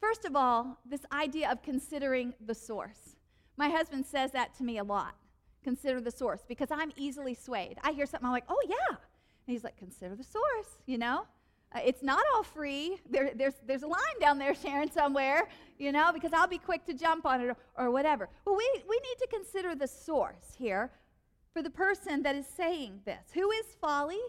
First 0.00 0.24
of 0.24 0.36
all, 0.36 0.78
this 0.84 1.04
idea 1.12 1.50
of 1.50 1.62
considering 1.62 2.34
the 2.44 2.54
source. 2.54 3.16
My 3.56 3.68
husband 3.68 4.04
says 4.06 4.32
that 4.32 4.54
to 4.56 4.64
me 4.64 4.78
a 4.78 4.84
lot. 4.84 5.14
Consider 5.62 6.00
the 6.00 6.10
source 6.10 6.44
because 6.46 6.70
I'm 6.70 6.92
easily 6.96 7.34
swayed. 7.34 7.78
I 7.82 7.92
hear 7.92 8.06
something, 8.06 8.26
I'm 8.26 8.32
like, 8.32 8.44
oh, 8.48 8.60
yeah. 8.68 8.88
And 8.88 8.98
he's 9.46 9.64
like, 9.64 9.76
consider 9.78 10.14
the 10.14 10.24
source, 10.24 10.82
you 10.86 10.98
know? 10.98 11.24
Uh, 11.74 11.80
it's 11.84 12.02
not 12.02 12.22
all 12.34 12.42
free. 12.42 12.98
There, 13.10 13.32
there's, 13.34 13.54
there's 13.66 13.82
a 13.82 13.86
line 13.86 14.18
down 14.20 14.38
there, 14.38 14.54
Sharon, 14.62 14.90
somewhere, 14.90 15.48
you 15.78 15.92
know, 15.92 16.12
because 16.12 16.32
I'll 16.32 16.46
be 16.46 16.58
quick 16.58 16.86
to 16.86 16.94
jump 16.94 17.26
on 17.26 17.40
it 17.40 17.48
or, 17.48 17.56
or 17.76 17.90
whatever. 17.90 18.28
Well, 18.44 18.56
we, 18.56 18.70
we 18.88 18.96
need 18.96 19.18
to 19.20 19.28
consider 19.30 19.74
the 19.74 19.88
source 19.88 20.54
here 20.56 20.90
for 21.52 21.62
the 21.62 21.70
person 21.70 22.22
that 22.22 22.36
is 22.36 22.46
saying 22.46 23.00
this. 23.04 23.24
Who 23.32 23.50
is 23.50 23.66
Folly? 23.80 24.20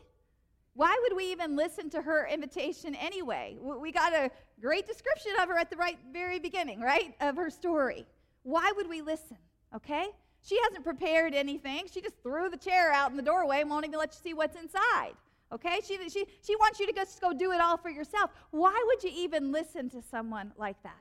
Why 0.74 0.98
would 1.04 1.16
we 1.16 1.32
even 1.32 1.56
listen 1.56 1.90
to 1.92 2.02
her 2.02 2.28
invitation 2.28 2.96
anyway? 2.96 3.58
We 3.62 3.92
got 3.92 4.14
a 4.14 4.30
great 4.60 4.86
description 4.86 5.32
of 5.42 5.48
her 5.48 5.58
at 5.58 5.70
the 5.70 5.78
right 5.78 5.98
very 6.12 6.38
beginning, 6.38 6.82
right? 6.82 7.16
Of 7.22 7.38
her 7.38 7.50
story. 7.50 8.06
Why 8.44 8.72
would 8.76 8.90
we 8.90 9.02
listen? 9.02 9.38
Okay? 9.74 10.08
She 10.44 10.60
hasn't 10.64 10.84
prepared 10.84 11.34
anything. 11.34 11.86
She 11.92 12.02
just 12.02 12.22
threw 12.22 12.50
the 12.50 12.58
chair 12.58 12.92
out 12.92 13.10
in 13.10 13.18
the 13.18 13.24
doorway 13.24 13.62
and 13.62 13.70
won't 13.70 13.86
even 13.86 13.98
let 13.98 14.14
you 14.14 14.20
see 14.22 14.34
what's 14.34 14.60
inside. 14.60 15.14
Okay? 15.52 15.80
She, 15.86 15.98
she, 16.10 16.26
she 16.42 16.56
wants 16.56 16.80
you 16.80 16.88
to 16.88 16.94
just 16.94 17.22
go 17.22 17.34
do 17.34 17.52
it 17.52 17.62
all 17.62 17.78
for 17.78 17.90
yourself. 17.90 18.32
Why 18.52 18.84
would 18.88 19.04
you 19.04 19.12
even 19.14 19.52
listen 19.52 19.90
to 19.92 20.02
someone 20.02 20.52
like 20.58 20.82
that? 20.84 21.00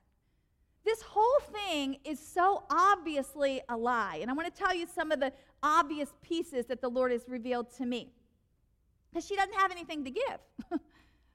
This 0.84 1.00
whole 1.00 1.40
thing 1.52 1.96
is 2.04 2.20
so 2.20 2.64
obviously 2.70 3.62
a 3.70 3.76
lie. 3.76 4.18
And 4.20 4.30
I 4.30 4.34
want 4.34 4.54
to 4.54 4.62
tell 4.62 4.74
you 4.74 4.86
some 4.86 5.12
of 5.12 5.20
the 5.20 5.32
obvious 5.62 6.12
pieces 6.22 6.66
that 6.66 6.82
the 6.82 6.90
Lord 6.90 7.10
has 7.10 7.22
revealed 7.26 7.74
to 7.78 7.86
me. 7.86 8.12
Because 9.10 9.26
she 9.26 9.34
doesn't 9.34 9.54
have 9.54 9.70
anything 9.70 10.04
to 10.04 10.10
give. 10.10 10.38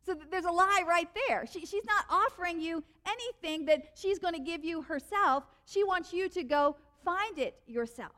so 0.05 0.15
there's 0.29 0.45
a 0.45 0.51
lie 0.51 0.83
right 0.87 1.09
there. 1.27 1.45
She, 1.51 1.65
she's 1.65 1.85
not 1.85 2.05
offering 2.09 2.59
you 2.59 2.83
anything 3.07 3.65
that 3.65 3.93
she's 3.95 4.19
going 4.19 4.35
to 4.35 4.39
give 4.39 4.63
you 4.63 4.83
herself. 4.83 5.45
She 5.65 5.83
wants 5.83 6.13
you 6.13 6.29
to 6.29 6.43
go 6.43 6.75
find 7.03 7.39
it 7.39 7.59
yourself. 7.65 8.11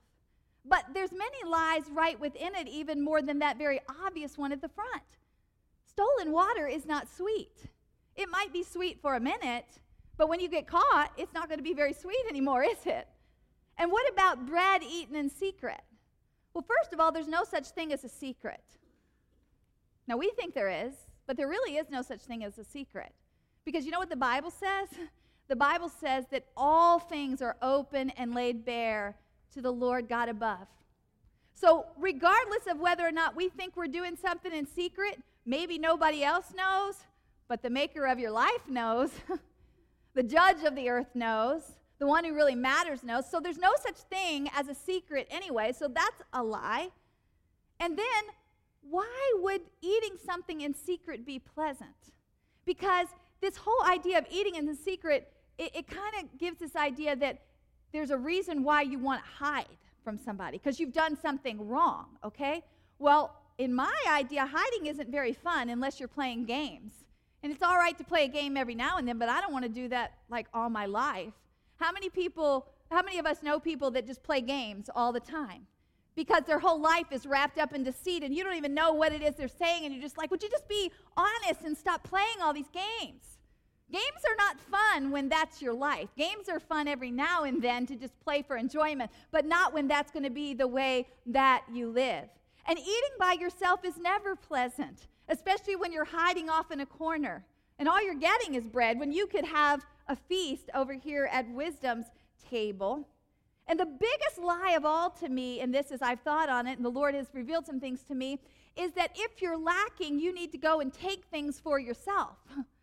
But 0.64 0.86
there's 0.94 1.12
many 1.12 1.44
lies 1.46 1.84
right 1.92 2.20
within 2.20 2.56
it, 2.56 2.68
even 2.68 3.04
more 3.04 3.22
than 3.22 3.40
that 3.40 3.58
very 3.58 3.80
obvious 4.06 4.38
one 4.38 4.52
at 4.52 4.62
the 4.62 4.70
front. 4.70 5.04
Stolen 5.88 6.32
water 6.32 6.68
is 6.68 6.86
not 6.86 7.08
sweet. 7.10 7.70
It 8.16 8.30
might 8.30 8.54
be 8.54 8.64
sweet 8.64 9.02
for 9.02 9.16
a 9.16 9.20
minute, 9.20 9.80
but 10.18 10.30
when 10.30 10.40
you 10.40 10.48
get 10.48 10.68
caught, 10.68 11.12
it's 11.18 11.34
not 11.34 11.48
going 11.48 11.60
to 11.60 11.64
be 11.64 11.74
very 11.74 11.94
sweet 11.94 12.24
anymore, 12.30 12.64
is 12.64 12.86
it? 12.86 13.08
And 13.78 13.92
what 13.92 14.12
about 14.12 14.46
bread 14.46 14.84
eaten 14.84 15.16
in 15.16 15.30
secret? 15.30 15.82
Well, 16.54 16.66
first 16.68 16.94
of 16.94 17.00
all, 17.00 17.12
there's 17.12 17.28
no 17.28 17.44
such 17.44 17.70
thing 17.70 17.92
as 17.94 18.04
a 18.04 18.10
secret. 18.10 18.62
Now, 20.08 20.18
we 20.18 20.32
think 20.32 20.54
there 20.54 20.86
is, 20.86 20.94
but 21.26 21.38
there 21.38 21.48
really 21.48 21.78
is 21.78 21.90
no 21.90 22.02
such 22.02 22.22
thing 22.22 22.44
as 22.44 22.58
a 22.58 22.64
secret. 22.64 23.14
Because 23.66 23.86
you 23.86 23.92
know 23.92 24.00
what 24.00 24.10
the 24.10 24.16
Bible 24.16 24.52
says? 24.52 24.90
The 25.48 25.56
Bible 25.58 25.90
says 25.90 26.24
that 26.32 26.46
all 26.56 26.98
things 26.98 27.42
are 27.42 27.58
open 27.62 28.12
and 28.12 28.34
laid 28.34 28.64
bare 28.64 29.18
to 29.54 29.62
the 29.62 29.72
Lord 29.72 30.08
God 30.08 30.30
above. 30.30 30.68
So, 31.54 31.86
regardless 31.98 32.66
of 32.68 32.80
whether 32.80 33.06
or 33.06 33.12
not 33.12 33.36
we 33.36 33.50
think 33.50 33.76
we're 33.76 33.88
doing 33.88 34.16
something 34.16 34.52
in 34.52 34.66
secret, 34.66 35.20
maybe 35.46 35.78
nobody 35.78 36.24
else 36.24 36.54
knows, 36.56 36.96
but 37.48 37.62
the 37.62 37.70
maker 37.70 38.06
of 38.06 38.20
your 38.20 38.32
life 38.32 38.68
knows, 38.68 39.12
the 40.14 40.24
judge 40.24 40.64
of 40.64 40.76
the 40.76 40.90
earth 40.90 41.14
knows, 41.14 41.62
the 42.00 42.08
one 42.08 42.24
who 42.24 42.34
really 42.34 42.56
matters 42.56 43.04
knows. 43.04 43.30
So, 43.30 43.40
there's 43.40 43.60
no 43.60 43.74
such 43.84 43.98
thing 43.98 44.50
as 44.56 44.70
a 44.70 44.76
secret 44.76 45.28
anyway, 45.30 45.74
so 45.78 45.88
that's 45.88 46.22
a 46.34 46.42
lie. 46.42 46.90
And 47.80 47.98
then, 47.98 48.24
why 48.82 49.34
would 49.42 49.62
eating 49.82 50.18
something 50.26 50.62
in 50.62 50.74
secret 50.74 51.26
be 51.26 51.40
pleasant? 51.40 51.90
Because 52.66 53.08
this 53.42 53.58
whole 53.58 53.84
idea 53.88 54.18
of 54.18 54.26
eating 54.32 54.56
in 54.56 54.66
the 54.66 54.76
secret, 54.76 55.32
it, 55.58 55.76
it 55.76 55.88
kind 55.88 56.14
of 56.24 56.40
gives 56.40 56.60
this 56.60 56.76
idea 56.76 57.16
that 57.18 57.42
there's 57.92 58.12
a 58.12 58.18
reason 58.18 58.64
why 58.64 58.82
you 58.82 59.00
want 59.00 59.22
to 59.24 59.44
hide 59.44 59.66
from 60.04 60.18
somebody 60.18 60.58
because 60.58 60.80
you've 60.80 60.94
done 60.94 61.18
something 61.18 61.68
wrong, 61.68 62.06
okay? 62.24 62.64
Well, 63.00 63.36
in 63.58 63.74
my 63.74 63.94
idea, 64.10 64.46
hiding 64.46 64.88
isn't 64.88 65.10
very 65.10 65.34
fun 65.34 65.70
unless 65.70 66.00
you're 66.00 66.08
playing 66.10 66.46
games. 66.46 66.94
And 67.44 67.52
it's 67.52 67.64
all 67.64 67.78
right 67.78 67.98
to 67.98 68.04
play 68.04 68.26
a 68.26 68.28
game 68.28 68.56
every 68.56 68.76
now 68.76 68.98
and 68.98 69.08
then, 69.08 69.18
but 69.18 69.30
I 69.30 69.42
don't 69.42 69.52
want 69.52 69.64
to 69.64 69.70
do 69.70 69.88
that 69.90 70.14
like 70.30 70.48
all 70.54 70.70
my 70.70 70.86
life. 70.86 71.34
How 71.78 71.92
many 71.92 72.10
people, 72.10 72.68
how 72.92 73.02
many 73.02 73.18
of 73.18 73.26
us 73.26 73.42
know 73.42 73.60
people 73.60 73.92
that 73.92 74.06
just 74.06 74.22
play 74.22 74.42
games 74.42 74.90
all 74.96 75.12
the 75.12 75.20
time? 75.20 75.66
Because 76.16 76.44
their 76.44 76.60
whole 76.60 76.80
life 76.80 77.12
is 77.12 77.26
wrapped 77.26 77.58
up 77.58 77.74
in 77.74 77.84
deceit 77.84 78.24
and 78.24 78.36
you 78.36 78.44
don't 78.44 78.56
even 78.56 78.74
know 78.74 78.94
what 78.94 79.12
it 79.12 79.24
is 79.24 79.36
they're 79.36 79.48
saying, 79.48 79.86
and 79.86 79.94
you're 79.94 80.04
just 80.04 80.18
like, 80.18 80.30
would 80.30 80.44
you 80.44 80.50
just 80.50 80.68
be 80.68 80.92
honest 81.18 81.62
and 81.66 81.76
stop 81.76 82.04
playing 82.04 82.42
all 82.42 82.54
these 82.54 82.70
games? 82.70 83.38
Games 83.92 84.24
are 84.28 84.36
not 84.38 84.60
fun 84.60 85.12
when 85.12 85.30
that's 85.30 85.62
your 85.62 85.74
life. 85.74 86.10
Games 86.18 86.48
are 86.50 86.60
fun 86.60 86.88
every 86.88 87.12
now 87.12 87.44
and 87.44 87.62
then 87.62 87.86
to 87.88 87.96
just 87.96 88.20
play 88.20 88.42
for 88.42 88.58
enjoyment, 88.58 89.12
but 89.32 89.46
not 89.46 89.74
when 89.74 89.88
that's 89.88 90.12
going 90.12 90.24
to 90.24 90.30
be 90.30 90.54
the 90.54 90.68
way 90.68 91.08
that 91.26 91.64
you 91.72 91.90
live. 91.90 92.26
And 92.68 92.80
eating 92.80 93.16
by 93.20 93.34
yourself 93.34 93.84
is 93.84 93.98
never 93.98 94.36
pleasant, 94.36 95.08
especially 95.28 95.76
when 95.76 95.92
you're 95.92 96.06
hiding 96.06 96.50
off 96.50 96.72
in 96.72 96.80
a 96.80 96.86
corner 96.86 97.46
and 97.82 97.90
all 97.90 98.00
you're 98.00 98.14
getting 98.14 98.54
is 98.54 98.68
bread 98.68 99.00
when 99.00 99.12
you 99.12 99.26
could 99.26 99.44
have 99.44 99.84
a 100.08 100.16
feast 100.16 100.70
over 100.76 100.94
here 100.94 101.28
at 101.32 101.50
wisdom's 101.50 102.06
table. 102.48 103.08
And 103.66 103.80
the 103.80 103.88
biggest 103.88 104.38
lie 104.38 104.76
of 104.78 104.86
all 104.86 105.10
to 105.10 105.28
me, 105.28 105.62
and 105.62 105.74
this 105.74 105.90
is 105.90 106.00
I've 106.00 106.20
thought 106.22 106.48
on 106.48 106.68
it, 106.68 106.74
and 106.74 106.86
the 106.86 106.90
Lord 106.90 107.16
has 107.16 107.26
revealed 107.34 107.66
some 107.66 107.80
things 107.80 108.04
to 108.04 108.14
me, 108.14 108.40
is 108.76 108.92
that 108.92 109.16
if 109.16 109.42
you're 109.42 109.58
lacking, 109.58 110.20
you 110.20 110.32
need 110.32 110.52
to 110.52 110.60
go 110.60 110.80
and 110.80 110.94
take 110.94 111.26
things 111.26 111.60
for 111.60 111.80
yourself. 111.80 112.38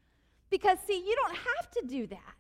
Because, 0.51 0.79
see, 0.87 0.99
you 0.99 1.15
don't 1.17 1.37
have 1.37 1.71
to 1.73 1.83
do 1.87 2.07
that. 2.07 2.35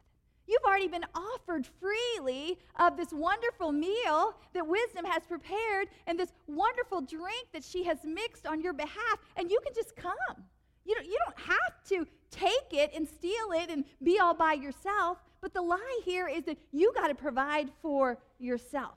You've 0.47 0.65
already 0.67 0.89
been 0.89 1.05
offered 1.15 1.67
freely 1.79 2.59
of 2.81 2.97
this 2.97 3.13
wonderful 3.13 3.71
meal 3.71 4.35
that 4.55 4.67
wisdom 4.67 5.05
has 5.05 5.23
prepared 5.27 5.89
and 6.07 6.19
this 6.19 6.33
wonderful 6.47 7.03
drink 7.03 7.49
that 7.53 7.63
she 7.63 7.85
has 7.85 7.99
mixed 8.03 8.47
on 8.47 8.63
your 8.63 8.73
behalf, 8.73 9.19
and 9.37 9.51
you 9.51 9.61
can 9.63 9.75
just 9.75 9.95
come. 9.95 10.45
You 10.87 10.95
don't, 10.95 11.07
you 11.07 11.19
don't 11.27 11.39
have 11.39 11.85
to 11.91 12.07
take 12.31 12.73
it 12.73 12.93
and 12.97 13.07
steal 13.07 13.53
it 13.53 13.69
and 13.69 13.85
be 14.03 14.19
all 14.21 14.33
by 14.33 14.55
yourself, 14.55 15.19
but 15.43 15.53
the 15.53 15.61
lie 15.61 16.01
here 16.03 16.29
is 16.29 16.45
that 16.45 16.57
you 16.73 16.93
got 16.95 17.09
to 17.09 17.15
provide 17.15 17.69
for 17.83 18.17
yourself. 18.39 18.97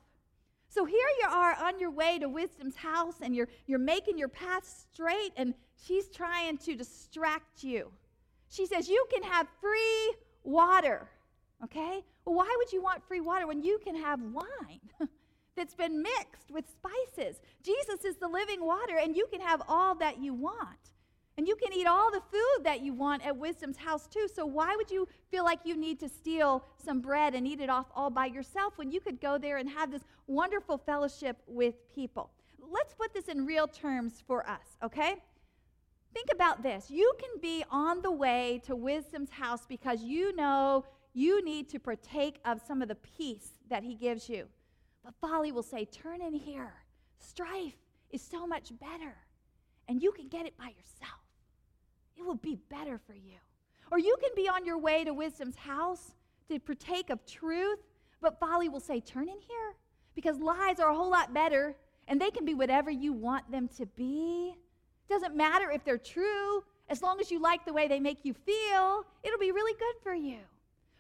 So 0.70 0.86
here 0.86 1.08
you 1.22 1.28
are 1.28 1.54
on 1.62 1.80
your 1.80 1.92
way 1.92 2.18
to 2.20 2.30
wisdom's 2.30 2.78
house, 2.78 3.16
and 3.22 3.36
you're, 3.36 3.50
you're 3.68 3.78
making 3.78 4.18
your 4.18 4.30
path 4.30 4.86
straight, 4.94 5.32
and 5.36 5.54
she's 5.86 6.08
trying 6.08 6.60
to 6.60 6.78
distract 6.78 7.62
you. 7.62 7.92
She 8.52 8.66
says, 8.68 8.88
You 8.90 9.06
can 9.12 9.24
have 9.24 9.48
free 9.60 10.14
water. 10.44 11.10
Okay? 11.64 12.04
Well, 12.26 12.36
why 12.36 12.56
would 12.58 12.72
you 12.72 12.82
want 12.84 13.08
free 13.08 13.22
water 13.22 13.48
when 13.48 13.64
you 13.64 13.80
can 13.84 13.96
have 13.96 14.20
wine 14.22 14.82
that's 15.56 15.74
been 15.74 16.02
mixed 16.02 16.52
with 16.52 16.66
spices? 16.70 17.40
Jesus 17.64 18.04
is 18.04 18.18
the 18.18 18.28
living 18.28 18.64
water, 18.64 18.98
and 19.02 19.16
you 19.16 19.28
can 19.32 19.42
have 19.42 19.62
all 19.68 19.96
that 19.96 20.22
you 20.22 20.34
want. 20.34 20.92
And 21.38 21.48
you 21.48 21.56
can 21.56 21.72
eat 21.74 21.88
all 21.88 22.12
the 22.12 22.22
food 22.30 22.66
that 22.66 22.82
you 22.82 22.94
want 22.94 23.26
at 23.26 23.36
Wisdom's 23.36 23.78
house 23.78 24.06
too. 24.06 24.28
So 24.34 24.46
why 24.46 24.76
would 24.76 24.92
you 24.92 25.08
feel 25.32 25.46
like 25.46 25.62
you 25.64 25.78
need 25.78 26.00
to 26.02 26.10
steal 26.10 26.66
some 26.78 27.00
bread 27.00 27.34
and 27.34 27.48
eat 27.48 27.62
it 27.62 27.70
off 27.70 27.86
all 27.96 28.10
by 28.10 28.26
yourself 28.26 28.78
when 28.78 28.92
you 28.92 29.00
could 29.00 29.22
go 29.22 29.38
there 29.38 29.58
and 29.58 29.70
have 29.70 29.92
this 29.92 30.04
wonderful 30.28 30.78
fellowship 30.78 31.38
with 31.48 31.76
people? 31.96 32.32
Let's 32.60 32.94
put 32.94 33.14
this 33.14 33.28
in 33.30 33.46
real 33.46 33.68
terms 33.68 34.22
for 34.28 34.48
us, 34.48 34.78
okay? 34.84 35.16
Think 36.14 36.28
about 36.34 36.62
this. 36.62 36.90
You 36.90 37.14
can 37.20 37.42
be 37.42 37.64
on 37.72 38.02
the 38.02 38.12
way 38.12 38.62
to 38.66 38.76
Wisdom's 38.76 39.32
house 39.32 39.66
because 39.68 40.04
you 40.04 40.36
know 40.36 40.86
you 41.14 41.44
need 41.44 41.70
to 41.70 41.80
partake 41.80 42.40
of 42.46 42.62
some 42.66 42.82
of 42.82 42.88
the 42.88 42.96
peace 42.96 43.50
that 43.70 43.84
he 43.84 43.96
gives 43.96 44.28
you. 44.30 44.48
But 45.04 45.14
folly 45.22 45.52
will 45.52 45.64
say, 45.64 45.86
Turn 45.86 46.22
in 46.22 46.34
here. 46.34 46.74
Strife 47.20 47.78
is 48.10 48.22
so 48.22 48.46
much 48.46 48.72
better, 48.80 49.16
and 49.88 50.02
you 50.02 50.12
can 50.12 50.28
get 50.28 50.46
it 50.46 50.58
by 50.58 50.68
yourself. 50.68 51.22
It 52.18 52.26
will 52.26 52.36
be 52.36 52.58
better 52.70 53.00
for 53.06 53.14
you. 53.14 53.38
Or 53.92 54.00
you 54.00 54.16
can 54.22 54.32
be 54.36 54.48
on 54.48 54.66
your 54.66 54.78
way 54.78 55.04
to 55.04 55.14
wisdom's 55.14 55.58
house 55.58 56.12
to 56.50 56.60
partake 56.60 57.10
of 57.10 57.26
truth, 57.26 57.80
but 58.22 58.40
folly 58.40 58.70
will 58.70 58.80
say, 58.80 59.00
Turn 59.00 59.30
in 59.30 59.40
here, 59.40 59.76
because 60.16 60.40
lies 60.40 60.80
are 60.80 60.90
a 60.90 60.96
whole 60.96 61.10
lot 61.10 61.34
better, 61.34 61.76
and 62.08 62.20
they 62.20 62.32
can 62.32 62.46
be 62.46 62.54
whatever 62.54 62.92
you 62.92 63.14
want 63.14 63.50
them 63.52 63.70
to 63.78 63.86
be. 63.86 64.56
Doesn't 65.12 65.36
matter 65.36 65.70
if 65.70 65.84
they're 65.84 65.98
true, 65.98 66.64
as 66.88 67.02
long 67.02 67.20
as 67.20 67.30
you 67.30 67.42
like 67.42 67.66
the 67.66 67.74
way 67.74 67.90
they 67.90 68.00
make 68.00 68.24
you 68.24 68.34
feel, 68.34 69.04
it'll 69.24 69.38
be 69.38 69.52
really 69.52 69.78
good 69.78 69.96
for 70.02 70.14
you. 70.14 70.38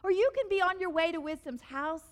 Or 0.03 0.11
you 0.11 0.29
can 0.35 0.49
be 0.49 0.61
on 0.61 0.81
your 0.81 0.89
way 0.89 1.13
to 1.13 1.21
wisdom's 1.21 1.61
house 1.61 2.03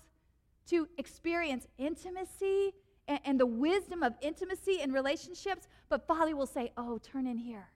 to 0.68 0.88
experience 0.96 1.68
intimacy 1.76 2.72
and, 3.06 3.20
and 3.26 3.38
the 3.38 3.44
wisdom 3.44 4.02
of 4.02 4.14
intimacy 4.22 4.80
in 4.80 4.92
relationships, 4.92 5.68
but 5.90 6.06
folly 6.06 6.32
will 6.32 6.46
say, 6.46 6.72
Oh, 6.78 6.96
turn 6.96 7.26
in 7.26 7.36
here. 7.36 7.68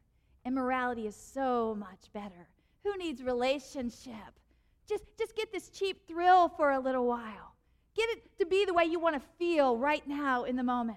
Immorality 0.47 1.07
is 1.07 1.15
so 1.15 1.75
much 1.79 2.11
better. 2.15 2.49
Who 2.83 2.97
needs 2.97 3.23
relationship? 3.23 4.41
Just, 4.89 5.05
just 5.19 5.37
get 5.37 5.53
this 5.53 5.69
cheap 5.69 6.09
thrill 6.09 6.49
for 6.49 6.71
a 6.71 6.81
little 6.81 7.07
while. 7.07 7.53
Get 7.95 8.09
it 8.09 8.39
to 8.39 8.47
be 8.47 8.65
the 8.65 8.73
way 8.73 8.85
you 8.85 8.99
want 8.99 9.17
to 9.17 9.23
feel 9.39 9.77
right 9.77 10.07
now 10.09 10.45
in 10.45 10.57
the 10.57 10.63
moment. 10.63 10.97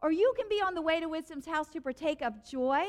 Or 0.00 0.12
you 0.12 0.32
can 0.36 0.48
be 0.48 0.62
on 0.62 0.74
the 0.74 0.82
way 0.82 1.00
to 1.00 1.08
wisdom's 1.08 1.46
house 1.46 1.68
to 1.70 1.80
partake 1.80 2.22
of 2.22 2.48
joy, 2.48 2.84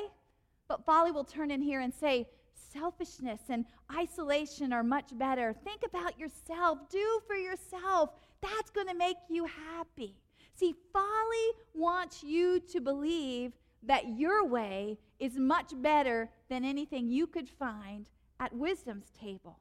but 0.68 0.86
folly 0.86 1.12
will 1.12 1.24
turn 1.24 1.50
in 1.52 1.62
here 1.62 1.82
and 1.82 1.94
say, 1.94 2.28
selfishness 2.72 3.42
and 3.50 3.66
isolation 3.96 4.72
are 4.72 4.84
much 4.84 5.18
better. 5.18 5.54
Think 5.64 5.82
about 5.84 6.20
yourself. 6.20 6.90
Do 6.90 7.22
for 7.28 7.36
yourself. 7.36 8.12
That's 8.42 8.70
going 8.70 8.88
to 8.88 8.94
make 8.94 9.18
you 9.30 9.46
happy. 9.46 10.16
See, 10.56 10.76
folly 10.94 11.48
wants 11.74 12.24
you 12.24 12.60
to 12.72 12.80
believe 12.80 13.54
that 13.84 14.18
your 14.18 14.46
way 14.46 14.98
is 15.20 15.38
much 15.38 15.72
better 15.82 16.30
than 16.50 16.66
anything 16.66 17.10
you 17.10 17.28
could 17.28 17.50
find 17.50 18.06
at 18.40 18.56
wisdom's 18.56 19.10
table. 19.20 19.60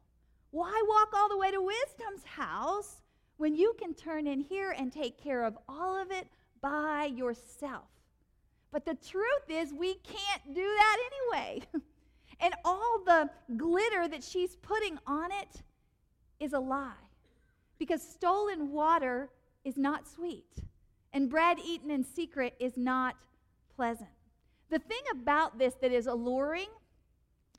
Why 0.51 0.83
walk 0.89 1.13
all 1.15 1.29
the 1.29 1.39
way 1.39 1.51
to 1.51 1.61
wisdom's 1.61 2.25
house 2.25 3.03
when 3.37 3.55
you 3.55 3.75
can 3.79 3.95
turn 3.95 4.27
in 4.27 4.41
here 4.41 4.75
and 4.77 4.93
take 4.93 5.23
care 5.23 5.45
of 5.45 5.57
all 5.69 6.01
of 6.01 6.11
it 6.11 6.27
by 6.61 7.11
yourself? 7.15 7.89
But 8.71 8.85
the 8.85 8.95
truth 8.95 9.49
is, 9.49 9.73
we 9.73 9.95
can't 9.95 10.55
do 10.55 10.63
that 10.63 10.97
anyway. 11.07 11.63
and 12.41 12.55
all 12.65 13.03
the 13.05 13.31
glitter 13.57 14.09
that 14.09 14.23
she's 14.23 14.57
putting 14.57 14.99
on 15.07 15.31
it 15.33 15.63
is 16.39 16.53
a 16.53 16.59
lie. 16.59 16.93
Because 17.79 18.03
stolen 18.03 18.73
water 18.73 19.31
is 19.65 19.77
not 19.77 20.07
sweet, 20.07 20.63
and 21.13 21.31
bread 21.31 21.59
eaten 21.65 21.91
in 21.91 22.05
secret 22.05 22.55
is 22.59 22.77
not 22.77 23.17
pleasant. 23.75 24.11
The 24.71 24.79
thing 24.79 25.03
about 25.11 25.59
this 25.59 25.75
that 25.81 25.93
is 25.93 26.07
alluring 26.07 26.69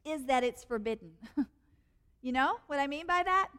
is 0.06 0.26
that 0.26 0.44
it's 0.44 0.64
forbidden. 0.64 1.12
you 2.22 2.32
know 2.32 2.58
what 2.68 2.80
I 2.80 2.88
mean 2.88 3.08
by 3.08 3.24
that? 3.24 3.50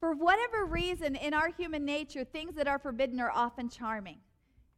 For 0.00 0.12
whatever 0.12 0.64
reason, 0.64 1.16
in 1.16 1.34
our 1.34 1.50
human 1.50 1.84
nature, 1.84 2.24
things 2.24 2.54
that 2.54 2.68
are 2.68 2.78
forbidden 2.78 3.20
are 3.20 3.30
often 3.30 3.68
charming. 3.68 4.18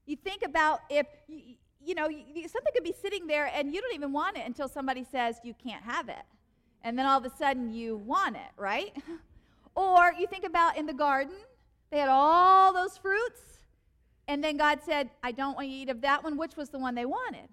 You 0.07 0.17
think 0.17 0.43
about 0.45 0.81
if, 0.89 1.07
you, 1.29 1.55
you 1.85 1.95
know, 1.95 2.09
something 2.09 2.73
could 2.75 2.85
be 2.85 2.95
sitting 3.01 3.27
there 3.27 3.51
and 3.55 3.73
you 3.73 3.81
don't 3.81 3.95
even 3.95 4.13
want 4.13 4.37
it 4.37 4.47
until 4.47 4.69
somebody 4.69 5.05
says 5.11 5.37
you 5.45 5.55
can't 5.55 5.83
have 5.83 6.09
it. 6.09 6.23
And 6.83 6.99
then 6.99 7.07
all 7.07 7.19
of 7.19 7.25
a 7.25 7.37
sudden 7.37 7.73
you 7.73 7.97
want 7.97 8.37
it, 8.37 8.51
right? 8.57 8.97
or 9.75 10.13
you 10.19 10.27
think 10.27 10.45
about 10.45 10.77
in 10.77 10.87
the 10.87 10.95
garden, 10.95 11.35
they 11.91 11.99
had 11.99 12.09
all 12.09 12.73
those 12.73 12.97
fruits, 12.97 13.41
and 14.31 14.45
then 14.45 14.57
God 14.57 14.79
said, 14.85 15.11
I 15.25 15.33
don't 15.33 15.57
want 15.57 15.69
you 15.69 15.75
to 15.75 15.83
eat 15.83 15.89
of 15.89 16.01
that 16.03 16.23
one. 16.23 16.37
Which 16.37 16.57
was 16.57 16.69
the 16.69 16.79
one 16.79 16.95
they 16.95 17.05
wanted? 17.05 17.49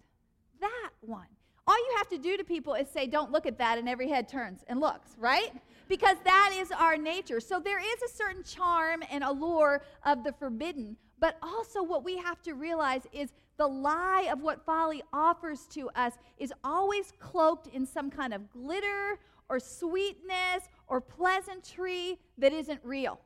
That 0.61 0.91
one. 1.01 1.25
All 1.65 1.75
you 1.75 1.93
have 1.97 2.07
to 2.09 2.19
do 2.19 2.37
to 2.37 2.43
people 2.43 2.75
is 2.75 2.87
say, 2.87 3.07
Don't 3.07 3.31
look 3.31 3.47
at 3.47 3.57
that, 3.57 3.79
and 3.79 3.89
every 3.89 4.07
head 4.07 4.29
turns 4.29 4.61
and 4.67 4.79
looks, 4.79 5.15
right? 5.17 5.51
Because 5.89 6.17
that 6.23 6.53
is 6.55 6.71
our 6.71 6.95
nature. 6.95 7.39
So 7.39 7.59
there 7.59 7.79
is 7.79 8.01
a 8.03 8.15
certain 8.15 8.43
charm 8.43 9.01
and 9.09 9.23
allure 9.23 9.81
of 10.05 10.23
the 10.23 10.33
forbidden. 10.33 10.97
But 11.19 11.37
also, 11.41 11.81
what 11.81 12.03
we 12.03 12.17
have 12.17 12.41
to 12.43 12.53
realize 12.53 13.01
is 13.11 13.31
the 13.57 13.67
lie 13.67 14.29
of 14.31 14.41
what 14.41 14.63
folly 14.65 15.01
offers 15.11 15.65
to 15.71 15.89
us 15.95 16.13
is 16.37 16.53
always 16.63 17.11
cloaked 17.19 17.67
in 17.67 17.85
some 17.85 18.11
kind 18.11 18.33
of 18.33 18.51
glitter 18.51 19.19
or 19.49 19.59
sweetness 19.59 20.69
or 20.87 21.01
pleasantry 21.01 22.19
that 22.37 22.53
isn't 22.53 22.79
real. 22.83 23.19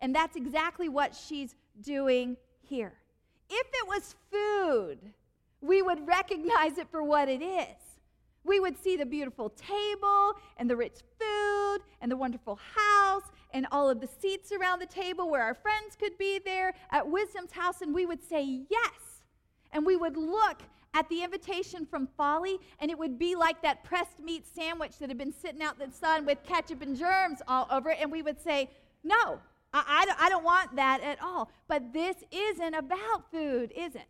And 0.00 0.14
that's 0.14 0.36
exactly 0.36 0.88
what 0.88 1.14
she's 1.14 1.54
doing 1.80 2.36
here. 2.60 2.92
If 3.50 3.66
it 3.66 3.88
was 3.88 4.14
food, 4.30 4.98
we 5.60 5.82
would 5.82 6.06
recognize 6.06 6.78
it 6.78 6.88
for 6.90 7.02
what 7.02 7.28
it 7.28 7.42
is. 7.42 7.76
We 8.44 8.60
would 8.60 8.76
see 8.76 8.96
the 8.96 9.06
beautiful 9.06 9.50
table 9.50 10.34
and 10.56 10.68
the 10.68 10.76
rich 10.76 11.00
food 11.18 11.78
and 12.00 12.10
the 12.10 12.16
wonderful 12.16 12.58
house 12.74 13.30
and 13.52 13.66
all 13.70 13.88
of 13.90 14.00
the 14.00 14.08
seats 14.20 14.52
around 14.52 14.80
the 14.80 14.86
table 14.86 15.30
where 15.30 15.42
our 15.42 15.54
friends 15.54 15.96
could 15.98 16.16
be 16.18 16.38
there 16.38 16.74
at 16.90 17.08
Wisdom's 17.08 17.52
house, 17.52 17.80
and 17.82 17.94
we 17.94 18.06
would 18.06 18.22
say 18.22 18.62
yes. 18.70 19.22
And 19.72 19.86
we 19.86 19.96
would 19.96 20.16
look 20.16 20.62
at 20.94 21.08
the 21.08 21.22
invitation 21.22 21.86
from 21.86 22.08
Folly, 22.16 22.58
and 22.78 22.90
it 22.90 22.98
would 22.98 23.18
be 23.18 23.34
like 23.34 23.62
that 23.62 23.84
pressed 23.84 24.20
meat 24.20 24.44
sandwich 24.46 24.98
that 24.98 25.08
had 25.08 25.18
been 25.18 25.32
sitting 25.32 25.62
out 25.62 25.80
in 25.80 25.90
the 25.90 25.96
sun 25.96 26.26
with 26.26 26.42
ketchup 26.44 26.82
and 26.82 26.96
germs 26.96 27.40
all 27.48 27.66
over 27.70 27.90
it, 27.90 27.98
and 28.00 28.12
we 28.12 28.22
would 28.22 28.40
say, 28.42 28.68
No, 29.02 29.38
I, 29.72 30.06
I, 30.18 30.26
I 30.26 30.28
don't 30.28 30.44
want 30.44 30.76
that 30.76 31.00
at 31.02 31.22
all. 31.22 31.50
But 31.68 31.92
this 31.92 32.16
isn't 32.30 32.74
about 32.74 33.30
food, 33.30 33.72
is 33.76 33.94
it? 33.94 34.06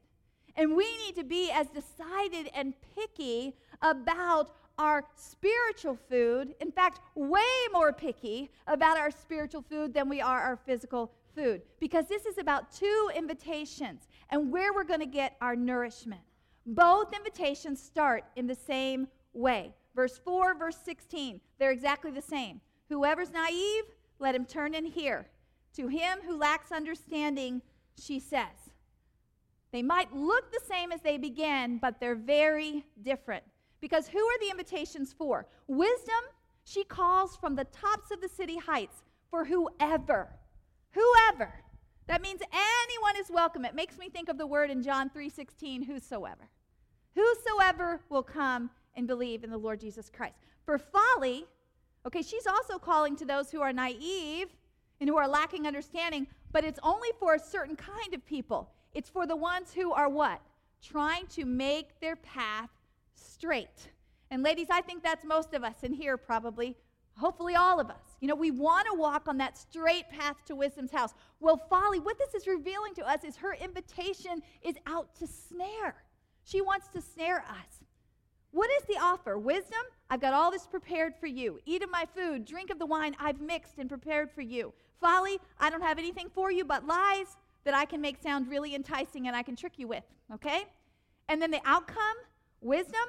And 0.57 0.77
we 0.77 0.87
need 1.07 1.15
to 1.17 1.25
be 1.25 1.51
as 1.51 1.69
decided 1.69 2.51
and 2.55 2.75
picky 2.95 3.55
about 3.81 4.51
our 4.79 5.05
spiritual 5.15 5.99
food. 6.09 6.55
In 6.61 6.73
fact, 6.73 7.01
way 7.15 7.41
more 7.73 7.93
picky 7.93 8.51
about 8.67 8.99
our 8.99 9.11
spiritual 9.11 9.63
food 9.63 9.95
than 9.95 10.09
we 10.09 10.21
are 10.21 10.41
our 10.41 10.57
physical 10.57 11.13
food. 11.35 11.63
Because 11.81 12.07
this 12.09 12.27
is 12.27 12.39
about 12.39 12.73
two 12.73 13.11
invitations 13.15 14.09
and 14.31 14.51
where 14.51 14.73
we're 14.73 14.85
going 14.85 15.01
to 15.01 15.07
get 15.07 15.37
our 15.41 15.57
nourishment. 15.57 16.21
Both 16.67 17.15
invitations 17.15 17.83
start 17.83 18.25
in 18.37 18.47
the 18.47 18.55
same 18.55 19.09
way. 19.33 19.75
Verse 19.95 20.19
4, 20.25 20.55
verse 20.55 20.79
16, 20.85 21.41
they're 21.59 21.71
exactly 21.71 22.11
the 22.11 22.23
same. 22.23 22.61
Whoever's 22.89 23.33
naive, 23.33 23.85
let 24.19 24.35
him 24.35 24.47
turn 24.47 24.75
in 24.75 24.87
here. 24.87 25.27
To 25.77 25.89
him 25.89 26.19
who 26.27 26.37
lacks 26.37 26.73
understanding, 26.73 27.63
she 27.99 28.21
says. 28.21 28.73
They 29.73 29.83
might 29.83 30.15
look 30.15 30.53
the 30.53 30.61
same 30.67 30.93
as 30.93 31.01
they 31.01 31.17
began, 31.17 31.79
but 31.79 31.99
they're 31.99 32.15
very 32.15 32.85
different. 33.03 33.43
Because 33.83 34.07
who 34.07 34.21
are 34.21 34.39
the 34.39 34.49
invitations 34.49 35.13
for? 35.13 35.47
Wisdom, 35.67 36.23
she 36.65 36.85
calls 36.85 37.37
from 37.37 37.57
the 37.57 37.65
tops 37.65 38.13
of 38.13 38.21
the 38.21 38.29
city 38.29 38.57
heights 38.57 39.03
for 39.29 39.45
whoever. 39.45 40.29
Whoever. 40.93 41.53
That 42.07 42.23
means 42.23 42.41
anyone 42.53 43.17
is 43.19 43.29
welcome. 43.29 43.65
It 43.65 43.75
makes 43.75 43.99
me 43.99 44.09
think 44.09 44.29
of 44.29 44.39
the 44.39 44.47
word 44.47 44.71
in 44.71 44.83
John 44.83 45.11
3:16, 45.11 45.83
whosoever. 45.83 46.49
Whosoever 47.17 48.01
will 48.09 48.23
come 48.23 48.71
and 48.95 49.09
believe 49.09 49.43
in 49.43 49.51
the 49.51 49.59
Lord 49.59 49.81
Jesus 49.81 50.09
Christ. 50.09 50.37
For 50.65 50.79
folly, 50.79 51.47
okay, 52.07 52.23
she's 52.23 52.47
also 52.47 52.79
calling 52.79 53.17
to 53.17 53.25
those 53.25 53.51
who 53.51 53.63
are 53.63 53.73
naive 53.73 54.55
and 55.01 55.09
who 55.09 55.17
are 55.17 55.27
lacking 55.27 55.67
understanding, 55.67 56.29
but 56.53 56.65
it's 56.65 56.79
only 56.85 57.11
for 57.19 57.35
a 57.35 57.39
certain 57.41 57.75
kind 57.75 58.15
of 58.15 58.25
people. 58.27 58.71
It's 58.95 59.11
for 59.11 59.27
the 59.27 59.35
ones 59.35 59.73
who 59.73 59.93
are 59.93 60.09
what? 60.09 60.41
Trying 60.81 61.27
to 61.29 61.45
make 61.45 61.99
their 61.99 62.15
path 62.17 62.71
straight. 63.15 63.91
And 64.31 64.43
ladies, 64.43 64.69
I 64.71 64.81
think 64.81 65.03
that's 65.03 65.25
most 65.25 65.55
of 65.55 65.65
us 65.65 65.83
in 65.83 65.93
here 65.93 66.17
probably, 66.17 66.77
hopefully 67.17 67.55
all 67.55 67.81
of 67.81 67.91
us. 67.91 68.17
You 68.21 68.29
know, 68.29 68.35
we 68.35 68.51
want 68.51 68.87
to 68.91 68.99
walk 68.99 69.29
on 69.29 69.37
that 69.39 69.59
straight 69.59 70.09
path 70.09 70.37
to 70.47 70.57
wisdom's 70.57 70.93
house. 70.93 71.13
Well, 71.41 71.57
folly, 71.69 72.01
what 72.01 72.19
this 72.19 72.35
is 72.35 72.47
revealing 72.47 72.95
to 72.95 73.09
us 73.09 73.25
is 73.25 73.37
her 73.37 73.55
invitation 73.55 74.43
is 74.63 74.77
out 74.87 75.15
to 75.17 75.27
snare. 75.27 75.97
She 76.45 76.61
wants 76.61 76.89
to 76.89 77.03
snare 77.03 77.41
us. 77.41 77.85
What 78.53 78.71
is 78.71 78.83
the 78.87 79.01
offer? 79.01 79.39
Wisdom? 79.39 79.81
I've 80.11 80.21
got 80.21 80.35
all 80.35 80.51
this 80.51 80.67
prepared 80.67 81.15
for 81.19 81.27
you. 81.27 81.59
Eat 81.65 81.83
of 81.83 81.91
my 81.91 82.07
food, 82.15 82.45
drink 82.45 82.71
of 82.71 82.79
the 82.79 82.87
wine 82.87 83.17
I've 83.19 83.41
mixed 83.41 83.79
and 83.79 83.89
prepared 83.89 84.31
for 84.31 84.43
you. 84.43 84.73
Folly, 85.01 85.39
I 85.59 85.71
don't 85.71 85.83
have 85.83 85.99
anything 85.99 86.29
for 86.35 86.53
you 86.53 86.65
but 86.65 86.87
lies 86.87 87.37
that 87.65 87.75
I 87.75 87.85
can 87.85 88.01
make 88.01 88.23
sound 88.23 88.49
really 88.49 88.75
enticing 88.75 89.27
and 89.27 89.37
I 89.37 89.43
can 89.43 89.57
trick 89.57 89.79
you 89.79 89.89
with, 89.89 90.05
okay? 90.33 90.65
And 91.29 91.41
then 91.41 91.51
the 91.51 91.61
outcome, 91.65 92.17
wisdom, 92.63 93.05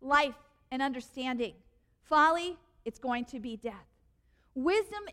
life 0.00 0.34
and 0.70 0.82
understanding. 0.82 1.54
Folly, 2.02 2.56
it's 2.84 2.98
going 2.98 3.24
to 3.26 3.38
be 3.38 3.56
death. 3.56 3.86
Wisdom 4.54 5.04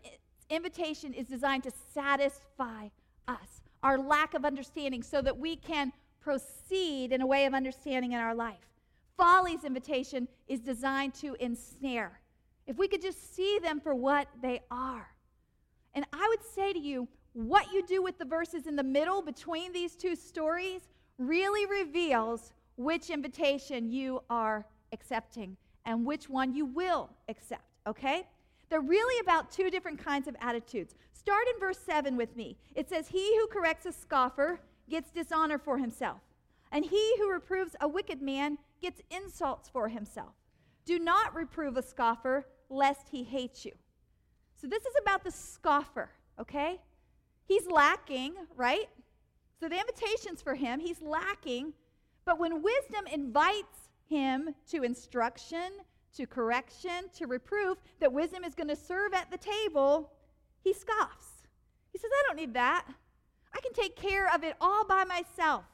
invitation 0.50 1.14
is 1.14 1.26
designed 1.26 1.62
to 1.64 1.72
satisfy 1.94 2.88
us, 3.28 3.62
our 3.82 3.98
lack 3.98 4.34
of 4.34 4.44
understanding, 4.44 5.02
so 5.02 5.22
that 5.22 5.38
we 5.38 5.56
can 5.56 5.92
proceed 6.20 7.12
in 7.12 7.20
a 7.20 7.26
way 7.26 7.46
of 7.46 7.54
understanding 7.54 8.12
in 8.12 8.18
our 8.18 8.34
life. 8.34 8.68
Folly's 9.16 9.64
invitation 9.64 10.28
is 10.48 10.60
designed 10.60 11.14
to 11.14 11.34
ensnare. 11.40 12.20
If 12.66 12.76
we 12.76 12.88
could 12.88 13.02
just 13.02 13.34
see 13.34 13.58
them 13.60 13.80
for 13.80 13.94
what 13.94 14.28
they 14.40 14.60
are. 14.70 15.08
And 15.94 16.04
I 16.12 16.26
would 16.28 16.44
say 16.54 16.72
to 16.72 16.78
you, 16.78 17.08
what 17.32 17.72
you 17.72 17.84
do 17.86 18.02
with 18.02 18.18
the 18.18 18.24
verses 18.24 18.66
in 18.66 18.76
the 18.76 18.82
middle 18.82 19.22
between 19.22 19.72
these 19.72 19.96
two 19.96 20.16
stories 20.16 20.82
really 21.18 21.66
reveals 21.66 22.52
which 22.82 23.10
invitation 23.10 23.90
you 23.90 24.22
are 24.30 24.66
accepting 24.92 25.56
and 25.84 26.04
which 26.04 26.28
one 26.28 26.54
you 26.54 26.66
will 26.66 27.10
accept, 27.28 27.64
okay? 27.86 28.26
They're 28.68 28.80
really 28.80 29.20
about 29.20 29.50
two 29.50 29.70
different 29.70 30.02
kinds 30.02 30.28
of 30.28 30.36
attitudes. 30.40 30.94
Start 31.12 31.44
in 31.52 31.60
verse 31.60 31.78
7 31.78 32.16
with 32.16 32.34
me. 32.36 32.56
It 32.74 32.88
says, 32.88 33.08
He 33.08 33.36
who 33.38 33.46
corrects 33.48 33.86
a 33.86 33.92
scoffer 33.92 34.60
gets 34.88 35.10
dishonor 35.10 35.58
for 35.58 35.78
himself, 35.78 36.20
and 36.70 36.84
he 36.84 37.14
who 37.18 37.30
reproves 37.30 37.76
a 37.80 37.88
wicked 37.88 38.22
man 38.22 38.58
gets 38.80 39.02
insults 39.10 39.68
for 39.68 39.88
himself. 39.88 40.32
Do 40.84 40.98
not 40.98 41.34
reprove 41.34 41.76
a 41.76 41.82
scoffer, 41.82 42.46
lest 42.68 43.08
he 43.10 43.22
hate 43.22 43.64
you. 43.64 43.72
So 44.60 44.66
this 44.66 44.84
is 44.84 44.94
about 45.02 45.24
the 45.24 45.30
scoffer, 45.30 46.10
okay? 46.40 46.80
He's 47.44 47.66
lacking, 47.66 48.34
right? 48.56 48.88
So 49.60 49.68
the 49.68 49.78
invitation's 49.78 50.40
for 50.40 50.54
him. 50.54 50.80
He's 50.80 51.02
lacking. 51.02 51.72
But 52.24 52.38
when 52.38 52.62
wisdom 52.62 53.06
invites 53.12 53.90
him 54.08 54.54
to 54.70 54.82
instruction, 54.82 55.72
to 56.16 56.26
correction, 56.26 57.08
to 57.16 57.26
reproof, 57.26 57.78
that 58.00 58.12
wisdom 58.12 58.44
is 58.44 58.54
going 58.54 58.68
to 58.68 58.76
serve 58.76 59.14
at 59.14 59.30
the 59.30 59.38
table, 59.38 60.10
he 60.62 60.72
scoffs. 60.72 61.48
He 61.92 61.98
says, 61.98 62.10
I 62.12 62.22
don't 62.26 62.36
need 62.36 62.54
that. 62.54 62.86
I 63.54 63.60
can 63.60 63.72
take 63.72 63.96
care 63.96 64.32
of 64.34 64.44
it 64.44 64.56
all 64.60 64.84
by 64.84 65.04
myself. 65.04 65.64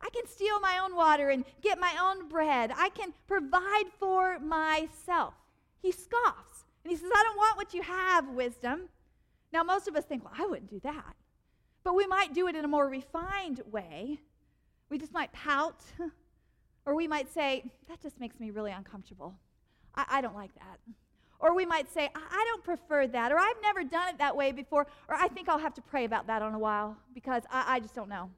I 0.00 0.10
can 0.10 0.26
steal 0.26 0.60
my 0.60 0.80
own 0.82 0.94
water 0.94 1.30
and 1.30 1.44
get 1.62 1.78
my 1.78 1.94
own 2.02 2.28
bread. 2.28 2.72
I 2.76 2.90
can 2.90 3.14
provide 3.26 3.86
for 3.98 4.38
myself. 4.38 5.34
He 5.80 5.92
scoffs. 5.92 6.64
And 6.84 6.90
he 6.90 6.96
says, 6.96 7.10
I 7.14 7.22
don't 7.22 7.36
want 7.36 7.56
what 7.56 7.72
you 7.72 7.82
have, 7.82 8.28
wisdom. 8.28 8.88
Now, 9.52 9.62
most 9.62 9.88
of 9.88 9.96
us 9.96 10.04
think, 10.04 10.24
well, 10.24 10.34
I 10.36 10.46
wouldn't 10.46 10.68
do 10.68 10.80
that. 10.80 11.14
But 11.82 11.94
we 11.94 12.06
might 12.06 12.34
do 12.34 12.48
it 12.48 12.56
in 12.56 12.64
a 12.64 12.68
more 12.68 12.88
refined 12.88 13.62
way. 13.70 14.20
We 14.90 14.98
just 14.98 15.12
might 15.12 15.32
pout, 15.32 15.82
or 16.86 16.94
we 16.94 17.08
might 17.08 17.32
say, 17.32 17.64
that 17.88 18.00
just 18.00 18.20
makes 18.20 18.38
me 18.38 18.50
really 18.50 18.72
uncomfortable. 18.72 19.34
I, 19.94 20.04
I 20.08 20.20
don't 20.20 20.34
like 20.34 20.54
that. 20.54 20.78
Or 21.38 21.54
we 21.54 21.66
might 21.66 21.92
say, 21.92 22.10
I, 22.14 22.20
I 22.30 22.44
don't 22.48 22.64
prefer 22.64 23.06
that, 23.08 23.32
or 23.32 23.38
I've 23.38 23.60
never 23.62 23.84
done 23.84 24.08
it 24.08 24.18
that 24.18 24.36
way 24.36 24.52
before, 24.52 24.86
or 25.08 25.14
I 25.14 25.28
think 25.28 25.48
I'll 25.48 25.58
have 25.58 25.74
to 25.74 25.82
pray 25.82 26.04
about 26.04 26.26
that 26.26 26.42
on 26.42 26.54
a 26.54 26.58
while 26.58 26.96
because 27.14 27.42
I, 27.50 27.76
I 27.76 27.80
just 27.80 27.94
don't 27.94 28.08
know. 28.08 28.30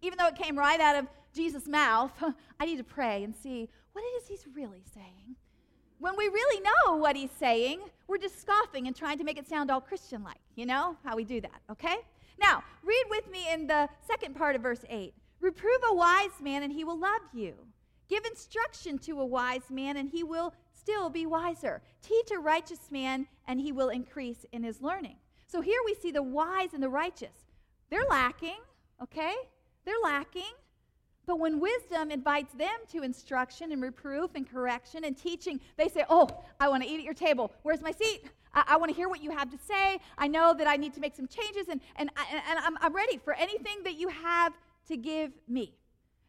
Even 0.00 0.18
though 0.18 0.26
it 0.26 0.36
came 0.36 0.58
right 0.58 0.80
out 0.80 0.96
of 0.96 1.06
Jesus' 1.34 1.66
mouth, 1.66 2.12
I 2.60 2.66
need 2.66 2.78
to 2.78 2.84
pray 2.84 3.24
and 3.24 3.34
see 3.34 3.68
what 3.92 4.02
it 4.02 4.22
is 4.22 4.28
he's 4.28 4.46
really 4.54 4.82
saying. 4.94 5.36
When 5.98 6.16
we 6.16 6.24
really 6.28 6.62
know 6.62 6.96
what 6.96 7.14
he's 7.14 7.30
saying, 7.30 7.80
we're 8.08 8.18
just 8.18 8.40
scoffing 8.40 8.88
and 8.88 8.96
trying 8.96 9.18
to 9.18 9.24
make 9.24 9.38
it 9.38 9.48
sound 9.48 9.70
all 9.70 9.80
Christian 9.80 10.24
like. 10.24 10.40
You 10.56 10.66
know 10.66 10.96
how 11.04 11.14
we 11.14 11.24
do 11.24 11.40
that, 11.40 11.60
okay? 11.70 11.96
Now, 12.40 12.64
read 12.82 13.04
with 13.08 13.30
me 13.30 13.52
in 13.52 13.68
the 13.68 13.88
second 14.04 14.34
part 14.34 14.56
of 14.56 14.62
verse 14.62 14.84
8. 14.88 15.14
Reprove 15.42 15.80
a 15.90 15.94
wise 15.94 16.40
man, 16.40 16.62
and 16.62 16.72
he 16.72 16.84
will 16.84 16.98
love 16.98 17.20
you. 17.34 17.54
Give 18.08 18.24
instruction 18.24 18.96
to 19.00 19.20
a 19.20 19.26
wise 19.26 19.70
man, 19.70 19.96
and 19.96 20.08
he 20.08 20.22
will 20.22 20.54
still 20.72 21.10
be 21.10 21.26
wiser. 21.26 21.82
Teach 22.00 22.30
a 22.30 22.38
righteous 22.38 22.90
man, 22.90 23.26
and 23.48 23.60
he 23.60 23.72
will 23.72 23.88
increase 23.88 24.46
in 24.52 24.62
his 24.62 24.80
learning. 24.80 25.16
So 25.48 25.60
here 25.60 25.80
we 25.84 25.94
see 25.94 26.12
the 26.12 26.22
wise 26.22 26.74
and 26.74 26.82
the 26.82 26.88
righteous. 26.88 27.34
They're 27.90 28.06
lacking, 28.08 28.58
okay? 29.02 29.34
They're 29.84 29.94
lacking. 30.02 30.52
But 31.26 31.40
when 31.40 31.58
wisdom 31.58 32.10
invites 32.10 32.54
them 32.54 32.78
to 32.92 33.02
instruction 33.02 33.72
and 33.72 33.82
reproof 33.82 34.30
and 34.36 34.48
correction 34.48 35.04
and 35.04 35.16
teaching, 35.16 35.60
they 35.76 35.88
say, 35.88 36.04
Oh, 36.08 36.28
I 36.60 36.68
want 36.68 36.82
to 36.82 36.88
eat 36.88 36.98
at 36.98 37.04
your 37.04 37.14
table. 37.14 37.52
Where's 37.62 37.82
my 37.82 37.92
seat? 37.92 38.24
I, 38.54 38.64
I 38.68 38.76
want 38.76 38.90
to 38.90 38.96
hear 38.96 39.08
what 39.08 39.22
you 39.22 39.30
have 39.30 39.50
to 39.50 39.58
say. 39.58 39.98
I 40.18 40.28
know 40.28 40.54
that 40.54 40.66
I 40.66 40.76
need 40.76 40.94
to 40.94 41.00
make 41.00 41.16
some 41.16 41.26
changes, 41.26 41.68
and, 41.68 41.80
and, 41.96 42.10
and, 42.30 42.42
and 42.48 42.58
I'm, 42.60 42.76
I'm 42.80 42.94
ready 42.94 43.18
for 43.18 43.34
anything 43.34 43.82
that 43.84 43.94
you 43.94 44.08
have 44.08 44.52
to 44.88 44.96
give 44.96 45.32
me. 45.48 45.74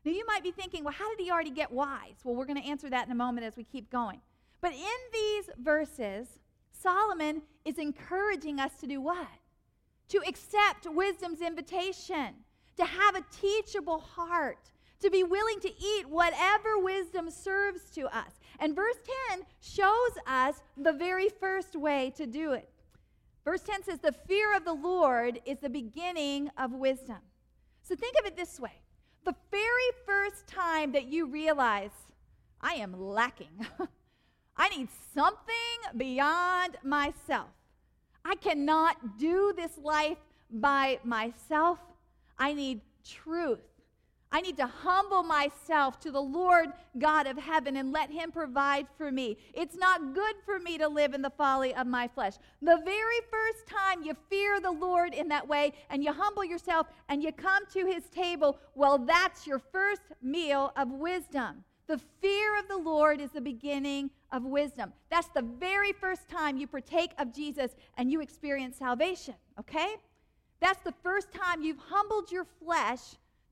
Now, 0.06 0.12
you 0.12 0.26
might 0.26 0.44
be 0.44 0.52
thinking, 0.52 0.84
Well, 0.84 0.94
how 0.94 1.10
did 1.10 1.24
he 1.24 1.32
already 1.32 1.52
get 1.52 1.72
wise? 1.72 2.16
Well, 2.24 2.36
we're 2.36 2.46
going 2.46 2.62
to 2.62 2.68
answer 2.68 2.90
that 2.90 3.06
in 3.06 3.12
a 3.12 3.16
moment 3.16 3.46
as 3.46 3.56
we 3.56 3.64
keep 3.64 3.90
going. 3.90 4.20
But 4.62 4.74
in 4.74 5.00
these 5.12 5.50
verses, 5.58 6.28
Solomon 6.72 7.42
is 7.66 7.78
encouraging 7.78 8.60
us 8.60 8.72
to 8.82 8.88
do 8.88 9.02
what? 9.02 9.28
To 10.10 10.22
accept 10.28 10.88
wisdom's 10.90 11.42
invitation, 11.42 12.36
to 12.78 12.86
have 12.86 13.16
a 13.16 13.24
teachable 13.32 14.00
heart 14.00 14.72
to 15.04 15.10
be 15.10 15.24
willing 15.24 15.60
to 15.60 15.68
eat 15.68 16.08
whatever 16.08 16.80
wisdom 16.80 17.30
serves 17.30 17.90
to 17.92 18.04
us. 18.16 18.40
And 18.60 18.74
verse 18.74 18.96
10 19.30 19.42
shows 19.60 20.12
us 20.26 20.62
the 20.78 20.94
very 20.94 21.28
first 21.28 21.76
way 21.76 22.14
to 22.16 22.26
do 22.26 22.54
it. 22.54 22.70
Verse 23.44 23.62
10 23.64 23.84
says, 23.84 24.00
The 24.00 24.14
fear 24.14 24.56
of 24.56 24.64
the 24.64 24.74
Lord 24.74 25.42
is 25.46 25.60
the 25.60 25.70
beginning 25.70 26.50
of 26.58 26.72
wisdom. 26.72 27.18
So 27.84 27.96
think 27.96 28.16
of 28.20 28.26
it 28.26 28.36
this 28.36 28.60
way 28.60 28.72
the 29.26 29.36
very 29.52 29.90
first 30.06 30.48
time 30.48 30.92
that 30.94 31.06
you 31.06 31.26
realize, 31.26 31.92
I 32.60 32.74
am 32.74 33.00
lacking, 33.00 33.66
I 34.58 34.70
need 34.70 34.90
something 35.14 35.98
beyond 35.98 36.78
myself. 36.84 37.50
I 38.26 38.36
cannot 38.36 39.18
do 39.18 39.54
this 39.56 39.78
life 39.78 40.18
by 40.50 41.00
myself. 41.04 41.80
I 42.38 42.54
need 42.54 42.82
truth. 43.06 43.60
I 44.34 44.42
need 44.42 44.58
to 44.58 44.66
humble 44.66 45.22
myself 45.22 46.00
to 46.00 46.12
the 46.12 46.20
Lord 46.20 46.74
God 46.98 47.28
of 47.28 47.38
heaven 47.38 47.78
and 47.78 47.92
let 47.92 48.10
Him 48.10 48.32
provide 48.32 48.88
for 48.98 49.12
me. 49.12 49.38
It's 49.54 49.76
not 49.76 50.16
good 50.16 50.36
for 50.44 50.58
me 50.58 50.80
to 50.80 50.88
live 50.88 51.14
in 51.14 51.22
the 51.22 51.30
folly 51.30 51.76
of 51.76 51.86
my 51.86 52.08
flesh. 52.08 52.34
The 52.60 52.82
very 52.84 53.20
first 53.30 53.68
time 53.68 54.02
you 54.02 54.16
fear 54.32 54.60
the 54.60 54.72
Lord 54.72 55.14
in 55.14 55.28
that 55.28 55.48
way 55.48 55.74
and 55.92 56.04
you 56.04 56.12
humble 56.12 56.44
yourself 56.44 56.88
and 57.10 57.22
you 57.22 57.32
come 57.32 57.64
to 57.74 57.86
His 57.86 58.06
table, 58.06 58.58
well, 58.74 58.98
that's 58.98 59.46
your 59.46 59.60
first 59.60 60.02
meal 60.24 60.74
of 60.76 60.90
wisdom. 60.90 61.64
The 61.86 62.02
fear 62.20 62.58
of 62.58 62.68
the 62.68 62.78
Lord 62.78 63.22
is 63.22 63.30
the 63.32 63.42
beginning 63.42 64.10
of 64.32 64.44
wisdom. 64.46 64.94
That's 65.12 65.28
the 65.28 65.44
very 65.44 65.94
first 65.94 66.28
time 66.28 66.58
you 66.58 66.66
partake 66.66 67.12
of 67.20 67.32
Jesus 67.32 67.76
and 67.98 68.12
you 68.12 68.20
experience 68.20 68.78
salvation, 68.78 69.36
okay? 69.60 69.98
That's 70.60 70.82
the 70.82 70.94
first 71.04 71.32
time 71.32 71.62
you've 71.62 71.78
humbled 71.78 72.32
your 72.32 72.46
flesh 72.46 73.02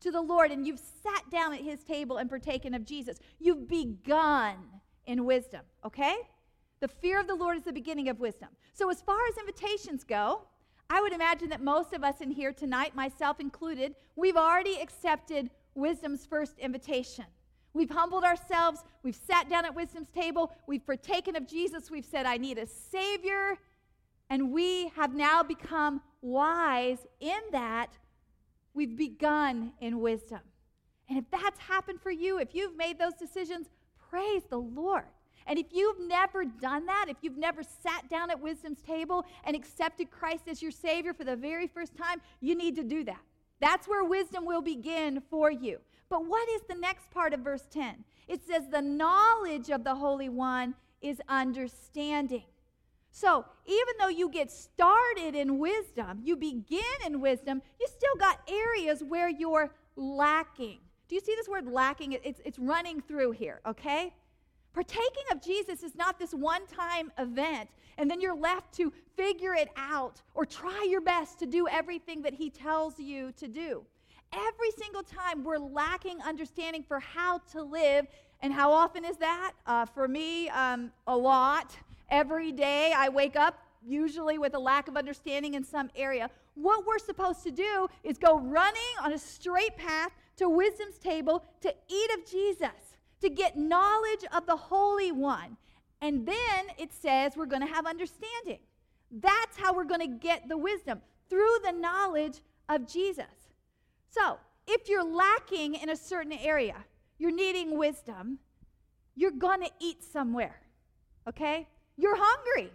to 0.01 0.11
the 0.11 0.21
Lord 0.21 0.51
and 0.51 0.65
you've 0.65 0.79
sat 0.79 1.29
down 1.31 1.53
at 1.53 1.61
his 1.61 1.83
table 1.83 2.17
and 2.17 2.29
partaken 2.29 2.73
of 2.73 2.85
Jesus. 2.85 3.17
You've 3.39 3.67
begun 3.67 4.55
in 5.05 5.25
wisdom, 5.25 5.61
okay? 5.85 6.15
The 6.79 6.87
fear 6.87 7.19
of 7.19 7.27
the 7.27 7.35
Lord 7.35 7.57
is 7.57 7.63
the 7.63 7.73
beginning 7.73 8.09
of 8.09 8.19
wisdom. 8.19 8.49
So, 8.73 8.89
as 8.89 9.01
far 9.01 9.19
as 9.29 9.37
invitations 9.37 10.03
go, 10.03 10.41
I 10.89 10.99
would 10.99 11.13
imagine 11.13 11.49
that 11.49 11.61
most 11.61 11.93
of 11.93 12.03
us 12.03 12.21
in 12.21 12.31
here 12.31 12.51
tonight, 12.51 12.95
myself 12.95 13.39
included, 13.39 13.95
we've 14.15 14.35
already 14.35 14.79
accepted 14.81 15.49
wisdom's 15.75 16.25
first 16.25 16.57
invitation. 16.59 17.25
We've 17.73 17.89
humbled 17.89 18.25
ourselves, 18.25 18.83
we've 19.01 19.15
sat 19.15 19.49
down 19.49 19.63
at 19.63 19.73
wisdom's 19.73 20.09
table, 20.09 20.51
we've 20.67 20.85
partaken 20.85 21.37
of 21.37 21.47
Jesus, 21.47 21.89
we've 21.89 22.05
said, 22.05 22.25
I 22.25 22.37
need 22.37 22.57
a 22.57 22.67
Savior, 22.67 23.57
and 24.29 24.51
we 24.51 24.89
have 24.89 25.13
now 25.13 25.43
become 25.43 26.01
wise 26.21 26.99
in 27.21 27.39
that 27.51 27.97
We've 28.73 28.95
begun 28.95 29.73
in 29.79 29.99
wisdom. 29.99 30.39
And 31.09 31.17
if 31.17 31.25
that's 31.29 31.59
happened 31.59 32.01
for 32.01 32.11
you, 32.11 32.39
if 32.39 32.55
you've 32.55 32.77
made 32.77 32.97
those 32.97 33.13
decisions, 33.13 33.67
praise 34.09 34.43
the 34.49 34.59
Lord. 34.59 35.05
And 35.47 35.57
if 35.57 35.67
you've 35.71 35.99
never 35.99 36.45
done 36.45 36.85
that, 36.85 37.07
if 37.09 37.17
you've 37.21 37.37
never 37.37 37.63
sat 37.63 38.07
down 38.09 38.29
at 38.29 38.39
wisdom's 38.39 38.81
table 38.81 39.25
and 39.43 39.55
accepted 39.55 40.11
Christ 40.11 40.43
as 40.47 40.61
your 40.61 40.71
Savior 40.71 41.13
for 41.13 41.23
the 41.23 41.35
very 41.35 41.67
first 41.67 41.95
time, 41.97 42.21
you 42.39 42.55
need 42.55 42.75
to 42.75 42.83
do 42.83 43.03
that. 43.05 43.19
That's 43.59 43.87
where 43.87 44.03
wisdom 44.03 44.45
will 44.45 44.61
begin 44.61 45.21
for 45.29 45.51
you. 45.51 45.79
But 46.09 46.25
what 46.25 46.47
is 46.49 46.61
the 46.67 46.75
next 46.75 47.09
part 47.11 47.33
of 47.33 47.41
verse 47.41 47.67
10? 47.71 48.03
It 48.27 48.45
says, 48.45 48.63
The 48.69 48.81
knowledge 48.81 49.69
of 49.69 49.83
the 49.83 49.95
Holy 49.95 50.29
One 50.29 50.75
is 51.01 51.21
understanding. 51.27 52.43
So, 53.11 53.45
even 53.65 53.93
though 53.99 54.07
you 54.07 54.29
get 54.29 54.49
started 54.49 55.35
in 55.35 55.59
wisdom, 55.59 56.21
you 56.23 56.37
begin 56.37 56.79
in 57.05 57.19
wisdom, 57.19 57.61
you 57.79 57.87
still 57.87 58.15
got 58.17 58.39
areas 58.49 59.03
where 59.03 59.29
you're 59.29 59.73
lacking. 59.97 60.79
Do 61.09 61.15
you 61.15 61.21
see 61.21 61.35
this 61.35 61.49
word 61.49 61.67
lacking? 61.67 62.13
It's, 62.13 62.39
it's 62.45 62.57
running 62.57 63.01
through 63.01 63.31
here, 63.31 63.59
okay? 63.67 64.13
Partaking 64.73 65.23
of 65.31 65.41
Jesus 65.41 65.83
is 65.83 65.93
not 65.95 66.17
this 66.17 66.33
one 66.33 66.65
time 66.67 67.11
event, 67.19 67.69
and 67.97 68.09
then 68.09 68.21
you're 68.21 68.33
left 68.35 68.73
to 68.75 68.93
figure 69.17 69.53
it 69.53 69.67
out 69.75 70.21
or 70.33 70.45
try 70.45 70.87
your 70.89 71.01
best 71.01 71.37
to 71.39 71.45
do 71.45 71.67
everything 71.67 72.21
that 72.21 72.33
He 72.33 72.49
tells 72.49 72.97
you 72.97 73.33
to 73.33 73.49
do. 73.49 73.83
Every 74.31 74.71
single 74.77 75.03
time 75.03 75.43
we're 75.43 75.57
lacking 75.57 76.21
understanding 76.21 76.83
for 76.87 77.01
how 77.01 77.39
to 77.51 77.61
live, 77.61 78.07
And 78.43 78.51
how 78.51 78.71
often 78.71 79.05
is 79.05 79.17
that? 79.17 79.51
Uh, 79.67 79.85
for 79.85 80.07
me, 80.07 80.49
um, 80.49 80.91
a 81.05 81.15
lot. 81.15 81.77
Every 82.11 82.51
day 82.51 82.93
I 82.95 83.07
wake 83.07 83.37
up, 83.37 83.57
usually 83.81 84.37
with 84.37 84.53
a 84.53 84.59
lack 84.59 84.89
of 84.89 84.97
understanding 84.97 85.53
in 85.53 85.63
some 85.63 85.89
area. 85.95 86.29
What 86.55 86.85
we're 86.85 86.99
supposed 86.99 87.41
to 87.43 87.51
do 87.51 87.87
is 88.03 88.17
go 88.17 88.37
running 88.37 88.93
on 89.01 89.13
a 89.13 89.17
straight 89.17 89.77
path 89.77 90.11
to 90.35 90.49
wisdom's 90.49 90.97
table 90.97 91.45
to 91.61 91.73
eat 91.87 92.11
of 92.17 92.29
Jesus, 92.29 92.97
to 93.21 93.29
get 93.29 93.57
knowledge 93.57 94.25
of 94.35 94.45
the 94.45 94.57
Holy 94.57 95.13
One. 95.13 95.55
And 96.01 96.25
then 96.25 96.65
it 96.77 96.91
says 96.93 97.37
we're 97.37 97.45
going 97.45 97.65
to 97.65 97.73
have 97.73 97.85
understanding. 97.85 98.59
That's 99.09 99.57
how 99.57 99.73
we're 99.73 99.85
going 99.85 100.01
to 100.01 100.19
get 100.19 100.49
the 100.49 100.57
wisdom 100.57 100.99
through 101.29 101.57
the 101.63 101.71
knowledge 101.71 102.41
of 102.67 102.87
Jesus. 102.87 103.25
So, 104.09 104.37
if 104.67 104.89
you're 104.89 105.03
lacking 105.03 105.75
in 105.75 105.89
a 105.89 105.95
certain 105.95 106.33
area, 106.33 106.75
you're 107.17 107.31
needing 107.31 107.77
wisdom, 107.77 108.39
you're 109.15 109.31
going 109.31 109.61
to 109.61 109.69
eat 109.79 110.03
somewhere. 110.03 110.59
Okay? 111.27 111.67
You're 111.97 112.17
hungry. 112.17 112.71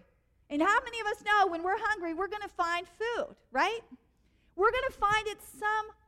And 0.50 0.62
how 0.62 0.78
many 0.84 1.00
of 1.00 1.06
us 1.06 1.24
know 1.24 1.50
when 1.50 1.62
we're 1.62 1.78
hungry, 1.78 2.14
we're 2.14 2.28
going 2.28 2.42
to 2.42 2.48
find 2.48 2.86
food, 2.86 3.34
right? 3.50 3.80
We're 4.54 4.70
going 4.70 4.84
to 4.88 4.98
find 4.98 5.26
it 5.26 5.38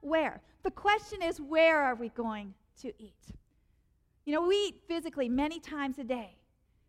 somewhere. 0.02 0.40
The 0.62 0.70
question 0.70 1.22
is, 1.22 1.40
where 1.40 1.82
are 1.82 1.94
we 1.94 2.08
going 2.10 2.54
to 2.82 2.92
eat? 2.98 3.14
You 4.24 4.34
know, 4.34 4.46
we 4.46 4.56
eat 4.56 4.82
physically 4.86 5.28
many 5.28 5.58
times 5.58 5.98
a 5.98 6.04
day. 6.04 6.36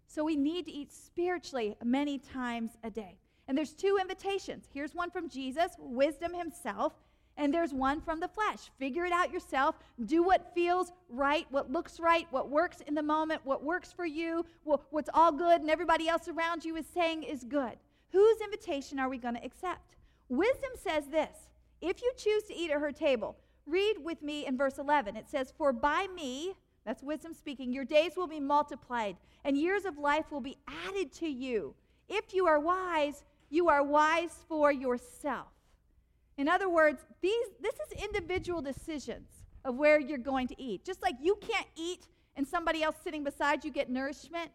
So 0.07 0.23
we 0.23 0.35
need 0.35 0.65
to 0.65 0.71
eat 0.71 0.91
spiritually 0.91 1.75
many 1.83 2.17
times 2.17 2.71
a 2.83 2.89
day. 2.89 3.17
And 3.47 3.57
there's 3.57 3.73
two 3.73 3.97
invitations. 3.99 4.65
Here's 4.73 4.93
one 4.93 5.09
from 5.09 5.29
Jesus, 5.29 5.71
wisdom 5.79 6.33
himself, 6.33 6.93
and 7.39 7.53
there's 7.53 7.73
one 7.73 8.01
from 8.01 8.19
the 8.19 8.27
flesh. 8.27 8.69
Figure 8.77 9.05
it 9.05 9.13
out 9.13 9.31
yourself. 9.31 9.75
Do 10.05 10.21
what 10.21 10.53
feels 10.53 10.91
right, 11.09 11.47
what 11.49 11.71
looks 11.71 11.99
right, 11.99 12.27
what 12.31 12.49
works 12.49 12.81
in 12.85 12.93
the 12.93 13.01
moment, 13.01 13.41
what 13.45 13.63
works 13.63 13.93
for 13.93 14.05
you, 14.05 14.45
what's 14.63 15.09
all 15.13 15.31
good 15.31 15.61
and 15.61 15.69
everybody 15.69 16.07
else 16.07 16.27
around 16.27 16.65
you 16.65 16.75
is 16.75 16.85
saying 16.85 17.23
is 17.23 17.43
good. 17.45 17.77
Whose 18.11 18.41
invitation 18.41 18.99
are 18.99 19.09
we 19.09 19.17
going 19.17 19.35
to 19.35 19.43
accept? 19.43 19.95
Wisdom 20.27 20.71
says 20.75 21.07
this 21.07 21.49
if 21.81 22.01
you 22.01 22.11
choose 22.17 22.43
to 22.43 22.55
eat 22.55 22.71
at 22.71 22.81
her 22.81 22.91
table, 22.91 23.37
read 23.65 23.95
with 24.03 24.21
me 24.21 24.45
in 24.45 24.57
verse 24.57 24.77
11. 24.77 25.15
It 25.15 25.29
says, 25.29 25.53
For 25.57 25.71
by 25.71 26.07
me, 26.13 26.55
that's 26.85 27.03
wisdom 27.03 27.33
speaking. 27.33 27.71
Your 27.71 27.85
days 27.85 28.17
will 28.17 28.27
be 28.27 28.39
multiplied, 28.39 29.15
and 29.45 29.57
years 29.57 29.85
of 29.85 29.97
life 29.97 30.29
will 30.29 30.41
be 30.41 30.57
added 30.87 31.13
to 31.13 31.27
you. 31.27 31.73
If 32.09 32.33
you 32.33 32.47
are 32.47 32.59
wise, 32.59 33.23
you 33.49 33.69
are 33.69 33.83
wise 33.83 34.43
for 34.47 34.71
yourself. 34.71 35.47
In 36.39 36.47
other 36.47 36.69
words, 36.69 37.01
these, 37.21 37.47
this 37.61 37.73
is 37.73 38.01
individual 38.01 38.61
decisions 38.61 39.27
of 39.65 39.75
where 39.75 39.99
you're 39.99 40.17
going 40.17 40.47
to 40.47 40.61
eat. 40.61 40.85
Just 40.85 41.03
like 41.03 41.15
you 41.21 41.37
can't 41.41 41.67
eat 41.75 42.07
and 42.37 42.47
somebody 42.47 42.81
else 42.81 42.95
sitting 43.03 43.25
beside 43.25 43.65
you 43.65 43.71
get 43.71 43.89
nourishment, 43.89 44.49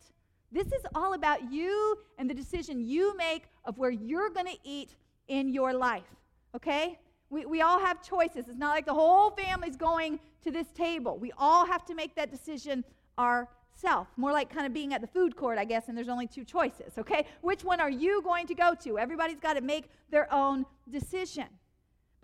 this 0.51 0.69
is 0.69 0.81
all 0.95 1.13
about 1.13 1.53
you 1.53 1.99
and 2.17 2.29
the 2.29 2.33
decision 2.33 2.81
you 2.81 3.15
make 3.19 3.49
of 3.67 3.77
where 3.77 3.91
you're 3.91 4.31
going 4.31 4.47
to 4.47 4.57
eat 4.65 4.97
in 5.29 5.53
your 5.53 5.75
life. 5.75 6.09
Okay? 6.57 6.99
We, 7.29 7.45
we 7.45 7.61
all 7.61 7.79
have 7.79 8.03
choices. 8.03 8.49
It's 8.49 8.57
not 8.57 8.71
like 8.71 8.87
the 8.87 8.95
whole 8.95 9.33
family's 9.33 9.77
going 9.77 10.21
to 10.43 10.51
this 10.51 10.69
table. 10.69 11.19
We 11.19 11.33
all 11.37 11.67
have 11.67 11.85
to 11.85 11.95
make 11.95 12.15
that 12.15 12.31
decision 12.31 12.83
ourselves. 13.19 14.09
More 14.17 14.33
like 14.33 14.49
kind 14.49 14.67
of 14.67 14.73
being 14.73 14.95
at 14.95 15.03
the 15.03 15.07
food 15.07 15.37
court, 15.37 15.59
I 15.59 15.67
guess, 15.67 15.89
and 15.89 15.99
there's 15.99 16.09
only 16.09 16.29
two 16.29 16.45
choices, 16.45 16.97
okay? 16.97 17.27
Which 17.43 17.63
one 17.63 17.79
are 17.79 17.91
you 17.91 18.23
going 18.23 18.47
to 18.47 18.55
go 18.55 18.75
to? 18.85 18.99
Everybody's 18.99 19.39
got 19.39 19.59
to 19.59 19.61
make 19.61 19.91
their 20.11 20.33
own 20.33 20.65
decision. 20.91 21.49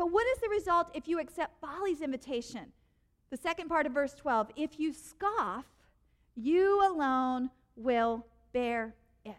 But 0.00 0.12
what 0.12 0.26
is 0.28 0.38
the 0.38 0.48
result 0.48 0.88
if 0.94 1.06
you 1.06 1.20
accept 1.20 1.60
folly's 1.60 2.00
invitation? 2.00 2.72
The 3.28 3.36
second 3.36 3.68
part 3.68 3.84
of 3.84 3.92
verse 3.92 4.14
12 4.14 4.48
if 4.56 4.80
you 4.80 4.94
scoff, 4.94 5.66
you 6.34 6.80
alone 6.90 7.50
will 7.76 8.24
bear 8.54 8.94
it. 9.26 9.36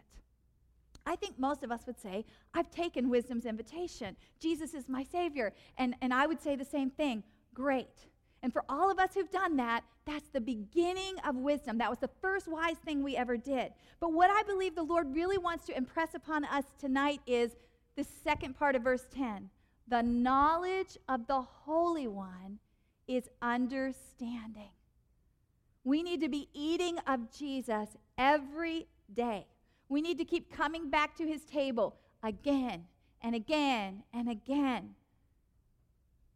I 1.04 1.16
think 1.16 1.36
most 1.36 1.64
of 1.64 1.72
us 1.72 1.84
would 1.88 1.98
say, 1.98 2.24
I've 2.54 2.70
taken 2.70 3.10
wisdom's 3.10 3.44
invitation. 3.44 4.14
Jesus 4.38 4.72
is 4.72 4.88
my 4.88 5.02
Savior. 5.02 5.52
And, 5.78 5.96
and 6.00 6.14
I 6.14 6.28
would 6.28 6.40
say 6.40 6.54
the 6.54 6.64
same 6.64 6.90
thing. 6.90 7.24
Great. 7.52 8.06
And 8.44 8.52
for 8.52 8.62
all 8.68 8.88
of 8.88 9.00
us 9.00 9.14
who've 9.14 9.32
done 9.32 9.56
that, 9.56 9.82
that's 10.06 10.28
the 10.28 10.40
beginning 10.40 11.16
of 11.26 11.34
wisdom. 11.34 11.78
That 11.78 11.90
was 11.90 11.98
the 11.98 12.10
first 12.20 12.46
wise 12.46 12.76
thing 12.84 13.02
we 13.02 13.16
ever 13.16 13.36
did. 13.36 13.72
But 13.98 14.12
what 14.12 14.30
I 14.30 14.44
believe 14.44 14.76
the 14.76 14.84
Lord 14.84 15.12
really 15.12 15.38
wants 15.38 15.66
to 15.66 15.76
impress 15.76 16.14
upon 16.14 16.44
us 16.44 16.66
tonight 16.78 17.20
is 17.26 17.56
the 17.96 18.04
second 18.04 18.56
part 18.56 18.76
of 18.76 18.82
verse 18.82 19.08
10 19.12 19.50
the 19.88 20.02
knowledge 20.02 20.96
of 21.08 21.26
the 21.26 21.40
Holy 21.40 22.08
One 22.08 22.58
is 23.06 23.28
understanding. 23.40 24.70
We 25.84 26.02
need 26.02 26.20
to 26.20 26.28
be 26.28 26.48
eating 26.54 26.98
of 27.06 27.30
Jesus 27.36 27.88
every 28.16 28.86
day. 29.12 29.46
We 29.88 30.00
need 30.00 30.18
to 30.18 30.24
keep 30.24 30.54
coming 30.54 30.90
back 30.90 31.16
to 31.16 31.26
his 31.26 31.44
table 31.44 31.96
again 32.22 32.84
and 33.20 33.34
again 33.34 34.02
and 34.14 34.28
again, 34.28 34.94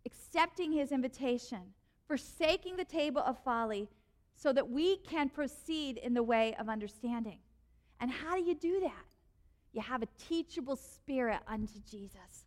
accepting 0.05 0.73
his 0.73 0.93
invitation, 0.93 1.61
forsaking 2.07 2.77
the 2.77 2.85
table 2.85 3.23
of 3.23 3.43
folly 3.45 3.89
so 4.35 4.53
that 4.53 4.69
we 4.69 4.99
can 4.99 5.29
proceed 5.29 5.97
in 5.97 6.13
the 6.13 6.23
way 6.23 6.55
of 6.59 6.69
understanding. 6.69 7.39
And 8.01 8.11
how 8.11 8.37
do 8.37 8.43
you 8.43 8.55
do 8.55 8.81
that? 8.81 9.05
You 9.73 9.81
have 9.81 10.03
a 10.03 10.09
teachable 10.19 10.77
spirit 10.77 11.41
unto 11.47 11.79
Jesus. 11.91 12.46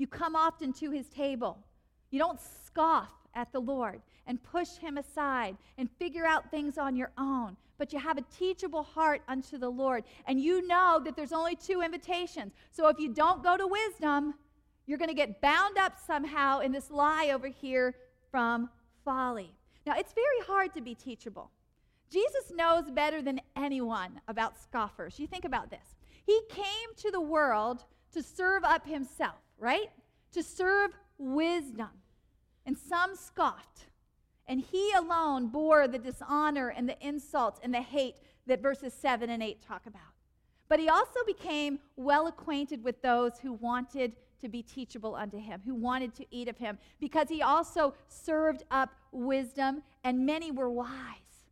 You 0.00 0.06
come 0.06 0.34
often 0.34 0.72
to 0.72 0.90
his 0.90 1.08
table. 1.08 1.58
You 2.10 2.18
don't 2.18 2.40
scoff 2.40 3.10
at 3.34 3.52
the 3.52 3.60
Lord 3.60 4.00
and 4.26 4.42
push 4.42 4.78
him 4.78 4.96
aside 4.96 5.58
and 5.76 5.90
figure 5.98 6.26
out 6.26 6.50
things 6.50 6.78
on 6.78 6.96
your 6.96 7.10
own, 7.18 7.54
but 7.76 7.92
you 7.92 7.98
have 7.98 8.16
a 8.16 8.24
teachable 8.34 8.82
heart 8.82 9.20
unto 9.28 9.58
the 9.58 9.68
Lord. 9.68 10.04
And 10.26 10.40
you 10.40 10.66
know 10.66 11.02
that 11.04 11.16
there's 11.16 11.34
only 11.34 11.54
two 11.54 11.82
invitations. 11.82 12.54
So 12.70 12.88
if 12.88 12.98
you 12.98 13.12
don't 13.12 13.44
go 13.44 13.58
to 13.58 13.66
wisdom, 13.66 14.32
you're 14.86 14.96
going 14.96 15.10
to 15.10 15.14
get 15.14 15.42
bound 15.42 15.76
up 15.76 15.98
somehow 16.06 16.60
in 16.60 16.72
this 16.72 16.90
lie 16.90 17.32
over 17.34 17.48
here 17.48 17.94
from 18.30 18.70
folly. 19.04 19.52
Now, 19.84 19.98
it's 19.98 20.14
very 20.14 20.40
hard 20.46 20.72
to 20.74 20.80
be 20.80 20.94
teachable. 20.94 21.50
Jesus 22.10 22.50
knows 22.56 22.90
better 22.90 23.20
than 23.20 23.38
anyone 23.54 24.18
about 24.28 24.56
scoffers. 24.56 25.18
You 25.18 25.26
think 25.26 25.44
about 25.44 25.68
this. 25.68 25.94
He 26.24 26.40
came 26.48 26.94
to 26.96 27.10
the 27.10 27.20
world 27.20 27.84
to 28.12 28.22
serve 28.22 28.64
up 28.64 28.86
himself, 28.86 29.36
right? 29.60 29.90
To 30.32 30.42
serve 30.42 30.90
wisdom. 31.18 31.90
And 32.66 32.76
some 32.76 33.14
scoffed. 33.14 33.86
And 34.46 34.60
he 34.60 34.92
alone 34.92 35.48
bore 35.48 35.86
the 35.86 35.98
dishonor 35.98 36.68
and 36.68 36.88
the 36.88 36.96
insults 37.06 37.60
and 37.62 37.72
the 37.72 37.82
hate 37.82 38.16
that 38.46 38.60
verses 38.60 38.92
7 38.92 39.30
and 39.30 39.42
8 39.42 39.62
talk 39.62 39.86
about. 39.86 40.02
But 40.68 40.80
he 40.80 40.88
also 40.88 41.20
became 41.26 41.78
well 41.96 42.26
acquainted 42.26 42.82
with 42.82 43.00
those 43.02 43.38
who 43.38 43.52
wanted 43.54 44.12
to 44.40 44.48
be 44.48 44.62
teachable 44.62 45.14
unto 45.14 45.38
him, 45.38 45.60
who 45.64 45.74
wanted 45.74 46.14
to 46.14 46.26
eat 46.30 46.48
of 46.48 46.56
him, 46.56 46.78
because 46.98 47.28
he 47.28 47.42
also 47.42 47.94
served 48.08 48.62
up 48.70 48.90
wisdom, 49.12 49.82
and 50.02 50.24
many 50.24 50.50
were 50.50 50.70
wise. 50.70 51.48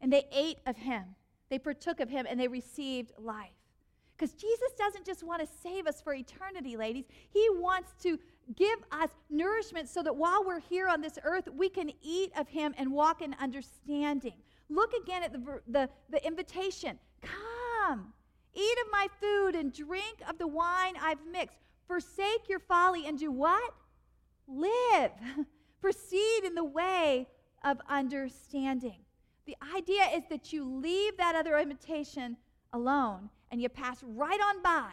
And 0.00 0.12
they 0.12 0.26
ate 0.32 0.58
of 0.66 0.76
him, 0.76 1.04
they 1.50 1.58
partook 1.58 2.00
of 2.00 2.08
him, 2.08 2.26
and 2.28 2.40
they 2.40 2.48
received 2.48 3.12
life. 3.18 3.50
Because 4.20 4.34
Jesus 4.34 4.72
doesn't 4.76 5.06
just 5.06 5.22
want 5.22 5.40
to 5.40 5.48
save 5.62 5.86
us 5.86 6.02
for 6.02 6.12
eternity, 6.12 6.76
ladies. 6.76 7.06
He 7.30 7.48
wants 7.52 7.94
to 8.02 8.18
give 8.54 8.78
us 8.92 9.08
nourishment 9.30 9.88
so 9.88 10.02
that 10.02 10.14
while 10.14 10.44
we're 10.44 10.60
here 10.60 10.88
on 10.88 11.00
this 11.00 11.18
earth, 11.24 11.48
we 11.56 11.70
can 11.70 11.90
eat 12.02 12.30
of 12.36 12.46
Him 12.46 12.74
and 12.76 12.92
walk 12.92 13.22
in 13.22 13.34
understanding. 13.40 14.34
Look 14.68 14.92
again 14.92 15.22
at 15.22 15.32
the, 15.32 15.60
the, 15.68 15.88
the 16.10 16.26
invitation 16.26 16.98
Come, 17.22 18.12
eat 18.52 18.78
of 18.84 18.92
my 18.92 19.06
food 19.20 19.54
and 19.54 19.72
drink 19.72 20.18
of 20.28 20.36
the 20.36 20.46
wine 20.46 20.94
I've 21.00 21.24
mixed. 21.32 21.56
Forsake 21.86 22.46
your 22.46 22.60
folly 22.60 23.06
and 23.06 23.18
do 23.18 23.30
what? 23.32 23.72
Live. 24.46 25.12
Proceed 25.80 26.42
in 26.44 26.54
the 26.54 26.64
way 26.64 27.26
of 27.64 27.78
understanding. 27.88 28.98
The 29.46 29.56
idea 29.74 30.04
is 30.14 30.24
that 30.28 30.52
you 30.52 30.64
leave 30.64 31.16
that 31.16 31.34
other 31.34 31.58
invitation 31.58 32.36
alone 32.74 33.30
and 33.50 33.60
you 33.60 33.68
pass 33.68 34.02
right 34.02 34.40
on 34.40 34.62
by 34.62 34.90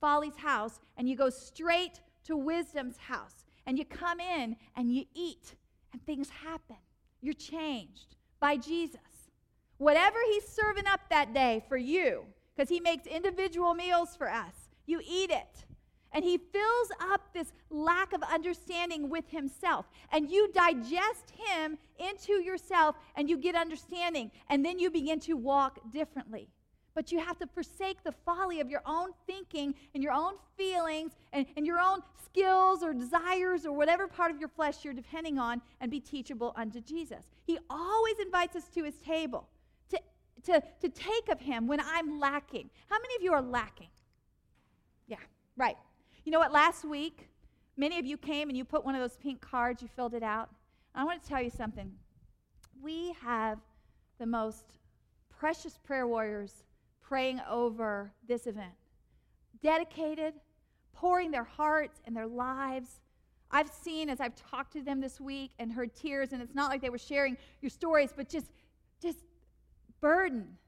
folly's 0.00 0.36
house 0.36 0.80
and 0.96 1.08
you 1.08 1.16
go 1.16 1.30
straight 1.30 2.00
to 2.24 2.36
wisdom's 2.36 2.96
house 2.96 3.44
and 3.66 3.78
you 3.78 3.84
come 3.84 4.20
in 4.20 4.56
and 4.76 4.92
you 4.92 5.04
eat 5.14 5.54
and 5.92 6.04
things 6.04 6.28
happen. 6.30 6.76
You're 7.20 7.34
changed 7.34 8.16
by 8.40 8.56
Jesus. 8.56 9.00
Whatever 9.78 10.18
he's 10.30 10.46
serving 10.46 10.86
up 10.86 11.00
that 11.10 11.34
day 11.34 11.64
for 11.68 11.76
you, 11.76 12.24
because 12.54 12.68
he 12.68 12.80
makes 12.80 13.06
individual 13.06 13.74
meals 13.74 14.16
for 14.16 14.28
us, 14.28 14.54
you 14.86 15.00
eat 15.08 15.30
it. 15.30 15.64
And 16.12 16.24
he 16.24 16.38
fills 16.38 16.88
up 17.00 17.32
this 17.34 17.52
lack 17.70 18.12
of 18.14 18.22
understanding 18.22 19.10
with 19.10 19.28
himself. 19.28 19.86
And 20.10 20.30
you 20.30 20.50
digest 20.52 21.32
him 21.36 21.76
into 21.98 22.42
yourself 22.42 22.96
and 23.14 23.28
you 23.28 23.36
get 23.36 23.54
understanding. 23.54 24.30
And 24.48 24.64
then 24.64 24.78
you 24.78 24.90
begin 24.90 25.20
to 25.20 25.34
walk 25.34 25.78
differently. 25.92 26.48
But 26.98 27.12
you 27.12 27.20
have 27.20 27.38
to 27.38 27.46
forsake 27.46 28.02
the 28.02 28.10
folly 28.10 28.58
of 28.58 28.68
your 28.68 28.82
own 28.84 29.10
thinking 29.24 29.72
and 29.94 30.02
your 30.02 30.12
own 30.12 30.32
feelings 30.56 31.12
and, 31.32 31.46
and 31.56 31.64
your 31.64 31.78
own 31.78 32.00
skills 32.24 32.82
or 32.82 32.92
desires 32.92 33.64
or 33.64 33.70
whatever 33.70 34.08
part 34.08 34.32
of 34.32 34.40
your 34.40 34.48
flesh 34.48 34.84
you're 34.84 34.92
depending 34.92 35.38
on 35.38 35.62
and 35.80 35.92
be 35.92 36.00
teachable 36.00 36.52
unto 36.56 36.80
Jesus. 36.80 37.26
He 37.46 37.56
always 37.70 38.18
invites 38.18 38.56
us 38.56 38.64
to 38.74 38.82
his 38.82 38.96
table 38.96 39.46
to, 39.90 40.00
to, 40.46 40.60
to 40.80 40.88
take 40.88 41.28
of 41.28 41.38
him 41.38 41.68
when 41.68 41.78
I'm 41.78 42.18
lacking. 42.18 42.68
How 42.90 42.96
many 43.00 43.14
of 43.14 43.22
you 43.22 43.32
are 43.32 43.42
lacking? 43.42 43.90
Yeah, 45.06 45.18
right. 45.56 45.76
You 46.24 46.32
know 46.32 46.40
what? 46.40 46.50
Last 46.50 46.84
week, 46.84 47.28
many 47.76 48.00
of 48.00 48.06
you 48.06 48.16
came 48.16 48.48
and 48.48 48.58
you 48.58 48.64
put 48.64 48.84
one 48.84 48.96
of 48.96 49.00
those 49.00 49.16
pink 49.18 49.40
cards, 49.40 49.82
you 49.82 49.88
filled 49.94 50.14
it 50.14 50.24
out. 50.24 50.50
I 50.96 51.04
want 51.04 51.22
to 51.22 51.28
tell 51.28 51.40
you 51.40 51.50
something. 51.50 51.92
We 52.82 53.14
have 53.22 53.60
the 54.18 54.26
most 54.26 54.64
precious 55.38 55.78
prayer 55.78 56.08
warriors 56.08 56.64
praying 57.08 57.40
over 57.48 58.12
this 58.26 58.46
event. 58.46 58.72
Dedicated, 59.62 60.34
pouring 60.92 61.30
their 61.30 61.44
hearts 61.44 62.00
and 62.04 62.14
their 62.14 62.26
lives. 62.26 63.00
I've 63.50 63.70
seen 63.70 64.10
as 64.10 64.20
I've 64.20 64.34
talked 64.34 64.74
to 64.74 64.82
them 64.82 65.00
this 65.00 65.18
week 65.18 65.52
and 65.58 65.72
heard 65.72 65.94
tears, 65.94 66.32
and 66.32 66.42
it's 66.42 66.54
not 66.54 66.70
like 66.70 66.82
they 66.82 66.90
were 66.90 66.98
sharing 66.98 67.36
your 67.62 67.70
stories, 67.70 68.10
but 68.14 68.28
just, 68.28 68.46
just 69.00 69.18
burden 70.00 70.58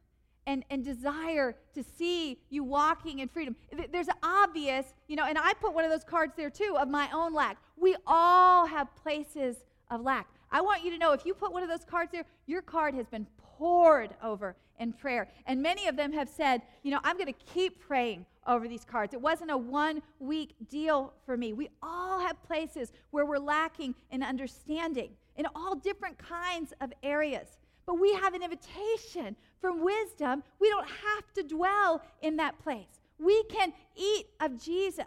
and, 0.46 0.64
and 0.70 0.82
desire 0.82 1.54
to 1.74 1.84
see 1.84 2.38
you 2.48 2.64
walking 2.64 3.18
in 3.18 3.28
freedom. 3.28 3.54
There's 3.92 4.08
obvious, 4.22 4.86
you 5.08 5.16
know, 5.16 5.26
and 5.26 5.36
I 5.36 5.52
put 5.60 5.74
one 5.74 5.84
of 5.84 5.90
those 5.90 6.04
cards 6.04 6.32
there 6.36 6.48
too 6.48 6.76
of 6.78 6.88
my 6.88 7.10
own 7.12 7.34
lack. 7.34 7.58
We 7.76 7.96
all 8.06 8.66
have 8.66 8.88
places 8.96 9.56
of 9.90 10.00
lack. 10.00 10.26
I 10.50 10.62
want 10.62 10.82
you 10.82 10.90
to 10.90 10.98
know 10.98 11.12
if 11.12 11.26
you 11.26 11.34
put 11.34 11.52
one 11.52 11.62
of 11.62 11.68
those 11.68 11.84
cards 11.84 12.10
there, 12.12 12.24
your 12.46 12.62
card 12.62 12.94
has 12.94 13.06
been 13.06 13.26
poured 13.60 14.14
over 14.22 14.56
in 14.78 14.90
prayer. 14.90 15.28
And 15.44 15.62
many 15.62 15.86
of 15.86 15.94
them 15.94 16.12
have 16.12 16.30
said, 16.30 16.62
you 16.82 16.90
know, 16.90 16.98
I'm 17.04 17.18
going 17.18 17.26
to 17.26 17.44
keep 17.52 17.78
praying 17.78 18.24
over 18.46 18.66
these 18.66 18.86
cards. 18.86 19.12
It 19.12 19.20
wasn't 19.20 19.50
a 19.50 19.56
one 19.56 20.00
week 20.18 20.54
deal 20.70 21.12
for 21.26 21.36
me. 21.36 21.52
We 21.52 21.68
all 21.82 22.18
have 22.20 22.42
places 22.44 22.90
where 23.10 23.26
we're 23.26 23.38
lacking 23.38 23.94
in 24.10 24.22
understanding 24.22 25.10
in 25.36 25.46
all 25.54 25.74
different 25.74 26.16
kinds 26.16 26.72
of 26.80 26.90
areas. 27.02 27.58
But 27.84 28.00
we 28.00 28.14
have 28.14 28.32
an 28.32 28.42
invitation 28.42 29.36
from 29.60 29.84
wisdom. 29.84 30.42
We 30.58 30.70
don't 30.70 30.88
have 30.88 31.32
to 31.34 31.42
dwell 31.42 32.02
in 32.22 32.36
that 32.38 32.58
place. 32.62 33.00
We 33.18 33.42
can 33.44 33.74
eat 33.94 34.26
of 34.40 34.62
Jesus. 34.62 35.04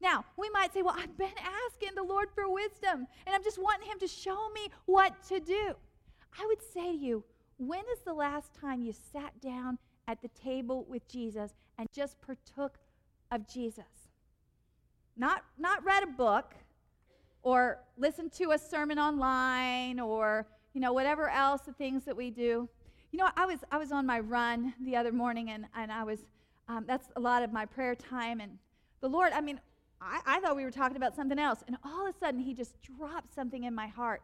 Now, 0.00 0.24
we 0.36 0.48
might 0.50 0.72
say, 0.72 0.82
Well, 0.82 0.94
I've 0.96 1.18
been 1.18 1.28
asking 1.66 1.96
the 1.96 2.04
Lord 2.04 2.28
for 2.34 2.48
wisdom, 2.48 3.08
and 3.26 3.34
I'm 3.34 3.42
just 3.42 3.60
wanting 3.60 3.88
Him 3.90 3.98
to 3.98 4.08
show 4.08 4.48
me 4.50 4.70
what 4.86 5.12
to 5.24 5.40
do. 5.40 5.74
I 6.38 6.46
would 6.46 6.62
say 6.72 6.92
to 6.92 6.96
you, 6.96 7.24
when 7.60 7.80
is 7.92 8.00
the 8.06 8.14
last 8.14 8.54
time 8.58 8.82
you 8.82 8.92
sat 9.12 9.38
down 9.42 9.78
at 10.08 10.22
the 10.22 10.28
table 10.28 10.86
with 10.88 11.06
Jesus 11.08 11.52
and 11.78 11.86
just 11.94 12.16
partook 12.22 12.78
of 13.30 13.46
Jesus? 13.46 13.84
Not, 15.16 15.44
not 15.58 15.84
read 15.84 16.02
a 16.02 16.06
book 16.06 16.54
or 17.42 17.78
listened 17.98 18.32
to 18.32 18.52
a 18.52 18.58
sermon 18.58 18.98
online 18.98 20.00
or, 20.00 20.46
you 20.72 20.80
know, 20.80 20.94
whatever 20.94 21.28
else, 21.28 21.60
the 21.62 21.72
things 21.74 22.04
that 22.04 22.16
we 22.16 22.30
do. 22.30 22.66
You 23.12 23.18
know, 23.18 23.28
I 23.36 23.44
was, 23.44 23.58
I 23.70 23.76
was 23.76 23.92
on 23.92 24.06
my 24.06 24.20
run 24.20 24.72
the 24.80 24.96
other 24.96 25.12
morning, 25.12 25.50
and, 25.50 25.66
and 25.76 25.92
I 25.92 26.02
was, 26.02 26.20
um, 26.68 26.84
that's 26.86 27.08
a 27.16 27.20
lot 27.20 27.42
of 27.42 27.52
my 27.52 27.66
prayer 27.66 27.94
time. 27.94 28.40
And 28.40 28.52
the 29.02 29.08
Lord, 29.08 29.32
I 29.34 29.42
mean, 29.42 29.60
I, 30.00 30.20
I 30.24 30.40
thought 30.40 30.56
we 30.56 30.64
were 30.64 30.70
talking 30.70 30.96
about 30.96 31.14
something 31.14 31.38
else. 31.38 31.62
And 31.66 31.76
all 31.84 32.08
of 32.08 32.14
a 32.14 32.18
sudden, 32.18 32.40
He 32.40 32.54
just 32.54 32.80
dropped 32.80 33.34
something 33.34 33.64
in 33.64 33.74
my 33.74 33.88
heart. 33.88 34.22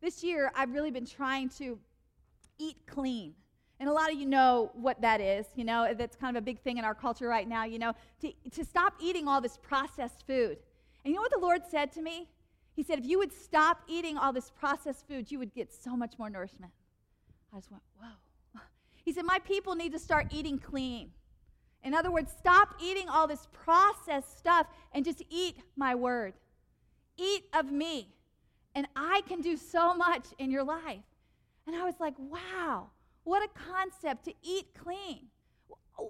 This 0.00 0.22
year, 0.22 0.52
I've 0.54 0.72
really 0.72 0.92
been 0.92 1.06
trying 1.06 1.48
to 1.58 1.76
eat 2.58 2.76
clean. 2.86 3.34
And 3.80 3.88
a 3.88 3.92
lot 3.92 4.12
of 4.12 4.18
you 4.18 4.26
know 4.26 4.70
what 4.74 5.00
that 5.02 5.20
is. 5.20 5.46
You 5.54 5.64
know, 5.64 5.94
that's 5.96 6.16
kind 6.16 6.36
of 6.36 6.42
a 6.42 6.44
big 6.44 6.60
thing 6.60 6.78
in 6.78 6.84
our 6.84 6.94
culture 6.94 7.28
right 7.28 7.48
now, 7.48 7.64
you 7.64 7.78
know, 7.78 7.94
to, 8.20 8.32
to 8.50 8.64
stop 8.64 8.94
eating 9.00 9.28
all 9.28 9.40
this 9.40 9.56
processed 9.56 10.26
food. 10.26 10.58
And 11.04 11.12
you 11.12 11.14
know 11.14 11.20
what 11.20 11.32
the 11.32 11.38
Lord 11.38 11.62
said 11.70 11.92
to 11.92 12.02
me? 12.02 12.28
He 12.74 12.82
said, 12.82 12.98
if 12.98 13.06
you 13.06 13.18
would 13.18 13.32
stop 13.32 13.82
eating 13.88 14.16
all 14.16 14.32
this 14.32 14.50
processed 14.50 15.06
food, 15.08 15.30
you 15.30 15.38
would 15.38 15.54
get 15.54 15.72
so 15.72 15.96
much 15.96 16.18
more 16.18 16.30
nourishment. 16.30 16.72
I 17.52 17.58
just 17.58 17.70
went, 17.70 17.82
whoa. 18.00 18.60
He 19.04 19.12
said, 19.12 19.24
my 19.24 19.38
people 19.40 19.74
need 19.74 19.92
to 19.92 19.98
start 19.98 20.26
eating 20.30 20.58
clean. 20.58 21.10
In 21.82 21.94
other 21.94 22.10
words, 22.10 22.32
stop 22.38 22.74
eating 22.80 23.08
all 23.08 23.26
this 23.26 23.46
processed 23.52 24.38
stuff 24.38 24.66
and 24.92 25.04
just 25.04 25.22
eat 25.30 25.56
my 25.76 25.94
word. 25.94 26.34
Eat 27.16 27.44
of 27.52 27.72
me, 27.72 28.14
and 28.74 28.86
I 28.94 29.22
can 29.26 29.40
do 29.40 29.56
so 29.56 29.94
much 29.94 30.26
in 30.38 30.50
your 30.50 30.62
life. 30.62 31.07
And 31.68 31.76
I 31.76 31.84
was 31.84 32.00
like, 32.00 32.14
wow, 32.18 32.86
what 33.24 33.42
a 33.42 33.48
concept 33.72 34.24
to 34.24 34.32
eat 34.42 34.68
clean. 34.82 35.26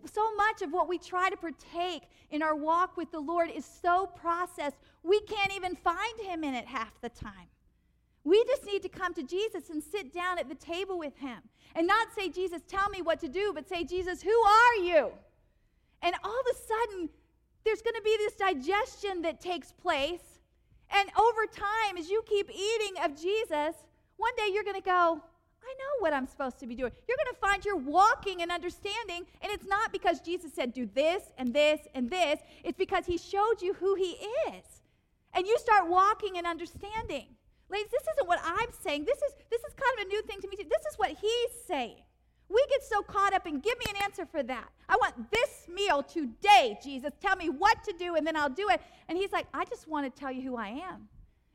So 0.07 0.35
much 0.37 0.63
of 0.63 0.73
what 0.73 0.89
we 0.89 0.99
try 0.99 1.31
to 1.31 1.37
partake 1.37 2.03
in 2.31 2.45
our 2.45 2.55
walk 2.55 2.97
with 2.97 3.11
the 3.11 3.19
Lord 3.19 3.51
is 3.51 3.65
so 3.65 4.07
processed, 4.07 4.77
we 5.03 5.21
can't 5.23 5.53
even 5.57 5.75
find 5.75 6.21
Him 6.21 6.45
in 6.45 6.55
it 6.55 6.65
half 6.65 6.93
the 7.01 7.09
time. 7.09 7.49
We 8.23 8.45
just 8.45 8.67
need 8.67 8.83
to 8.83 8.89
come 8.89 9.15
to 9.15 9.25
Jesus 9.25 9.69
and 9.71 9.83
sit 9.83 10.15
down 10.15 10.39
at 10.39 10.49
the 10.49 10.55
table 10.55 10.97
with 10.97 11.17
Him 11.19 11.39
and 11.75 11.89
not 11.89 12.07
say, 12.17 12.29
Jesus, 12.29 12.63
tell 12.69 12.89
me 12.91 13.03
what 13.03 13.19
to 13.19 13.29
do, 13.29 13.51
but 13.53 13.69
say, 13.69 13.83
Jesus, 13.83 14.23
who 14.23 14.31
are 14.31 14.77
you? 14.77 15.11
And 16.03 16.15
all 16.23 16.39
of 16.39 16.47
a 16.53 16.55
sudden, 16.55 17.09
there's 17.65 17.83
going 17.83 17.97
to 17.97 18.03
be 18.03 18.17
this 18.19 18.35
digestion 18.35 19.23
that 19.23 19.41
takes 19.41 19.73
place. 19.73 20.39
And 20.91 21.11
over 21.19 21.47
time, 21.47 21.97
as 21.99 22.09
you 22.09 22.23
keep 22.29 22.49
eating 22.49 23.03
of 23.03 23.21
Jesus, 23.21 23.75
one 24.19 24.33
day 24.37 24.51
you're 24.53 24.63
going 24.63 24.77
to 24.77 24.83
go, 24.83 25.21
I 25.69 25.75
know 25.75 26.01
what 26.01 26.15
I'm 26.15 26.27
supposed 26.27 26.59
to 26.61 26.67
be 26.67 26.75
doing. 26.75 26.93
You're 27.07 27.19
going 27.19 27.35
to 27.35 27.41
find 27.41 27.65
you're 27.65 27.77
walking 27.77 28.41
and 28.41 28.51
understanding, 28.51 29.27
and 29.43 29.53
it's 29.53 29.67
not 29.67 29.93
because 29.93 30.21
Jesus 30.21 30.53
said, 30.55 30.73
do 30.73 30.89
this 30.95 31.23
and 31.37 31.53
this 31.53 31.81
and 31.95 32.11
this. 32.11 32.41
It's 32.65 32.79
because 32.79 33.05
he 33.05 33.19
showed 33.19 33.61
you 33.61 33.75
who 33.75 33.95
he 33.95 34.17
is. 34.49 34.65
And 35.35 35.47
you 35.47 35.59
start 35.59 35.89
walking 35.89 36.39
and 36.39 36.47
understanding. 36.47 37.27
Ladies, 37.71 37.91
this 37.91 38.03
isn't 38.15 38.27
what 38.27 38.41
I'm 38.43 38.71
saying. 38.83 39.05
This 39.05 39.19
is, 39.19 39.35
this 39.51 39.61
is 39.61 39.75
kind 39.75 39.99
of 39.99 40.07
a 40.07 40.09
new 40.09 40.23
thing 40.23 40.41
to 40.41 40.49
me. 40.49 40.57
This 40.57 40.87
is 40.91 40.99
what 40.99 41.11
he's 41.11 41.51
saying. 41.67 41.97
We 42.49 42.65
get 42.71 42.83
so 42.83 43.03
caught 43.03 43.35
up 43.35 43.47
in 43.47 43.61
give 43.61 43.79
me 43.79 43.85
an 43.91 44.03
answer 44.03 44.25
for 44.25 44.43
that. 44.43 44.69
I 44.89 44.97
want 44.97 45.31
this 45.31 45.67
meal 45.69 46.03
today, 46.03 46.79
Jesus. 46.83 47.13
Tell 47.21 47.37
me 47.37 47.51
what 47.51 47.85
to 47.85 47.93
do 47.99 48.17
and 48.17 48.27
then 48.27 48.37
I'll 48.37 48.49
do 48.49 48.71
it. 48.71 48.81
And 49.09 49.19
he's 49.19 49.33
like, 49.33 49.47
I 49.53 49.67
just 49.67 49.87
want 49.87 50.07
to 50.07 50.21
tell 50.21 50.33
you 50.33 50.41
who 50.41 50.57
I 50.57 50.69
am. 50.69 51.09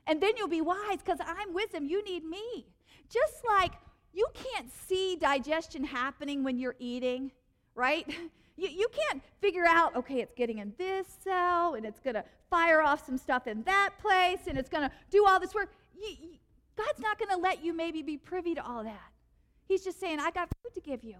And 0.05 0.21
then 0.21 0.33
you'll 0.37 0.47
be 0.47 0.61
wise 0.61 0.99
because 1.03 1.17
I'm 1.25 1.51
wisdom. 1.51 1.85
You 1.85 2.03
need 2.03 2.23
me. 2.23 2.67
Just 3.09 3.43
like 3.57 3.71
you 4.13 4.27
can't 4.33 4.71
see 4.87 5.15
digestion 5.15 5.83
happening 5.83 6.43
when 6.43 6.57
you're 6.57 6.75
eating, 6.79 7.31
right? 7.75 8.07
You, 8.55 8.69
you 8.69 8.87
can't 8.93 9.19
figure 9.41 9.65
out, 9.65 9.95
okay, 9.95 10.21
it's 10.21 10.35
getting 10.35 10.59
in 10.59 10.73
this 10.77 11.07
cell 11.23 11.73
and 11.73 11.87
it's 11.87 11.99
going 11.99 12.13
to 12.13 12.23
fire 12.51 12.83
off 12.83 13.03
some 13.03 13.17
stuff 13.17 13.47
in 13.47 13.63
that 13.63 13.89
place 13.99 14.41
and 14.47 14.59
it's 14.59 14.69
going 14.69 14.87
to 14.87 14.95
do 15.09 15.25
all 15.25 15.39
this 15.39 15.55
work. 15.55 15.73
You, 15.99 16.09
you, 16.21 16.29
God's 16.77 16.99
not 16.99 17.17
going 17.17 17.31
to 17.31 17.37
let 17.37 17.65
you 17.65 17.73
maybe 17.73 18.03
be 18.03 18.15
privy 18.15 18.53
to 18.53 18.63
all 18.63 18.83
that. 18.83 19.09
He's 19.67 19.83
just 19.83 19.99
saying, 19.99 20.19
I 20.19 20.29
got 20.29 20.49
food 20.61 20.75
to 20.75 20.81
give 20.81 21.03
you. 21.03 21.15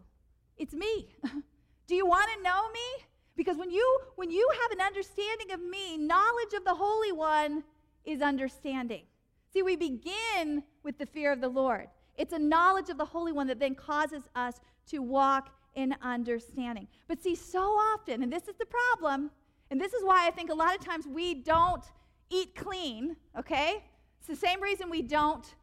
It's 0.57 0.75
me. 0.75 1.09
Do 1.87 1.95
you 1.95 2.05
want 2.05 2.29
to 2.35 2.43
know 2.43 2.69
me? 2.71 3.05
Because 3.35 3.57
when 3.57 3.71
you 3.71 3.99
when 4.15 4.29
you 4.29 4.47
have 4.61 4.71
an 4.71 4.81
understanding 4.81 5.51
of 5.51 5.59
me, 5.59 5.97
knowledge 5.97 6.53
of 6.55 6.63
the 6.63 6.75
Holy 6.75 7.11
One 7.11 7.63
is 8.05 8.21
understanding. 8.21 9.05
See, 9.51 9.63
we 9.63 9.75
begin 9.75 10.63
with 10.83 10.97
the 10.99 11.05
fear 11.07 11.31
of 11.31 11.41
the 11.41 11.49
Lord. 11.49 11.87
It's 12.17 12.33
a 12.33 12.39
knowledge 12.39 12.89
of 12.89 12.97
the 12.97 13.05
Holy 13.05 13.31
One 13.31 13.47
that 13.47 13.59
then 13.59 13.75
causes 13.75 14.23
us 14.35 14.59
to 14.87 14.99
walk 14.99 15.49
in 15.75 15.95
understanding. 16.01 16.87
But 17.07 17.21
see, 17.21 17.35
so 17.35 17.61
often, 17.61 18.23
and 18.23 18.31
this 18.31 18.47
is 18.47 18.55
the 18.57 18.65
problem, 18.65 19.31
and 19.71 19.81
this 19.81 19.93
is 19.93 20.03
why 20.03 20.27
I 20.27 20.31
think 20.31 20.51
a 20.51 20.53
lot 20.53 20.75
of 20.75 20.85
times 20.85 21.07
we 21.07 21.33
don't 21.33 21.83
eat 22.29 22.55
clean, 22.55 23.15
okay? 23.37 23.83
It's 24.19 24.27
the 24.27 24.47
same 24.47 24.61
reason 24.61 24.89
we 24.89 25.01
don't 25.01 25.55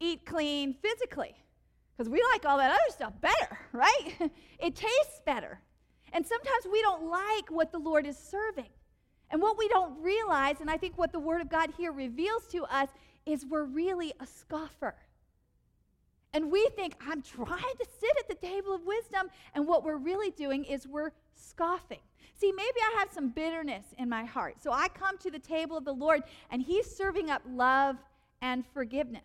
eat 0.00 0.26
clean 0.26 0.74
physically 0.82 1.34
because 1.96 2.10
we 2.10 2.22
like 2.32 2.44
all 2.44 2.58
that 2.58 2.70
other 2.70 2.90
stuff 2.90 3.12
better, 3.20 3.58
right? 3.72 4.30
it 4.58 4.74
tastes 4.74 5.20
better. 5.24 5.60
And 6.12 6.26
sometimes 6.26 6.66
we 6.70 6.80
don't 6.82 7.10
like 7.10 7.50
what 7.50 7.72
the 7.72 7.78
Lord 7.78 8.06
is 8.06 8.16
serving. 8.16 8.68
And 9.30 9.42
what 9.42 9.58
we 9.58 9.68
don't 9.68 10.00
realize, 10.00 10.60
and 10.60 10.70
I 10.70 10.76
think 10.76 10.96
what 10.96 11.12
the 11.12 11.18
Word 11.18 11.40
of 11.40 11.48
God 11.48 11.72
here 11.76 11.92
reveals 11.92 12.46
to 12.48 12.64
us, 12.64 12.88
is 13.26 13.44
we're 13.46 13.64
really 13.64 14.12
a 14.20 14.26
scoffer. 14.26 14.94
And 16.34 16.50
we 16.50 16.68
think, 16.76 16.94
I'm 17.00 17.22
trying 17.22 17.46
to 17.78 17.86
sit 18.00 18.10
at 18.18 18.28
the 18.28 18.46
table 18.46 18.74
of 18.74 18.82
wisdom, 18.84 19.30
and 19.54 19.66
what 19.66 19.84
we're 19.84 19.96
really 19.96 20.32
doing 20.32 20.64
is 20.64 20.86
we're 20.86 21.12
scoffing. 21.34 22.00
See, 22.34 22.52
maybe 22.52 22.80
I 22.82 22.98
have 22.98 23.10
some 23.10 23.28
bitterness 23.30 23.84
in 23.96 24.08
my 24.08 24.24
heart. 24.24 24.56
So 24.60 24.72
I 24.72 24.88
come 24.88 25.16
to 25.18 25.30
the 25.30 25.38
table 25.38 25.76
of 25.76 25.84
the 25.84 25.92
Lord, 25.92 26.22
and 26.50 26.60
He's 26.60 26.90
serving 26.90 27.30
up 27.30 27.40
love 27.48 27.96
and 28.42 28.64
forgiveness. 28.74 29.22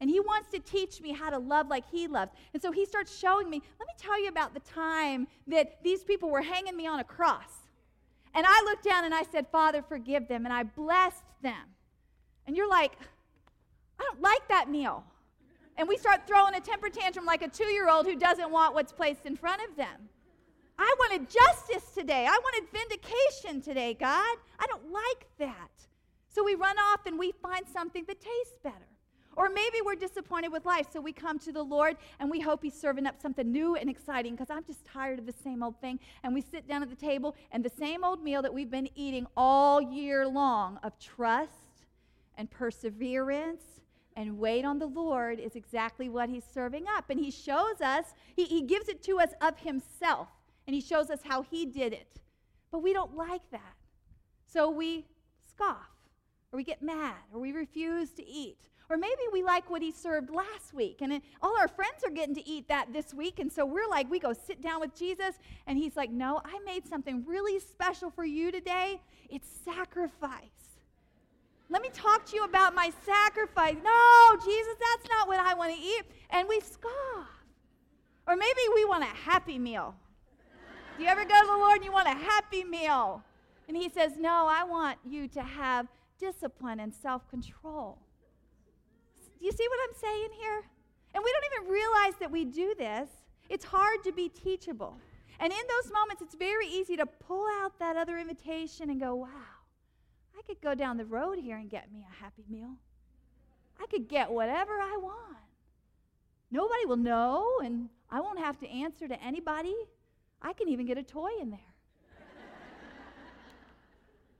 And 0.00 0.08
he 0.08 0.18
wants 0.18 0.50
to 0.52 0.58
teach 0.58 1.00
me 1.02 1.12
how 1.12 1.28
to 1.28 1.38
love 1.38 1.68
like 1.68 1.84
he 1.90 2.08
loves. 2.08 2.32
And 2.54 2.62
so 2.62 2.72
he 2.72 2.86
starts 2.86 3.16
showing 3.16 3.50
me, 3.50 3.60
let 3.78 3.86
me 3.86 3.92
tell 3.98 4.20
you 4.20 4.28
about 4.28 4.54
the 4.54 4.60
time 4.60 5.28
that 5.46 5.78
these 5.84 6.02
people 6.02 6.30
were 6.30 6.40
hanging 6.40 6.74
me 6.74 6.86
on 6.86 7.00
a 7.00 7.04
cross. 7.04 7.68
And 8.34 8.46
I 8.48 8.62
looked 8.64 8.82
down 8.82 9.04
and 9.04 9.12
I 9.12 9.24
said, 9.24 9.46
Father, 9.52 9.82
forgive 9.82 10.26
them. 10.26 10.46
And 10.46 10.54
I 10.54 10.62
blessed 10.62 11.24
them. 11.42 11.74
And 12.46 12.56
you're 12.56 12.68
like, 12.68 12.92
I 14.00 14.04
don't 14.04 14.22
like 14.22 14.48
that 14.48 14.70
meal. 14.70 15.04
And 15.80 15.88
we 15.88 15.96
start 15.96 16.26
throwing 16.26 16.54
a 16.54 16.60
temper 16.60 16.90
tantrum 16.90 17.24
like 17.24 17.40
a 17.40 17.48
two 17.48 17.64
year 17.64 17.88
old 17.88 18.04
who 18.04 18.14
doesn't 18.14 18.50
want 18.50 18.74
what's 18.74 18.92
placed 18.92 19.24
in 19.24 19.34
front 19.34 19.62
of 19.66 19.76
them. 19.78 20.10
I 20.78 20.94
wanted 20.98 21.26
justice 21.30 21.90
today. 21.94 22.26
I 22.28 22.38
wanted 22.38 22.70
vindication 22.70 23.62
today, 23.62 23.94
God. 23.94 24.36
I 24.58 24.66
don't 24.66 24.92
like 24.92 25.26
that. 25.38 25.70
So 26.28 26.44
we 26.44 26.54
run 26.54 26.76
off 26.78 27.06
and 27.06 27.18
we 27.18 27.32
find 27.32 27.64
something 27.66 28.04
that 28.08 28.20
tastes 28.20 28.58
better. 28.62 28.76
Or 29.38 29.48
maybe 29.48 29.78
we're 29.82 29.94
disappointed 29.94 30.52
with 30.52 30.66
life, 30.66 30.86
so 30.92 31.00
we 31.00 31.14
come 31.14 31.38
to 31.38 31.52
the 31.52 31.62
Lord 31.62 31.96
and 32.18 32.30
we 32.30 32.40
hope 32.40 32.62
He's 32.62 32.78
serving 32.78 33.06
up 33.06 33.18
something 33.18 33.50
new 33.50 33.76
and 33.76 33.88
exciting 33.88 34.34
because 34.34 34.50
I'm 34.50 34.64
just 34.64 34.84
tired 34.84 35.18
of 35.18 35.24
the 35.24 35.32
same 35.32 35.62
old 35.62 35.80
thing. 35.80 35.98
And 36.22 36.34
we 36.34 36.42
sit 36.42 36.68
down 36.68 36.82
at 36.82 36.90
the 36.90 36.94
table, 36.94 37.34
and 37.52 37.64
the 37.64 37.70
same 37.70 38.04
old 38.04 38.22
meal 38.22 38.42
that 38.42 38.52
we've 38.52 38.70
been 38.70 38.90
eating 38.96 39.26
all 39.34 39.80
year 39.80 40.28
long 40.28 40.78
of 40.82 40.98
trust 40.98 41.86
and 42.36 42.50
perseverance 42.50 43.79
and 44.20 44.38
wait 44.38 44.66
on 44.66 44.78
the 44.78 44.86
Lord 44.86 45.40
is 45.40 45.56
exactly 45.56 46.10
what 46.10 46.28
He's 46.28 46.44
serving 46.52 46.84
up. 46.94 47.08
And 47.08 47.18
He 47.18 47.30
shows 47.30 47.80
us, 47.80 48.04
He, 48.36 48.44
he 48.44 48.60
gives 48.60 48.86
it 48.88 49.02
to 49.04 49.18
us 49.18 49.30
of 49.40 49.58
Himself, 49.58 50.28
and 50.66 50.74
He 50.74 50.82
shows 50.82 51.08
us 51.08 51.20
how 51.24 51.40
He 51.40 51.64
did 51.64 51.94
it. 51.94 52.20
But 52.70 52.82
we 52.82 52.92
don't 52.92 53.16
like 53.16 53.50
that. 53.50 53.76
So 54.44 54.68
we 54.68 55.06
scoff, 55.48 55.88
or 56.52 56.58
we 56.58 56.64
get 56.64 56.82
mad, 56.82 57.14
or 57.32 57.40
we 57.40 57.52
refuse 57.52 58.10
to 58.10 58.26
eat. 58.26 58.58
Or 58.90 58.98
maybe 58.98 59.22
we 59.32 59.42
like 59.42 59.70
what 59.70 59.80
he 59.80 59.92
served 59.92 60.30
last 60.30 60.74
week, 60.74 60.98
and 61.00 61.12
it, 61.12 61.22
all 61.40 61.56
our 61.58 61.68
friends 61.68 62.02
are 62.04 62.10
getting 62.10 62.34
to 62.34 62.46
eat 62.46 62.66
that 62.68 62.92
this 62.92 63.14
week, 63.14 63.38
and 63.38 63.50
so 63.50 63.64
we're 63.64 63.88
like, 63.88 64.10
we 64.10 64.18
go 64.18 64.32
sit 64.32 64.60
down 64.60 64.80
with 64.80 64.94
Jesus, 64.96 65.36
and 65.68 65.78
he's 65.78 65.96
like, 65.96 66.10
No, 66.10 66.42
I 66.44 66.58
made 66.66 66.86
something 66.86 67.24
really 67.24 67.58
special 67.60 68.10
for 68.10 68.24
you 68.24 68.50
today. 68.50 69.00
It's 69.30 69.48
sacrifice. 69.64 70.69
Let 71.70 71.82
me 71.82 71.88
talk 71.92 72.26
to 72.26 72.36
you 72.36 72.42
about 72.42 72.74
my 72.74 72.90
sacrifice. 73.06 73.76
No, 73.82 74.36
Jesus, 74.44 74.74
that's 74.74 75.08
not 75.08 75.28
what 75.28 75.38
I 75.38 75.54
want 75.54 75.72
to 75.72 75.80
eat. 75.80 76.02
And 76.30 76.48
we 76.48 76.58
scoff. 76.60 77.28
Or 78.26 78.36
maybe 78.36 78.60
we 78.74 78.84
want 78.84 79.04
a 79.04 79.06
happy 79.06 79.58
meal. 79.58 79.94
Do 80.96 81.04
you 81.04 81.08
ever 81.08 81.24
go 81.24 81.40
to 81.40 81.46
the 81.46 81.56
Lord 81.56 81.76
and 81.76 81.84
you 81.84 81.92
want 81.92 82.08
a 82.08 82.14
happy 82.14 82.64
meal? 82.64 83.22
And 83.68 83.76
he 83.76 83.88
says, 83.88 84.12
No, 84.18 84.46
I 84.50 84.64
want 84.64 84.98
you 85.08 85.28
to 85.28 85.42
have 85.42 85.86
discipline 86.18 86.80
and 86.80 86.92
self 86.92 87.28
control. 87.30 87.98
Do 89.38 89.46
you 89.46 89.52
see 89.52 89.66
what 89.68 89.78
I'm 89.88 89.94
saying 89.94 90.28
here? 90.38 90.62
And 91.14 91.24
we 91.24 91.32
don't 91.32 91.62
even 91.62 91.72
realize 91.72 92.14
that 92.20 92.30
we 92.30 92.44
do 92.44 92.74
this. 92.76 93.08
It's 93.48 93.64
hard 93.64 94.02
to 94.04 94.12
be 94.12 94.28
teachable. 94.28 94.96
And 95.38 95.52
in 95.52 95.58
those 95.58 95.92
moments, 95.92 96.20
it's 96.20 96.34
very 96.34 96.66
easy 96.66 96.96
to 96.96 97.06
pull 97.06 97.46
out 97.62 97.78
that 97.78 97.96
other 97.96 98.18
invitation 98.18 98.90
and 98.90 99.00
go, 99.00 99.14
wow, 99.14 99.28
I 100.40 100.46
could 100.46 100.60
go 100.62 100.74
down 100.74 100.96
the 100.96 101.04
road 101.04 101.38
here 101.38 101.58
and 101.58 101.68
get 101.68 101.92
me 101.92 102.06
a 102.10 102.22
happy 102.22 102.44
meal. 102.48 102.76
I 103.78 103.86
could 103.86 104.08
get 104.08 104.30
whatever 104.30 104.72
I 104.72 104.96
want. 104.96 105.36
Nobody 106.50 106.86
will 106.86 106.96
know, 106.96 107.60
and 107.62 107.90
I 108.10 108.20
won't 108.20 108.38
have 108.38 108.58
to 108.60 108.68
answer 108.68 109.06
to 109.06 109.22
anybody. 109.22 109.74
I 110.40 110.54
can 110.54 110.68
even 110.68 110.86
get 110.86 110.96
a 110.96 111.02
toy 111.02 111.28
in 111.42 111.50
there. 111.50 111.60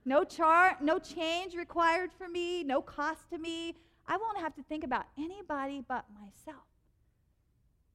no 0.05 0.23
char- 0.23 0.77
no 0.81 0.97
change 0.97 1.53
required 1.53 2.11
for 2.11 2.27
me, 2.27 2.63
no 2.63 2.81
cost 2.81 3.29
to 3.29 3.37
me. 3.37 3.75
I 4.07 4.17
won't 4.17 4.39
have 4.39 4.55
to 4.55 4.63
think 4.63 4.83
about 4.83 5.05
anybody 5.17 5.83
but 5.87 6.05
myself. 6.13 6.63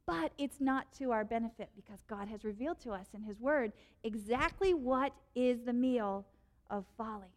But 0.06 0.30
it's 0.38 0.60
not 0.60 0.92
to 0.98 1.10
our 1.10 1.24
benefit 1.24 1.70
because 1.74 1.98
God 2.06 2.28
has 2.28 2.44
revealed 2.44 2.78
to 2.82 2.92
us 2.92 3.08
in 3.14 3.22
His 3.22 3.40
Word 3.40 3.72
exactly 4.04 4.74
what 4.74 5.12
is 5.34 5.64
the 5.64 5.72
meal 5.72 6.24
of 6.70 6.84
folly. 6.96 7.32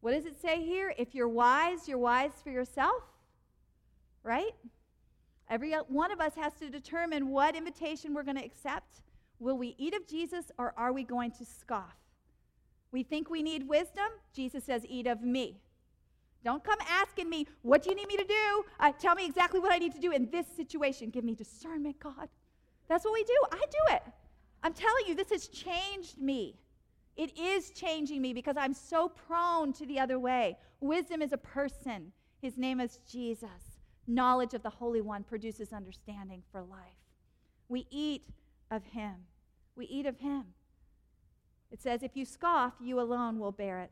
What 0.00 0.12
does 0.12 0.26
it 0.26 0.40
say 0.40 0.62
here? 0.62 0.94
If 0.96 1.14
you're 1.14 1.28
wise, 1.28 1.88
you're 1.88 1.98
wise 1.98 2.32
for 2.42 2.50
yourself, 2.50 3.02
right? 4.22 4.54
Every 5.50 5.72
one 5.88 6.12
of 6.12 6.20
us 6.20 6.34
has 6.36 6.52
to 6.54 6.68
determine 6.68 7.30
what 7.30 7.56
invitation 7.56 8.14
we're 8.14 8.22
going 8.22 8.36
to 8.36 8.44
accept. 8.44 9.00
Will 9.40 9.56
we 9.56 9.74
eat 9.78 9.94
of 9.94 10.06
Jesus 10.06 10.50
or 10.58 10.74
are 10.76 10.92
we 10.92 11.04
going 11.04 11.30
to 11.32 11.44
scoff? 11.44 11.96
We 12.92 13.02
think 13.02 13.30
we 13.30 13.42
need 13.42 13.68
wisdom. 13.68 14.08
Jesus 14.32 14.64
says, 14.64 14.84
Eat 14.88 15.06
of 15.06 15.22
me. 15.22 15.60
Don't 16.44 16.62
come 16.62 16.78
asking 16.88 17.28
me, 17.28 17.46
what 17.62 17.82
do 17.82 17.90
you 17.90 17.96
need 17.96 18.06
me 18.06 18.16
to 18.16 18.24
do? 18.24 18.64
Uh, 18.78 18.92
tell 18.98 19.14
me 19.14 19.26
exactly 19.26 19.60
what 19.60 19.72
I 19.72 19.78
need 19.78 19.92
to 19.94 20.00
do 20.00 20.12
in 20.12 20.30
this 20.30 20.46
situation. 20.56 21.10
Give 21.10 21.24
me 21.24 21.34
discernment, 21.34 21.98
God. 21.98 22.28
That's 22.88 23.04
what 23.04 23.12
we 23.12 23.24
do. 23.24 23.36
I 23.52 23.58
do 23.58 23.94
it. 23.94 24.02
I'm 24.62 24.72
telling 24.72 25.04
you, 25.06 25.14
this 25.14 25.30
has 25.30 25.48
changed 25.48 26.18
me. 26.18 26.54
It 27.18 27.36
is 27.36 27.70
changing 27.70 28.22
me 28.22 28.32
because 28.32 28.56
I'm 28.56 28.72
so 28.72 29.08
prone 29.08 29.72
to 29.74 29.84
the 29.84 29.98
other 29.98 30.20
way. 30.20 30.56
Wisdom 30.80 31.20
is 31.20 31.32
a 31.32 31.36
person, 31.36 32.12
His 32.40 32.56
name 32.56 32.80
is 32.80 33.00
Jesus. 33.10 33.80
Knowledge 34.06 34.54
of 34.54 34.62
the 34.62 34.70
Holy 34.70 35.00
One 35.00 35.24
produces 35.24 35.72
understanding 35.72 36.44
for 36.52 36.62
life. 36.62 37.02
We 37.68 37.86
eat 37.90 38.22
of 38.70 38.84
Him. 38.84 39.16
We 39.74 39.86
eat 39.86 40.06
of 40.06 40.20
Him. 40.20 40.44
It 41.72 41.82
says, 41.82 42.04
if 42.04 42.16
you 42.16 42.24
scoff, 42.24 42.74
you 42.80 43.00
alone 43.00 43.40
will 43.40 43.52
bear 43.52 43.80
it. 43.80 43.90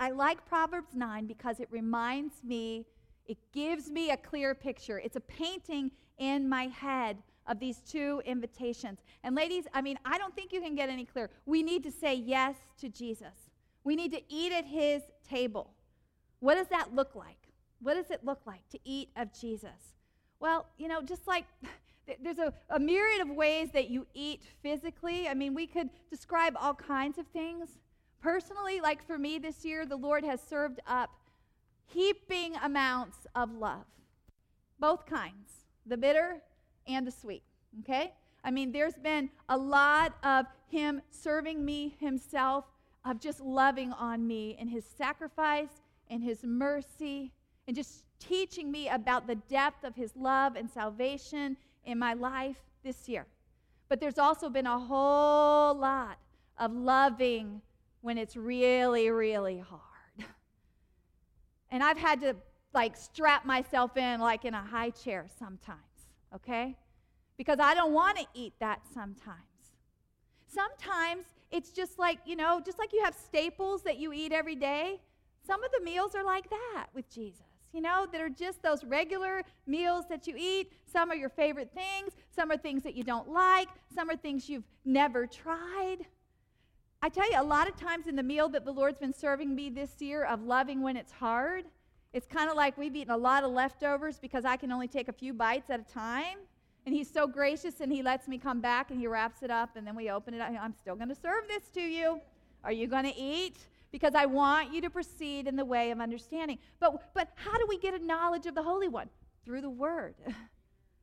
I 0.00 0.10
like 0.10 0.44
Proverbs 0.44 0.96
9 0.96 1.26
because 1.26 1.60
it 1.60 1.68
reminds 1.70 2.42
me, 2.42 2.84
it 3.24 3.38
gives 3.52 3.88
me 3.88 4.10
a 4.10 4.16
clear 4.16 4.52
picture. 4.52 4.98
It's 4.98 5.16
a 5.16 5.20
painting 5.20 5.92
in 6.18 6.48
my 6.48 6.64
head 6.64 7.18
of 7.46 7.58
these 7.58 7.78
two 7.78 8.22
invitations. 8.24 9.00
And 9.24 9.34
ladies, 9.34 9.64
I 9.74 9.82
mean, 9.82 9.98
I 10.04 10.18
don't 10.18 10.34
think 10.34 10.52
you 10.52 10.60
can 10.60 10.74
get 10.74 10.88
any 10.88 11.04
clearer. 11.04 11.30
We 11.46 11.62
need 11.62 11.82
to 11.84 11.90
say 11.90 12.14
yes 12.14 12.56
to 12.78 12.88
Jesus. 12.88 13.50
We 13.84 13.96
need 13.96 14.12
to 14.12 14.22
eat 14.28 14.52
at 14.52 14.64
his 14.64 15.02
table. 15.28 15.72
What 16.40 16.54
does 16.54 16.68
that 16.68 16.94
look 16.94 17.14
like? 17.14 17.48
What 17.80 17.94
does 17.94 18.10
it 18.10 18.24
look 18.24 18.40
like 18.46 18.68
to 18.70 18.78
eat 18.84 19.10
of 19.16 19.32
Jesus? 19.32 19.96
Well, 20.38 20.66
you 20.78 20.88
know, 20.88 21.02
just 21.02 21.26
like 21.26 21.44
there's 22.22 22.38
a, 22.38 22.52
a 22.70 22.78
myriad 22.78 23.20
of 23.20 23.30
ways 23.30 23.70
that 23.72 23.90
you 23.90 24.06
eat 24.14 24.42
physically. 24.62 25.28
I 25.28 25.34
mean, 25.34 25.54
we 25.54 25.66
could 25.66 25.90
describe 26.10 26.54
all 26.58 26.74
kinds 26.74 27.18
of 27.18 27.26
things. 27.28 27.78
Personally, 28.20 28.80
like 28.80 29.04
for 29.04 29.18
me 29.18 29.38
this 29.38 29.64
year, 29.64 29.84
the 29.84 29.96
Lord 29.96 30.24
has 30.24 30.40
served 30.40 30.80
up 30.86 31.10
heaping 31.86 32.54
amounts 32.62 33.18
of 33.34 33.52
love, 33.52 33.84
both 34.78 35.06
kinds, 35.06 35.66
the 35.86 35.96
bitter 35.96 36.40
and 36.86 37.06
the 37.06 37.10
sweet. 37.10 37.42
Okay? 37.80 38.12
I 38.44 38.50
mean, 38.50 38.72
there's 38.72 38.94
been 38.94 39.30
a 39.48 39.56
lot 39.56 40.14
of 40.22 40.46
Him 40.68 41.00
serving 41.10 41.64
me 41.64 41.96
Himself, 42.00 42.64
of 43.04 43.18
just 43.18 43.40
loving 43.40 43.92
on 43.92 44.26
me 44.26 44.56
in 44.60 44.68
His 44.68 44.84
sacrifice 44.84 45.82
and 46.08 46.22
His 46.22 46.44
mercy, 46.44 47.32
and 47.66 47.76
just 47.76 48.04
teaching 48.18 48.70
me 48.70 48.88
about 48.88 49.26
the 49.26 49.34
depth 49.34 49.84
of 49.84 49.94
His 49.96 50.14
love 50.16 50.56
and 50.56 50.70
salvation 50.70 51.56
in 51.84 51.98
my 51.98 52.14
life 52.14 52.56
this 52.84 53.08
year. 53.08 53.26
But 53.88 54.00
there's 54.00 54.18
also 54.18 54.48
been 54.48 54.66
a 54.66 54.78
whole 54.78 55.74
lot 55.74 56.18
of 56.58 56.72
loving 56.72 57.60
when 58.00 58.18
it's 58.18 58.36
really, 58.36 59.10
really 59.10 59.58
hard. 59.58 59.82
And 61.70 61.82
I've 61.82 61.98
had 61.98 62.20
to 62.20 62.36
like 62.74 62.96
strap 62.96 63.46
myself 63.46 63.96
in 63.96 64.20
like 64.20 64.44
in 64.44 64.54
a 64.54 64.62
high 64.62 64.90
chair 64.90 65.26
sometimes, 65.38 65.80
okay? 66.34 66.76
Because 67.36 67.58
I 67.60 67.74
don't 67.74 67.92
want 67.92 68.18
to 68.18 68.26
eat 68.34 68.54
that 68.60 68.82
sometimes. 68.92 69.38
Sometimes 70.46 71.24
it's 71.50 71.70
just 71.70 71.98
like, 71.98 72.18
you 72.26 72.36
know, 72.36 72.60
just 72.64 72.78
like 72.78 72.92
you 72.92 73.02
have 73.04 73.14
staples 73.14 73.82
that 73.82 73.98
you 73.98 74.12
eat 74.12 74.32
every 74.32 74.54
day, 74.54 75.00
some 75.46 75.62
of 75.64 75.70
the 75.72 75.84
meals 75.84 76.14
are 76.14 76.24
like 76.24 76.48
that 76.50 76.86
with 76.94 77.08
Jesus. 77.10 77.42
You 77.72 77.80
know, 77.80 78.06
that 78.12 78.20
are 78.20 78.28
just 78.28 78.62
those 78.62 78.84
regular 78.84 79.42
meals 79.66 80.04
that 80.10 80.26
you 80.26 80.34
eat. 80.36 80.70
Some 80.92 81.10
are 81.10 81.14
your 81.14 81.30
favorite 81.30 81.70
things, 81.72 82.12
some 82.34 82.50
are 82.50 82.56
things 82.58 82.82
that 82.82 82.94
you 82.94 83.02
don't 83.02 83.30
like, 83.30 83.68
some 83.94 84.10
are 84.10 84.16
things 84.16 84.48
you've 84.48 84.68
never 84.84 85.26
tried. 85.26 85.98
I 87.00 87.08
tell 87.08 87.28
you, 87.30 87.40
a 87.40 87.42
lot 87.42 87.68
of 87.68 87.76
times 87.76 88.06
in 88.06 88.14
the 88.14 88.22
meal 88.22 88.48
that 88.50 88.64
the 88.64 88.72
Lord's 88.72 88.98
been 88.98 89.14
serving 89.14 89.54
me 89.54 89.70
this 89.70 90.00
year 90.00 90.24
of 90.24 90.42
loving 90.42 90.82
when 90.82 90.96
it's 90.96 91.12
hard, 91.12 91.64
it's 92.12 92.26
kind 92.26 92.50
of 92.50 92.56
like 92.56 92.76
we've 92.76 92.94
eaten 92.94 93.12
a 93.12 93.16
lot 93.16 93.42
of 93.44 93.52
leftovers 93.52 94.18
because 94.18 94.44
I 94.44 94.56
can 94.56 94.70
only 94.70 94.88
take 94.88 95.08
a 95.08 95.12
few 95.12 95.32
bites 95.32 95.70
at 95.70 95.80
a 95.80 95.92
time. 95.92 96.38
And 96.84 96.94
He's 96.94 97.10
so 97.10 97.26
gracious 97.26 97.80
and 97.80 97.90
He 97.92 98.02
lets 98.02 98.28
me 98.28 98.38
come 98.38 98.60
back 98.60 98.90
and 98.90 99.00
He 99.00 99.06
wraps 99.06 99.42
it 99.42 99.50
up 99.50 99.76
and 99.76 99.86
then 99.86 99.96
we 99.96 100.10
open 100.10 100.34
it 100.34 100.40
up. 100.40 100.50
I'm 100.60 100.74
still 100.74 100.94
going 100.94 101.08
to 101.08 101.14
serve 101.14 101.48
this 101.48 101.68
to 101.74 101.80
you. 101.80 102.20
Are 102.64 102.72
you 102.72 102.86
going 102.86 103.04
to 103.04 103.16
eat? 103.16 103.56
Because 103.90 104.14
I 104.14 104.26
want 104.26 104.72
you 104.72 104.80
to 104.82 104.90
proceed 104.90 105.46
in 105.46 105.56
the 105.56 105.64
way 105.64 105.90
of 105.90 106.00
understanding. 106.00 106.58
But, 106.80 107.14
but 107.14 107.28
how 107.34 107.56
do 107.58 107.66
we 107.68 107.78
get 107.78 107.94
a 107.94 108.04
knowledge 108.04 108.46
of 108.46 108.54
the 108.54 108.62
Holy 108.62 108.88
One? 108.88 109.08
Through 109.44 109.62
the 109.62 109.70
Word. 109.70 110.14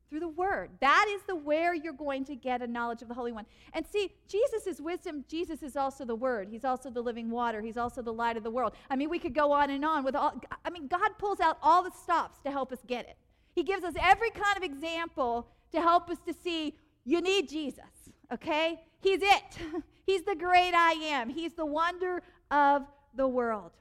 through 0.10 0.20
the 0.20 0.28
word. 0.28 0.72
That 0.80 1.05
is 1.10 1.22
the 1.28 1.36
where 1.36 1.74
you're 1.74 1.93
going 1.93 2.26
to 2.26 2.36
get 2.36 2.62
a 2.62 2.68
knowledge 2.68 3.01
of 3.01 3.07
the 3.07 3.14
Holy 3.14 3.32
One. 3.32 3.45
And 3.74 3.86
see, 3.86 4.12
Jesus 4.28 4.66
is 4.66 4.82
wisdom. 4.82 5.24
Jesus 5.28 5.62
is 5.62 5.76
also 5.76 6.03
the 6.03 6.16
word. 6.16 6.49
He's 6.49 6.66
also 6.66 6.89
the 6.89 7.01
living 7.01 7.30
water. 7.30 7.62
He's 7.62 7.78
also 7.78 8.01
the 8.01 8.14
light 8.14 8.36
of 8.36 8.43
the 8.43 8.51
world. 8.51 8.74
I 8.89 8.95
mean, 8.95 9.10
we 9.10 9.20
could 9.20 9.36
go 9.36 9.51
on 9.51 9.70
and 9.70 9.86
on 9.86 10.03
with 10.03 10.16
all 10.16 10.41
I 10.66 10.70
mean, 10.70 10.88
God 10.88 11.12
pulls 11.18 11.39
out 11.39 11.57
all 11.62 11.84
the 11.84 11.91
stops 11.91 12.41
to 12.43 12.51
help 12.51 12.72
us 12.72 12.80
get 12.88 13.07
it. 13.07 13.18
He 13.53 13.64
gives 13.64 13.84
us 13.84 13.93
every 14.01 14.32
kind 14.32 14.57
of 14.57 14.64
example 14.64 15.47
to 15.72 15.82
help 15.82 16.10
us 16.10 16.18
to 16.26 16.34
see 16.34 16.76
you 17.05 17.22
need 17.22 17.49
Jesus, 17.49 18.10
okay? 18.34 18.80
He's 19.01 19.22
it. 19.22 19.57
He's 20.05 20.24
the 20.24 20.36
great 20.36 20.74
I 20.74 20.93
am. 20.93 21.30
He's 21.30 21.53
the 21.53 21.66
wonder 21.66 22.22
of 22.49 22.84
the 23.16 23.28
world. 23.28 23.72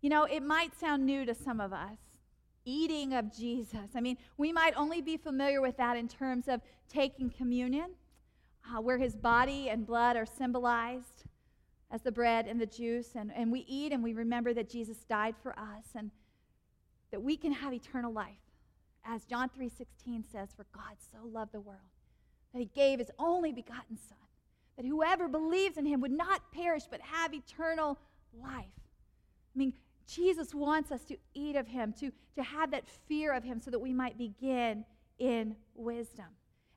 You 0.00 0.10
know, 0.10 0.24
it 0.24 0.42
might 0.42 0.78
sound 0.78 1.06
new 1.06 1.24
to 1.24 1.34
some 1.34 1.60
of 1.60 1.72
us 1.72 1.98
eating 2.64 3.14
of 3.14 3.34
Jesus. 3.36 3.90
I 3.94 4.00
mean, 4.00 4.18
we 4.36 4.52
might 4.52 4.74
only 4.76 5.00
be 5.02 5.16
familiar 5.16 5.60
with 5.60 5.76
that 5.78 5.96
in 5.96 6.08
terms 6.08 6.48
of 6.48 6.60
taking 6.88 7.30
communion. 7.30 7.90
uh, 8.64 8.80
where 8.80 8.98
his 8.98 9.16
body 9.16 9.68
and 9.70 9.86
blood 9.86 10.16
are 10.16 10.26
symbolized 10.26 11.24
as 11.90 12.02
the 12.02 12.12
bread 12.12 12.46
and 12.46 12.60
the 12.60 12.66
juice. 12.66 13.10
And, 13.14 13.32
and 13.34 13.50
we 13.50 13.64
eat 13.68 13.92
and 13.92 14.02
we 14.02 14.14
remember 14.14 14.54
that 14.54 14.70
Jesus 14.70 14.98
died 15.08 15.34
for 15.42 15.52
us 15.58 15.84
and 15.94 16.10
that 17.10 17.22
we 17.22 17.36
can 17.36 17.52
have 17.52 17.72
eternal 17.72 18.12
life. 18.12 18.36
As 19.04 19.24
John 19.24 19.50
3:16 19.50 20.24
says, 20.30 20.50
for 20.56 20.66
God 20.72 20.96
so 21.12 21.26
loved 21.26 21.52
the 21.52 21.60
world 21.60 21.80
that 22.52 22.60
he 22.60 22.66
gave 22.66 22.98
his 22.98 23.10
only 23.18 23.52
begotten 23.52 23.96
son, 23.96 24.18
that 24.76 24.86
whoever 24.86 25.26
believes 25.28 25.76
in 25.76 25.86
him 25.86 26.00
would 26.00 26.12
not 26.12 26.52
perish 26.52 26.84
but 26.90 27.00
have 27.00 27.34
eternal 27.34 27.98
life. 28.40 28.66
I 29.54 29.58
mean, 29.58 29.74
Jesus 30.14 30.54
wants 30.54 30.92
us 30.92 31.04
to 31.04 31.16
eat 31.34 31.56
of 31.56 31.66
him, 31.66 31.92
to, 32.00 32.10
to 32.36 32.42
have 32.42 32.70
that 32.72 32.84
fear 33.08 33.32
of 33.32 33.44
him 33.44 33.60
so 33.60 33.70
that 33.70 33.78
we 33.78 33.92
might 33.92 34.18
begin 34.18 34.84
in 35.18 35.56
wisdom. 35.74 36.26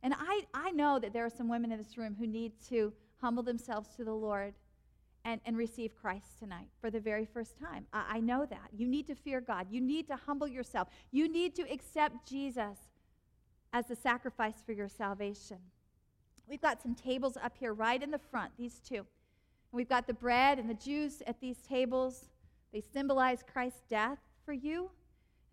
And 0.03 0.13
I, 0.17 0.41
I 0.53 0.71
know 0.71 0.99
that 0.99 1.13
there 1.13 1.25
are 1.25 1.29
some 1.29 1.49
women 1.49 1.71
in 1.71 1.77
this 1.77 1.97
room 1.97 2.15
who 2.17 2.27
need 2.27 2.53
to 2.69 2.93
humble 3.21 3.43
themselves 3.43 3.89
to 3.95 4.03
the 4.03 4.13
Lord 4.13 4.53
and, 5.23 5.41
and 5.45 5.57
receive 5.57 5.95
Christ 5.95 6.37
tonight 6.39 6.67
for 6.79 6.91
the 6.91 6.99
very 6.99 7.25
first 7.25 7.57
time. 7.57 7.87
I, 7.91 8.17
I 8.17 8.19
know 8.19 8.45
that. 8.45 8.69
You 8.71 8.87
need 8.87 9.07
to 9.07 9.15
fear 9.15 9.41
God. 9.41 9.67
You 9.71 9.81
need 9.81 10.07
to 10.07 10.15
humble 10.15 10.47
yourself. 10.47 10.89
You 11.11 11.27
need 11.27 11.55
to 11.55 11.63
accept 11.71 12.29
Jesus 12.29 12.77
as 13.73 13.87
the 13.87 13.95
sacrifice 13.95 14.61
for 14.63 14.71
your 14.71 14.87
salvation. 14.87 15.57
We've 16.47 16.61
got 16.61 16.81
some 16.81 16.93
tables 16.93 17.37
up 17.43 17.53
here 17.57 17.73
right 17.73 18.01
in 18.01 18.11
the 18.11 18.19
front, 18.19 18.51
these 18.57 18.79
two. 18.87 19.05
We've 19.71 19.89
got 19.89 20.05
the 20.05 20.13
bread 20.13 20.59
and 20.59 20.69
the 20.69 20.75
juice 20.75 21.23
at 21.25 21.41
these 21.41 21.57
tables. 21.67 22.25
They 22.75 22.83
symbolize 22.93 23.39
Christ's 23.41 23.83
death 23.89 24.17
for 24.43 24.51
you. 24.51 24.89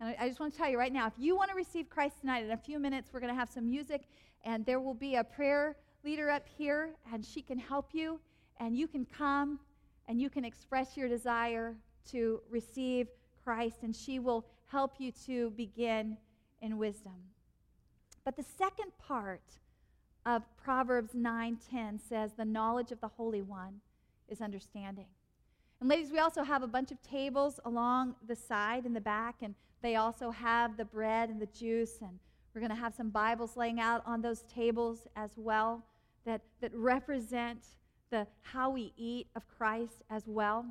And 0.01 0.13
I, 0.19 0.27
just 0.27 0.41
want 0.41 0.51
to 0.51 0.59
tell 0.59 0.69
you 0.69 0.77
right 0.77 0.91
now 0.91 1.07
if 1.07 1.13
you 1.17 1.37
want 1.37 1.49
to 1.51 1.55
receive 1.55 1.89
Christ 1.89 2.19
tonight, 2.19 2.43
in 2.43 2.51
a 2.51 2.57
few 2.57 2.79
minutes, 2.79 3.11
we're 3.13 3.21
going 3.21 3.33
to 3.33 3.39
have 3.39 3.49
some 3.49 3.65
music, 3.65 4.01
and 4.43 4.65
there 4.65 4.81
will 4.81 4.93
be 4.93 5.15
a 5.15 5.23
prayer 5.23 5.77
leader 6.03 6.29
up 6.29 6.45
here, 6.57 6.89
and 7.13 7.23
she 7.23 7.41
can 7.41 7.57
help 7.57 7.91
you 7.93 8.19
and 8.59 8.77
you 8.77 8.89
can 8.89 9.05
come 9.05 9.57
and 10.09 10.19
you 10.19 10.29
can 10.29 10.43
express 10.43 10.97
your 10.97 11.07
desire 11.07 11.77
to 12.11 12.41
receive 12.49 13.07
Christ, 13.41 13.77
and 13.83 13.95
she 13.95 14.19
will 14.19 14.45
help 14.67 14.95
you 14.97 15.13
to 15.25 15.51
begin 15.51 16.17
in 16.61 16.77
wisdom. 16.77 17.15
But 18.25 18.35
the 18.35 18.43
second 18.43 18.91
part 18.99 19.59
of 20.25 20.43
Proverbs 20.57 21.13
9:10 21.13 22.01
says 22.01 22.33
the 22.33 22.43
knowledge 22.43 22.91
of 22.91 22.99
the 22.99 23.07
Holy 23.07 23.41
One 23.41 23.79
is 24.27 24.41
understanding. 24.41 25.07
And 25.83 25.89
ladies, 25.89 26.13
we 26.13 26.19
also 26.19 26.43
have 26.43 26.63
a 26.63 26.67
bunch 26.67 26.93
of 26.93 27.01
tables 27.01 27.59
along 27.65 28.15
the 28.25 28.37
side 28.37 28.85
in 28.85 28.93
the 28.93 29.01
back, 29.01 29.35
and 29.41 29.53
they 29.81 29.97
also 29.97 30.31
have 30.31 30.77
the 30.77 30.85
bread 30.85 31.29
and 31.29 31.41
the 31.41 31.47
juice, 31.47 31.97
and 31.99 32.17
we're 32.55 32.61
going 32.61 32.71
to 32.71 32.77
have 32.77 32.93
some 32.93 33.09
Bibles 33.09 33.57
laying 33.57 33.81
out 33.81 34.01
on 34.05 34.21
those 34.21 34.43
tables 34.43 35.07
as 35.17 35.31
well 35.35 35.83
that, 36.25 36.39
that 36.61 36.73
represent 36.73 37.65
the 38.11 38.25
how 38.43 38.69
we 38.69 38.93
eat 38.95 39.27
of 39.35 39.45
Christ 39.57 40.03
as 40.09 40.23
well. 40.25 40.65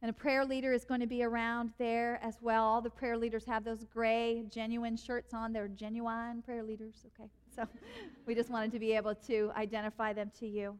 And 0.00 0.08
a 0.08 0.14
prayer 0.14 0.46
leader 0.46 0.72
is 0.72 0.86
going 0.86 1.00
to 1.00 1.06
be 1.06 1.22
around 1.22 1.70
there 1.76 2.18
as 2.22 2.38
well. 2.40 2.64
All 2.64 2.80
the 2.80 2.88
prayer 2.88 3.18
leaders 3.18 3.44
have 3.44 3.64
those 3.64 3.84
gray, 3.84 4.46
genuine 4.48 4.96
shirts 4.96 5.34
on. 5.34 5.52
They're 5.52 5.68
genuine 5.68 6.40
prayer 6.40 6.62
leaders, 6.62 7.04
okay? 7.20 7.28
So 7.54 7.68
we 8.26 8.34
just 8.34 8.48
wanted 8.48 8.72
to 8.72 8.78
be 8.78 8.96
able 8.96 9.14
to 9.26 9.52
identify 9.54 10.14
them 10.14 10.32
to 10.40 10.46
you. 10.46 10.78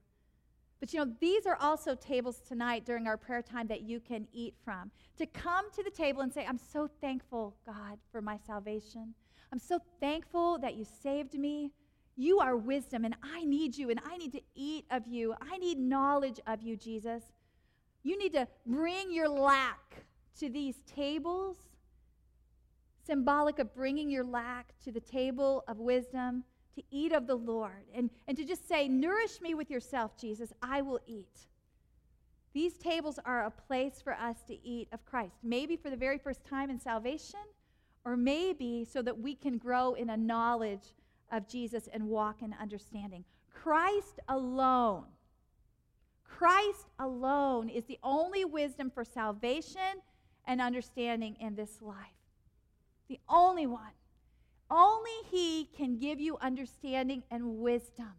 But 0.81 0.93
you 0.93 0.99
know, 0.99 1.13
these 1.21 1.47
are 1.47 1.57
also 1.61 1.95
tables 1.95 2.41
tonight 2.47 2.85
during 2.85 3.07
our 3.07 3.17
prayer 3.17 3.43
time 3.43 3.67
that 3.69 3.83
you 3.83 4.01
can 4.01 4.27
eat 4.33 4.55
from. 4.65 4.91
To 5.19 5.27
come 5.27 5.71
to 5.73 5.83
the 5.83 5.91
table 5.91 6.23
and 6.23 6.33
say, 6.33 6.45
I'm 6.47 6.59
so 6.59 6.89
thankful, 7.01 7.57
God, 7.65 7.99
for 8.13 8.21
my 8.21 8.39
salvation. 8.47 9.15
I'm 9.53 9.59
so 9.59 9.79
thankful 10.01 10.59
that 10.59 10.75
you 10.75 10.85
saved 11.03 11.35
me. 11.35 11.71
You 12.17 12.39
are 12.41 12.57
wisdom, 12.57 13.05
and 13.05 13.17
I 13.23 13.45
need 13.45 13.77
you, 13.77 13.91
and 13.91 14.01
I 14.05 14.17
need 14.17 14.33
to 14.33 14.41
eat 14.55 14.85
of 14.91 15.07
you. 15.07 15.35
I 15.41 15.59
need 15.59 15.79
knowledge 15.79 16.41
of 16.47 16.63
you, 16.63 16.77
Jesus. 16.77 17.23
You 18.03 18.19
need 18.19 18.33
to 18.35 18.47
bring 18.67 19.13
your 19.13 19.29
lack 19.29 20.05
to 20.39 20.49
these 20.49 20.77
tables, 20.87 21.57
symbolic 23.07 23.59
of 23.59 23.75
bringing 23.75 24.11
your 24.11 24.25
lack 24.25 24.75
to 24.85 24.93
the 24.93 25.01
table 25.01 25.65
of 25.67 25.79
wisdom 25.79 26.45
to 26.75 26.83
eat 26.91 27.13
of 27.13 27.27
the 27.27 27.35
Lord, 27.35 27.85
and, 27.95 28.11
and 28.27 28.37
to 28.37 28.45
just 28.45 28.69
say, 28.69 28.89
Nourish 28.89 29.41
me 29.41 29.55
with 29.55 29.71
yourself, 29.71 30.17
Jesus. 30.17 30.53
I 30.63 30.83
will 30.83 31.01
eat. 31.07 31.47
These 32.53 32.79
tables 32.79 33.19
are 33.25 33.47
a 33.47 33.51
place 33.51 34.01
for 34.03 34.15
us 34.15 34.43
to 34.49 34.67
eat 34.67 34.89
of 34.93 35.05
Christ, 35.05 35.35
maybe 35.43 35.77
for 35.77 35.91
the 35.91 35.97
very 35.97 36.19
first 36.19 36.45
time 36.45 36.71
in 36.71 36.79
salvation, 36.79 37.41
or 38.05 38.17
maybe 38.17 38.85
so 38.85 39.03
that 39.03 39.19
we 39.19 39.35
can 39.35 39.59
grow 39.59 39.95
in 39.95 40.11
a 40.11 40.17
knowledge 40.17 40.95
of 41.33 41.49
Jesus 41.49 41.89
and 41.93 42.09
walk 42.09 42.43
in 42.43 42.55
understanding. 42.61 43.25
Christ 43.53 44.21
alone, 44.29 45.07
Christ 46.25 46.87
alone 46.99 47.69
is 47.69 47.85
the 47.85 47.99
only 48.03 48.45
wisdom 48.45 48.91
for 48.91 49.05
salvation 49.05 50.03
and 50.47 50.61
understanding 50.61 51.37
in 51.41 51.55
this 51.55 51.81
life. 51.81 51.97
The 53.09 53.21
only 53.29 53.67
one. 53.67 53.93
Only 54.71 55.11
He 55.31 55.69
can 55.77 55.99
give 55.99 56.21
you 56.21 56.37
understanding 56.39 57.23
and 57.31 57.59
wisdom 57.59 58.13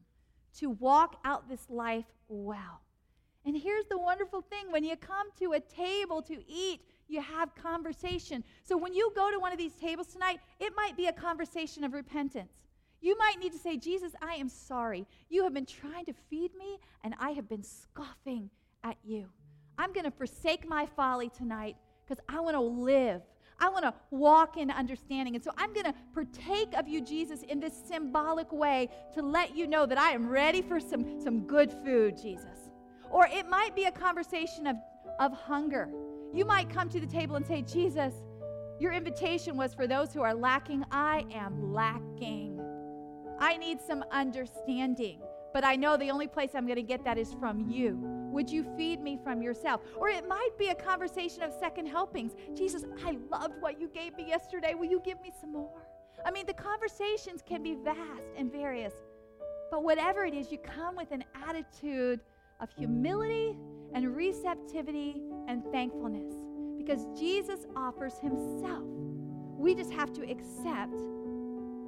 to 0.59 0.69
walk 0.69 1.19
out 1.25 1.49
this 1.49 1.69
life 1.69 2.05
well. 2.27 2.81
And 3.45 3.55
here's 3.55 3.85
the 3.85 3.97
wonderful 3.97 4.41
thing 4.41 4.71
when 4.71 4.83
you 4.83 4.95
come 4.95 5.27
to 5.39 5.53
a 5.53 5.59
table 5.59 6.21
to 6.23 6.37
eat, 6.47 6.81
you 7.07 7.21
have 7.21 7.53
conversation. 7.55 8.43
So 8.63 8.75
when 8.75 8.93
you 8.93 9.11
go 9.15 9.29
to 9.31 9.39
one 9.39 9.51
of 9.51 9.59
these 9.59 9.75
tables 9.75 10.07
tonight, 10.07 10.39
it 10.59 10.73
might 10.75 10.97
be 10.97 11.07
a 11.07 11.13
conversation 11.13 11.83
of 11.83 11.93
repentance. 11.93 12.51
You 13.01 13.15
might 13.19 13.39
need 13.39 13.51
to 13.51 13.59
say, 13.59 13.77
Jesus, 13.77 14.13
I 14.21 14.33
am 14.35 14.49
sorry. 14.49 15.05
You 15.29 15.43
have 15.43 15.53
been 15.53 15.67
trying 15.67 16.05
to 16.05 16.13
feed 16.29 16.55
me, 16.55 16.79
and 17.03 17.13
I 17.19 17.31
have 17.31 17.47
been 17.47 17.61
scoffing 17.61 18.49
at 18.83 18.97
you. 19.03 19.27
I'm 19.77 19.93
going 19.93 20.05
to 20.05 20.11
forsake 20.11 20.67
my 20.67 20.87
folly 20.95 21.29
tonight 21.29 21.75
because 22.03 22.23
I 22.27 22.39
want 22.39 22.55
to 22.55 22.61
live. 22.61 23.21
I 23.59 23.69
want 23.69 23.85
to 23.85 23.93
walk 24.11 24.57
in 24.57 24.69
understanding. 24.69 25.35
And 25.35 25.43
so 25.43 25.51
I'm 25.57 25.73
going 25.73 25.85
to 25.85 25.93
partake 26.13 26.73
of 26.73 26.87
you, 26.87 27.01
Jesus, 27.01 27.41
in 27.43 27.59
this 27.59 27.73
symbolic 27.87 28.51
way 28.51 28.89
to 29.13 29.21
let 29.21 29.55
you 29.55 29.67
know 29.67 29.85
that 29.85 29.97
I 29.97 30.11
am 30.11 30.27
ready 30.27 30.61
for 30.61 30.79
some, 30.79 31.21
some 31.21 31.47
good 31.47 31.71
food, 31.85 32.17
Jesus. 32.21 32.69
Or 33.09 33.27
it 33.27 33.47
might 33.47 33.75
be 33.75 33.85
a 33.85 33.91
conversation 33.91 34.67
of, 34.67 34.75
of 35.19 35.31
hunger. 35.31 35.89
You 36.33 36.45
might 36.45 36.69
come 36.69 36.89
to 36.89 36.99
the 36.99 37.07
table 37.07 37.37
and 37.37 37.45
say, 37.45 37.61
Jesus, 37.61 38.13
your 38.79 38.91
invitation 38.91 39.55
was 39.55 39.73
for 39.73 39.87
those 39.87 40.13
who 40.13 40.21
are 40.21 40.33
lacking. 40.33 40.83
I 40.91 41.25
am 41.33 41.73
lacking. 41.73 42.59
I 43.39 43.57
need 43.57 43.79
some 43.79 44.03
understanding. 44.11 45.21
But 45.53 45.63
I 45.63 45.77
know 45.77 45.95
the 45.95 46.11
only 46.11 46.27
place 46.27 46.51
I'm 46.53 46.65
going 46.65 46.75
to 46.75 46.81
get 46.81 47.05
that 47.05 47.17
is 47.17 47.33
from 47.39 47.69
you. 47.69 48.14
Would 48.35 48.51
you 48.51 48.65
feed 48.75 49.01
me 49.01 49.17
from 49.23 49.41
yourself? 49.41 49.79
Or 49.95 50.09
it 50.09 50.27
might 50.27 50.49
be 50.59 50.67
a 50.67 50.75
conversation 50.75 51.41
of 51.41 51.53
second 51.57 51.85
helpings. 51.85 52.33
Jesus, 52.53 52.83
I 53.05 53.17
loved 53.31 53.53
what 53.61 53.79
you 53.79 53.87
gave 53.87 54.13
me 54.17 54.27
yesterday. 54.27 54.73
Will 54.73 54.89
you 54.89 55.01
give 55.05 55.21
me 55.21 55.31
some 55.39 55.53
more? 55.53 55.87
I 56.25 56.31
mean, 56.31 56.45
the 56.45 56.53
conversations 56.53 57.41
can 57.47 57.63
be 57.63 57.75
vast 57.75 58.27
and 58.37 58.51
various. 58.51 58.93
But 59.71 59.85
whatever 59.85 60.25
it 60.25 60.33
is, 60.33 60.51
you 60.51 60.57
come 60.57 60.97
with 60.97 61.13
an 61.13 61.23
attitude 61.47 62.19
of 62.59 62.69
humility 62.77 63.55
and 63.93 64.13
receptivity 64.13 65.21
and 65.47 65.63
thankfulness 65.71 66.35
because 66.77 67.07
Jesus 67.17 67.61
offers 67.73 68.17
himself. 68.19 68.83
We 69.57 69.75
just 69.75 69.93
have 69.93 70.11
to 70.11 70.29
accept 70.29 70.99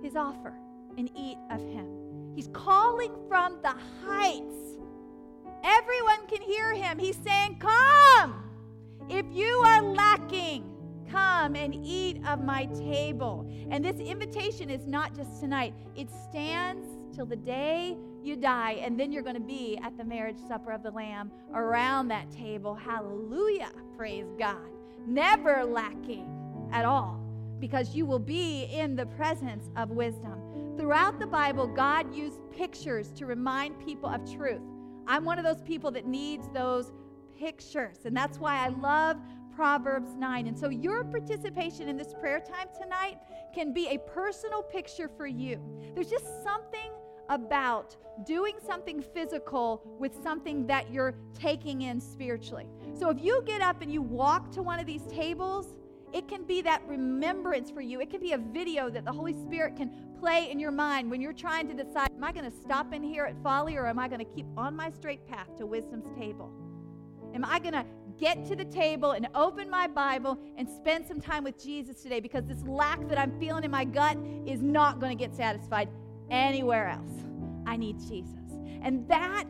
his 0.02 0.16
offer 0.16 0.54
and 0.98 1.12
eat 1.14 1.38
of 1.52 1.60
him. 1.60 2.34
He's 2.36 2.48
calling 2.54 3.14
from 3.28 3.60
the 3.62 3.76
heights. 4.06 4.77
Everyone 5.64 6.28
can 6.28 6.42
hear 6.42 6.74
him. 6.74 7.00
He's 7.00 7.18
saying, 7.18 7.58
Come. 7.60 8.44
If 9.10 9.26
you 9.32 9.46
are 9.66 9.82
lacking, 9.82 10.70
come 11.10 11.56
and 11.56 11.74
eat 11.74 12.22
of 12.28 12.44
my 12.44 12.66
table. 12.66 13.50
And 13.72 13.84
this 13.84 13.98
invitation 13.98 14.70
is 14.70 14.86
not 14.86 15.16
just 15.16 15.40
tonight, 15.40 15.74
it 15.96 16.10
stands 16.30 16.88
till 17.16 17.26
the 17.26 17.38
day 17.38 17.98
you 18.22 18.36
die, 18.36 18.74
and 18.74 19.00
then 19.00 19.12
you're 19.12 19.24
going 19.24 19.36
to 19.36 19.42
be 19.42 19.80
at 19.82 19.98
the 19.98 20.04
marriage 20.04 20.38
supper 20.48 20.72
of 20.72 20.84
the 20.84 20.92
Lamb 20.92 21.32
around 21.54 22.10
that 22.10 22.30
table. 22.32 22.76
Hallelujah. 22.76 23.72
Praise 23.96 24.28
God. 24.38 24.58
Never 25.08 25.64
lacking 25.64 26.30
at 26.74 26.84
all 26.84 27.24
because 27.60 27.96
you 27.96 28.06
will 28.06 28.20
be 28.20 28.66
in 28.66 28.96
the 28.96 29.06
presence 29.06 29.70
of 29.78 29.90
wisdom. 29.90 30.76
Throughout 30.78 31.20
the 31.20 31.26
Bible, 31.26 31.66
God 31.66 32.14
used 32.14 32.40
pictures 32.52 33.12
to 33.14 33.26
remind 33.26 33.84
people 33.84 34.10
of 34.10 34.30
truth. 34.32 34.62
I'm 35.08 35.24
one 35.24 35.40
of 35.40 35.46
those 35.46 35.62
people 35.62 35.90
that 35.92 36.06
needs 36.06 36.50
those 36.54 36.92
pictures, 37.38 38.00
and 38.06 38.16
that's 38.16 38.40
why 38.40 38.56
I 38.56 38.68
love 38.68 39.18
Proverbs 39.56 40.16
9. 40.16 40.48
And 40.48 40.60
so 40.60 40.70
your 40.70 41.04
participation 41.06 41.88
in 41.88 41.98
this 41.98 42.14
prayer 42.14 42.40
time 42.40 42.68
tonight 42.80 43.18
can 43.56 43.74
be 43.74 43.88
a 43.88 43.98
personal 44.00 44.62
picture 44.62 45.08
for 45.08 45.26
you. 45.26 45.60
There's 45.96 46.10
just 46.10 46.44
something 46.44 46.92
about 47.30 47.96
doing 48.26 48.56
something 48.66 49.02
physical 49.02 49.82
with 50.00 50.14
something 50.22 50.68
that 50.68 50.92
you're 50.92 51.16
taking 51.34 51.82
in 51.82 52.00
spiritually. 52.00 52.68
So 52.94 53.10
if 53.10 53.22
you 53.22 53.42
get 53.46 53.62
up 53.62 53.82
and 53.82 53.92
you 53.92 54.02
walk 54.02 54.52
to 54.52 54.62
one 54.62 54.80
of 54.80 54.86
these 54.86 55.04
tables, 55.08 55.76
It 56.18 56.28
can 56.28 56.46
be 56.46 56.64
that 56.64 56.82
remembrance 56.88 57.70
for 57.70 57.80
you. 57.80 58.02
It 58.02 58.10
can 58.10 58.20
be 58.20 58.32
a 58.32 58.40
video 58.40 58.90
that 58.90 59.06
the 59.06 59.12
Holy 59.12 59.34
Spirit 59.34 59.76
can 59.76 59.92
play 60.20 60.50
in 60.50 60.60
your 60.60 60.72
mind 60.72 61.12
when 61.12 61.22
you're 61.22 61.32
trying 61.32 61.68
to 61.68 61.76
decide 61.76 62.10
am 62.12 62.24
I 62.24 62.32
going 62.32 62.50
to 62.50 62.58
stop 62.58 62.92
in 62.92 63.04
here 63.04 63.26
at 63.26 63.36
folly 63.44 63.78
or 63.78 63.86
am 63.86 64.00
I 64.00 64.08
going 64.08 64.26
to 64.26 64.26
keep 64.26 64.48
on 64.58 64.76
my 64.76 64.90
straight 64.90 65.28
path 65.28 65.56
to 65.60 65.68
wisdom's 65.68 66.10
table? 66.18 66.52
Am 67.36 67.46
I 67.46 67.60
going 67.60 67.74
to 67.74 67.86
get 68.20 68.48
to 68.48 68.56
the 68.56 68.66
table 68.66 69.12
and 69.12 69.28
open 69.36 69.70
my 69.70 69.86
Bible 69.86 70.40
and 70.58 70.68
spend 70.68 71.06
some 71.06 71.22
time 71.22 71.44
with 71.44 71.64
Jesus 71.64 72.02
today 72.02 72.20
because 72.20 72.46
this 72.46 72.64
lack 72.64 73.08
that 73.10 73.20
I'm 73.20 73.40
feeling 73.40 73.64
in 73.64 73.70
my 73.70 73.86
gut 73.86 74.18
is 74.48 74.64
not 74.64 75.00
going 75.00 75.16
to 75.16 75.24
get 75.24 75.36
satisfied 75.36 75.88
anywhere 76.32 76.88
else. 76.88 77.12
I 77.68 77.78
need 77.78 78.00
Jesus. 78.00 78.34
And 78.82 79.08
that 79.08 79.44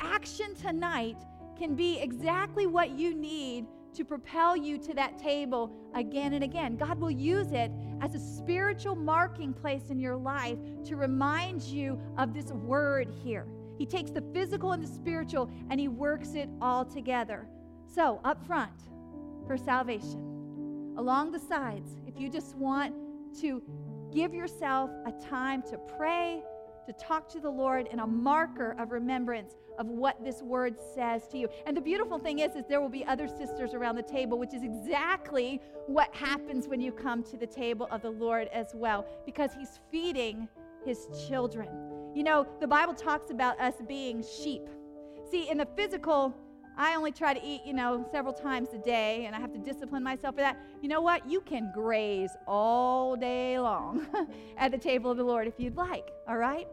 action 0.00 0.54
tonight 0.54 1.18
can 1.58 1.74
be 1.74 1.98
exactly 1.98 2.66
what 2.66 2.88
you 2.88 3.14
need 3.14 3.66
to 3.94 4.04
propel 4.04 4.56
you 4.56 4.78
to 4.78 4.94
that 4.94 5.18
table 5.18 5.72
again 5.94 6.34
and 6.34 6.44
again. 6.44 6.76
God 6.76 6.98
will 6.98 7.10
use 7.10 7.52
it 7.52 7.70
as 8.00 8.14
a 8.14 8.18
spiritual 8.18 8.94
marking 8.94 9.52
place 9.52 9.90
in 9.90 9.98
your 9.98 10.16
life 10.16 10.58
to 10.84 10.96
remind 10.96 11.62
you 11.62 12.00
of 12.16 12.32
this 12.32 12.52
word 12.52 13.08
here. 13.22 13.46
He 13.78 13.86
takes 13.86 14.10
the 14.10 14.22
physical 14.34 14.72
and 14.72 14.82
the 14.82 14.86
spiritual 14.86 15.50
and 15.70 15.80
he 15.80 15.88
works 15.88 16.34
it 16.34 16.48
all 16.60 16.84
together. 16.84 17.48
So, 17.92 18.20
up 18.24 18.46
front 18.46 18.72
for 19.46 19.56
salvation, 19.56 20.94
along 20.96 21.32
the 21.32 21.40
sides, 21.40 21.90
if 22.06 22.20
you 22.20 22.28
just 22.28 22.54
want 22.56 22.94
to 23.40 23.62
give 24.12 24.34
yourself 24.34 24.90
a 25.06 25.12
time 25.28 25.62
to 25.62 25.78
pray, 25.96 26.42
to 26.90 27.04
talk 27.04 27.28
to 27.28 27.40
the 27.40 27.50
Lord, 27.50 27.88
and 27.90 28.00
a 28.00 28.06
marker 28.06 28.74
of 28.78 28.90
remembrance 28.90 29.54
of 29.78 29.86
what 29.86 30.22
this 30.24 30.42
word 30.42 30.74
says 30.94 31.28
to 31.28 31.38
you. 31.38 31.48
And 31.66 31.76
the 31.76 31.80
beautiful 31.80 32.18
thing 32.18 32.40
is, 32.40 32.56
is 32.56 32.64
there 32.68 32.80
will 32.80 32.88
be 32.88 33.04
other 33.04 33.28
sisters 33.28 33.74
around 33.74 33.94
the 33.94 34.02
table, 34.02 34.38
which 34.38 34.52
is 34.54 34.64
exactly 34.64 35.60
what 35.86 36.12
happens 36.14 36.66
when 36.66 36.80
you 36.80 36.90
come 36.90 37.22
to 37.24 37.36
the 37.36 37.46
table 37.46 37.86
of 37.90 38.02
the 38.02 38.10
Lord 38.10 38.48
as 38.52 38.72
well, 38.74 39.06
because 39.24 39.52
He's 39.56 39.78
feeding 39.90 40.48
His 40.84 41.06
children. 41.28 41.68
You 42.14 42.24
know, 42.24 42.46
the 42.60 42.66
Bible 42.66 42.94
talks 42.94 43.30
about 43.30 43.60
us 43.60 43.74
being 43.86 44.24
sheep. 44.24 44.68
See, 45.30 45.48
in 45.48 45.58
the 45.58 45.68
physical, 45.76 46.34
I 46.76 46.96
only 46.96 47.12
try 47.12 47.34
to 47.34 47.44
eat, 47.44 47.60
you 47.64 47.72
know, 47.72 48.08
several 48.10 48.32
times 48.32 48.70
a 48.74 48.78
day, 48.78 49.26
and 49.26 49.36
I 49.36 49.38
have 49.38 49.52
to 49.52 49.58
discipline 49.58 50.02
myself 50.02 50.34
for 50.34 50.40
that. 50.40 50.58
You 50.82 50.88
know 50.88 51.00
what? 51.00 51.28
You 51.30 51.40
can 51.40 51.70
graze 51.74 52.30
all 52.46 53.16
day 53.16 53.60
long 53.60 54.06
at 54.56 54.72
the 54.72 54.78
table 54.78 55.10
of 55.10 55.16
the 55.18 55.24
Lord 55.24 55.46
if 55.46 55.54
you'd 55.58 55.76
like, 55.76 56.10
all 56.26 56.36
right? 56.36 56.66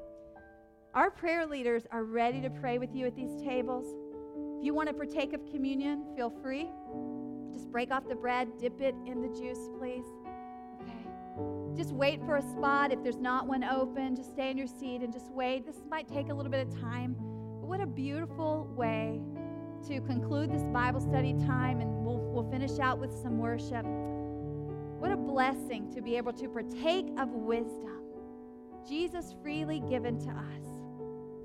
Our 0.94 1.12
prayer 1.12 1.46
leaders 1.46 1.84
are 1.92 2.04
ready 2.04 2.42
to 2.42 2.50
pray 2.50 2.78
with 2.80 2.96
you 2.96 3.06
at 3.06 3.16
these 3.16 3.36
tables. 3.44 3.86
If 4.58 4.66
you 4.66 4.74
want 4.74 4.88
to 4.90 4.94
partake 4.94 5.34
of 5.34 5.46
communion, 5.52 6.04
feel 6.16 6.32
free. 6.42 6.70
Just 7.54 7.72
break 7.72 7.92
off 7.92 8.08
the 8.08 8.16
bread, 8.16 8.48
dip 8.60 8.82
it 8.82 8.96
in 9.06 9.22
the 9.22 9.28
juice, 9.28 9.60
please. 9.78 10.06
Okay. 10.82 11.76
Just 11.76 11.92
wait 11.92 12.20
for 12.26 12.38
a 12.38 12.42
spot. 12.42 12.92
If 12.92 13.04
there's 13.04 13.20
not 13.20 13.48
one 13.48 13.64
open, 13.64 14.16
just 14.16 14.32
stay 14.32 14.50
in 14.50 14.58
your 14.58 14.68
seat 14.68 15.02
and 15.02 15.14
just 15.14 15.30
wait. 15.32 15.66
This 15.66 15.82
might 15.90 16.08
take 16.08 16.30
a 16.30 16.34
little 16.34 16.52
bit 16.52 16.68
of 16.68 16.80
time, 16.80 17.16
but 17.60 17.68
what 17.68 17.82
a 17.82 17.86
beautiful 17.86 18.68
way 18.76 19.22
to 19.88 20.02
conclude 20.02 20.52
this 20.52 20.64
Bible 20.66 21.00
study 21.00 21.34
time, 21.46 21.80
and 21.82 22.04
we'll, 22.04 22.20
we'll 22.20 22.50
finish 22.50 22.80
out 22.80 22.98
with 22.98 23.14
some 23.14 23.38
worship. 23.38 23.86
What 23.86 25.12
a 25.12 25.18
blessing 25.18 25.92
to 25.94 26.02
be 26.02 26.18
able 26.18 26.34
to 26.34 26.50
partake 26.50 27.08
of 27.20 27.30
wisdom, 27.30 28.02
Jesus 28.90 29.36
freely 29.44 29.80
given 29.82 30.20
to 30.22 30.30
us, 30.30 30.67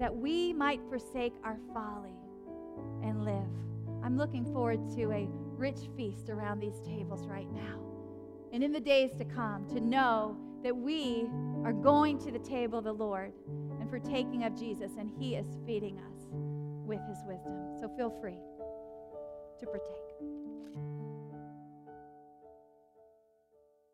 that 0.03 0.17
we 0.17 0.53
might 0.53 0.81
forsake 0.89 1.33
our 1.45 1.57
folly 1.73 2.17
and 3.05 3.25
live. 3.25 3.47
I'm 4.03 4.19
looking 4.19 4.45
forward 4.45 4.81
to 4.97 5.13
a 5.13 5.29
rich 5.57 5.79
feast 5.97 6.29
around 6.29 6.59
these 6.59 6.81
tables 6.85 7.29
right 7.29 7.47
now. 7.53 7.79
And 8.53 8.65
in 8.65 8.73
the 8.73 8.81
days 8.81 9.13
to 9.19 9.25
come, 9.25 9.65
to 9.69 9.79
know 9.79 10.37
that 10.65 10.77
we 10.77 11.29
are 11.65 11.73
going 11.73 12.19
to 12.19 12.33
the 12.33 12.41
table 12.41 12.79
of 12.79 12.85
the 12.85 12.93
Lord 12.93 13.33
and 13.79 13.89
partaking 13.89 14.43
of 14.43 14.59
Jesus, 14.59 14.91
and 14.99 15.09
He 15.21 15.37
is 15.37 15.47
feeding 15.65 16.01
us 16.01 16.27
with 16.85 17.01
his 17.07 17.19
wisdom. 17.25 17.77
So 17.81 17.89
feel 17.97 18.11
free 18.21 18.41
to 19.61 19.67
partake. 19.67 20.02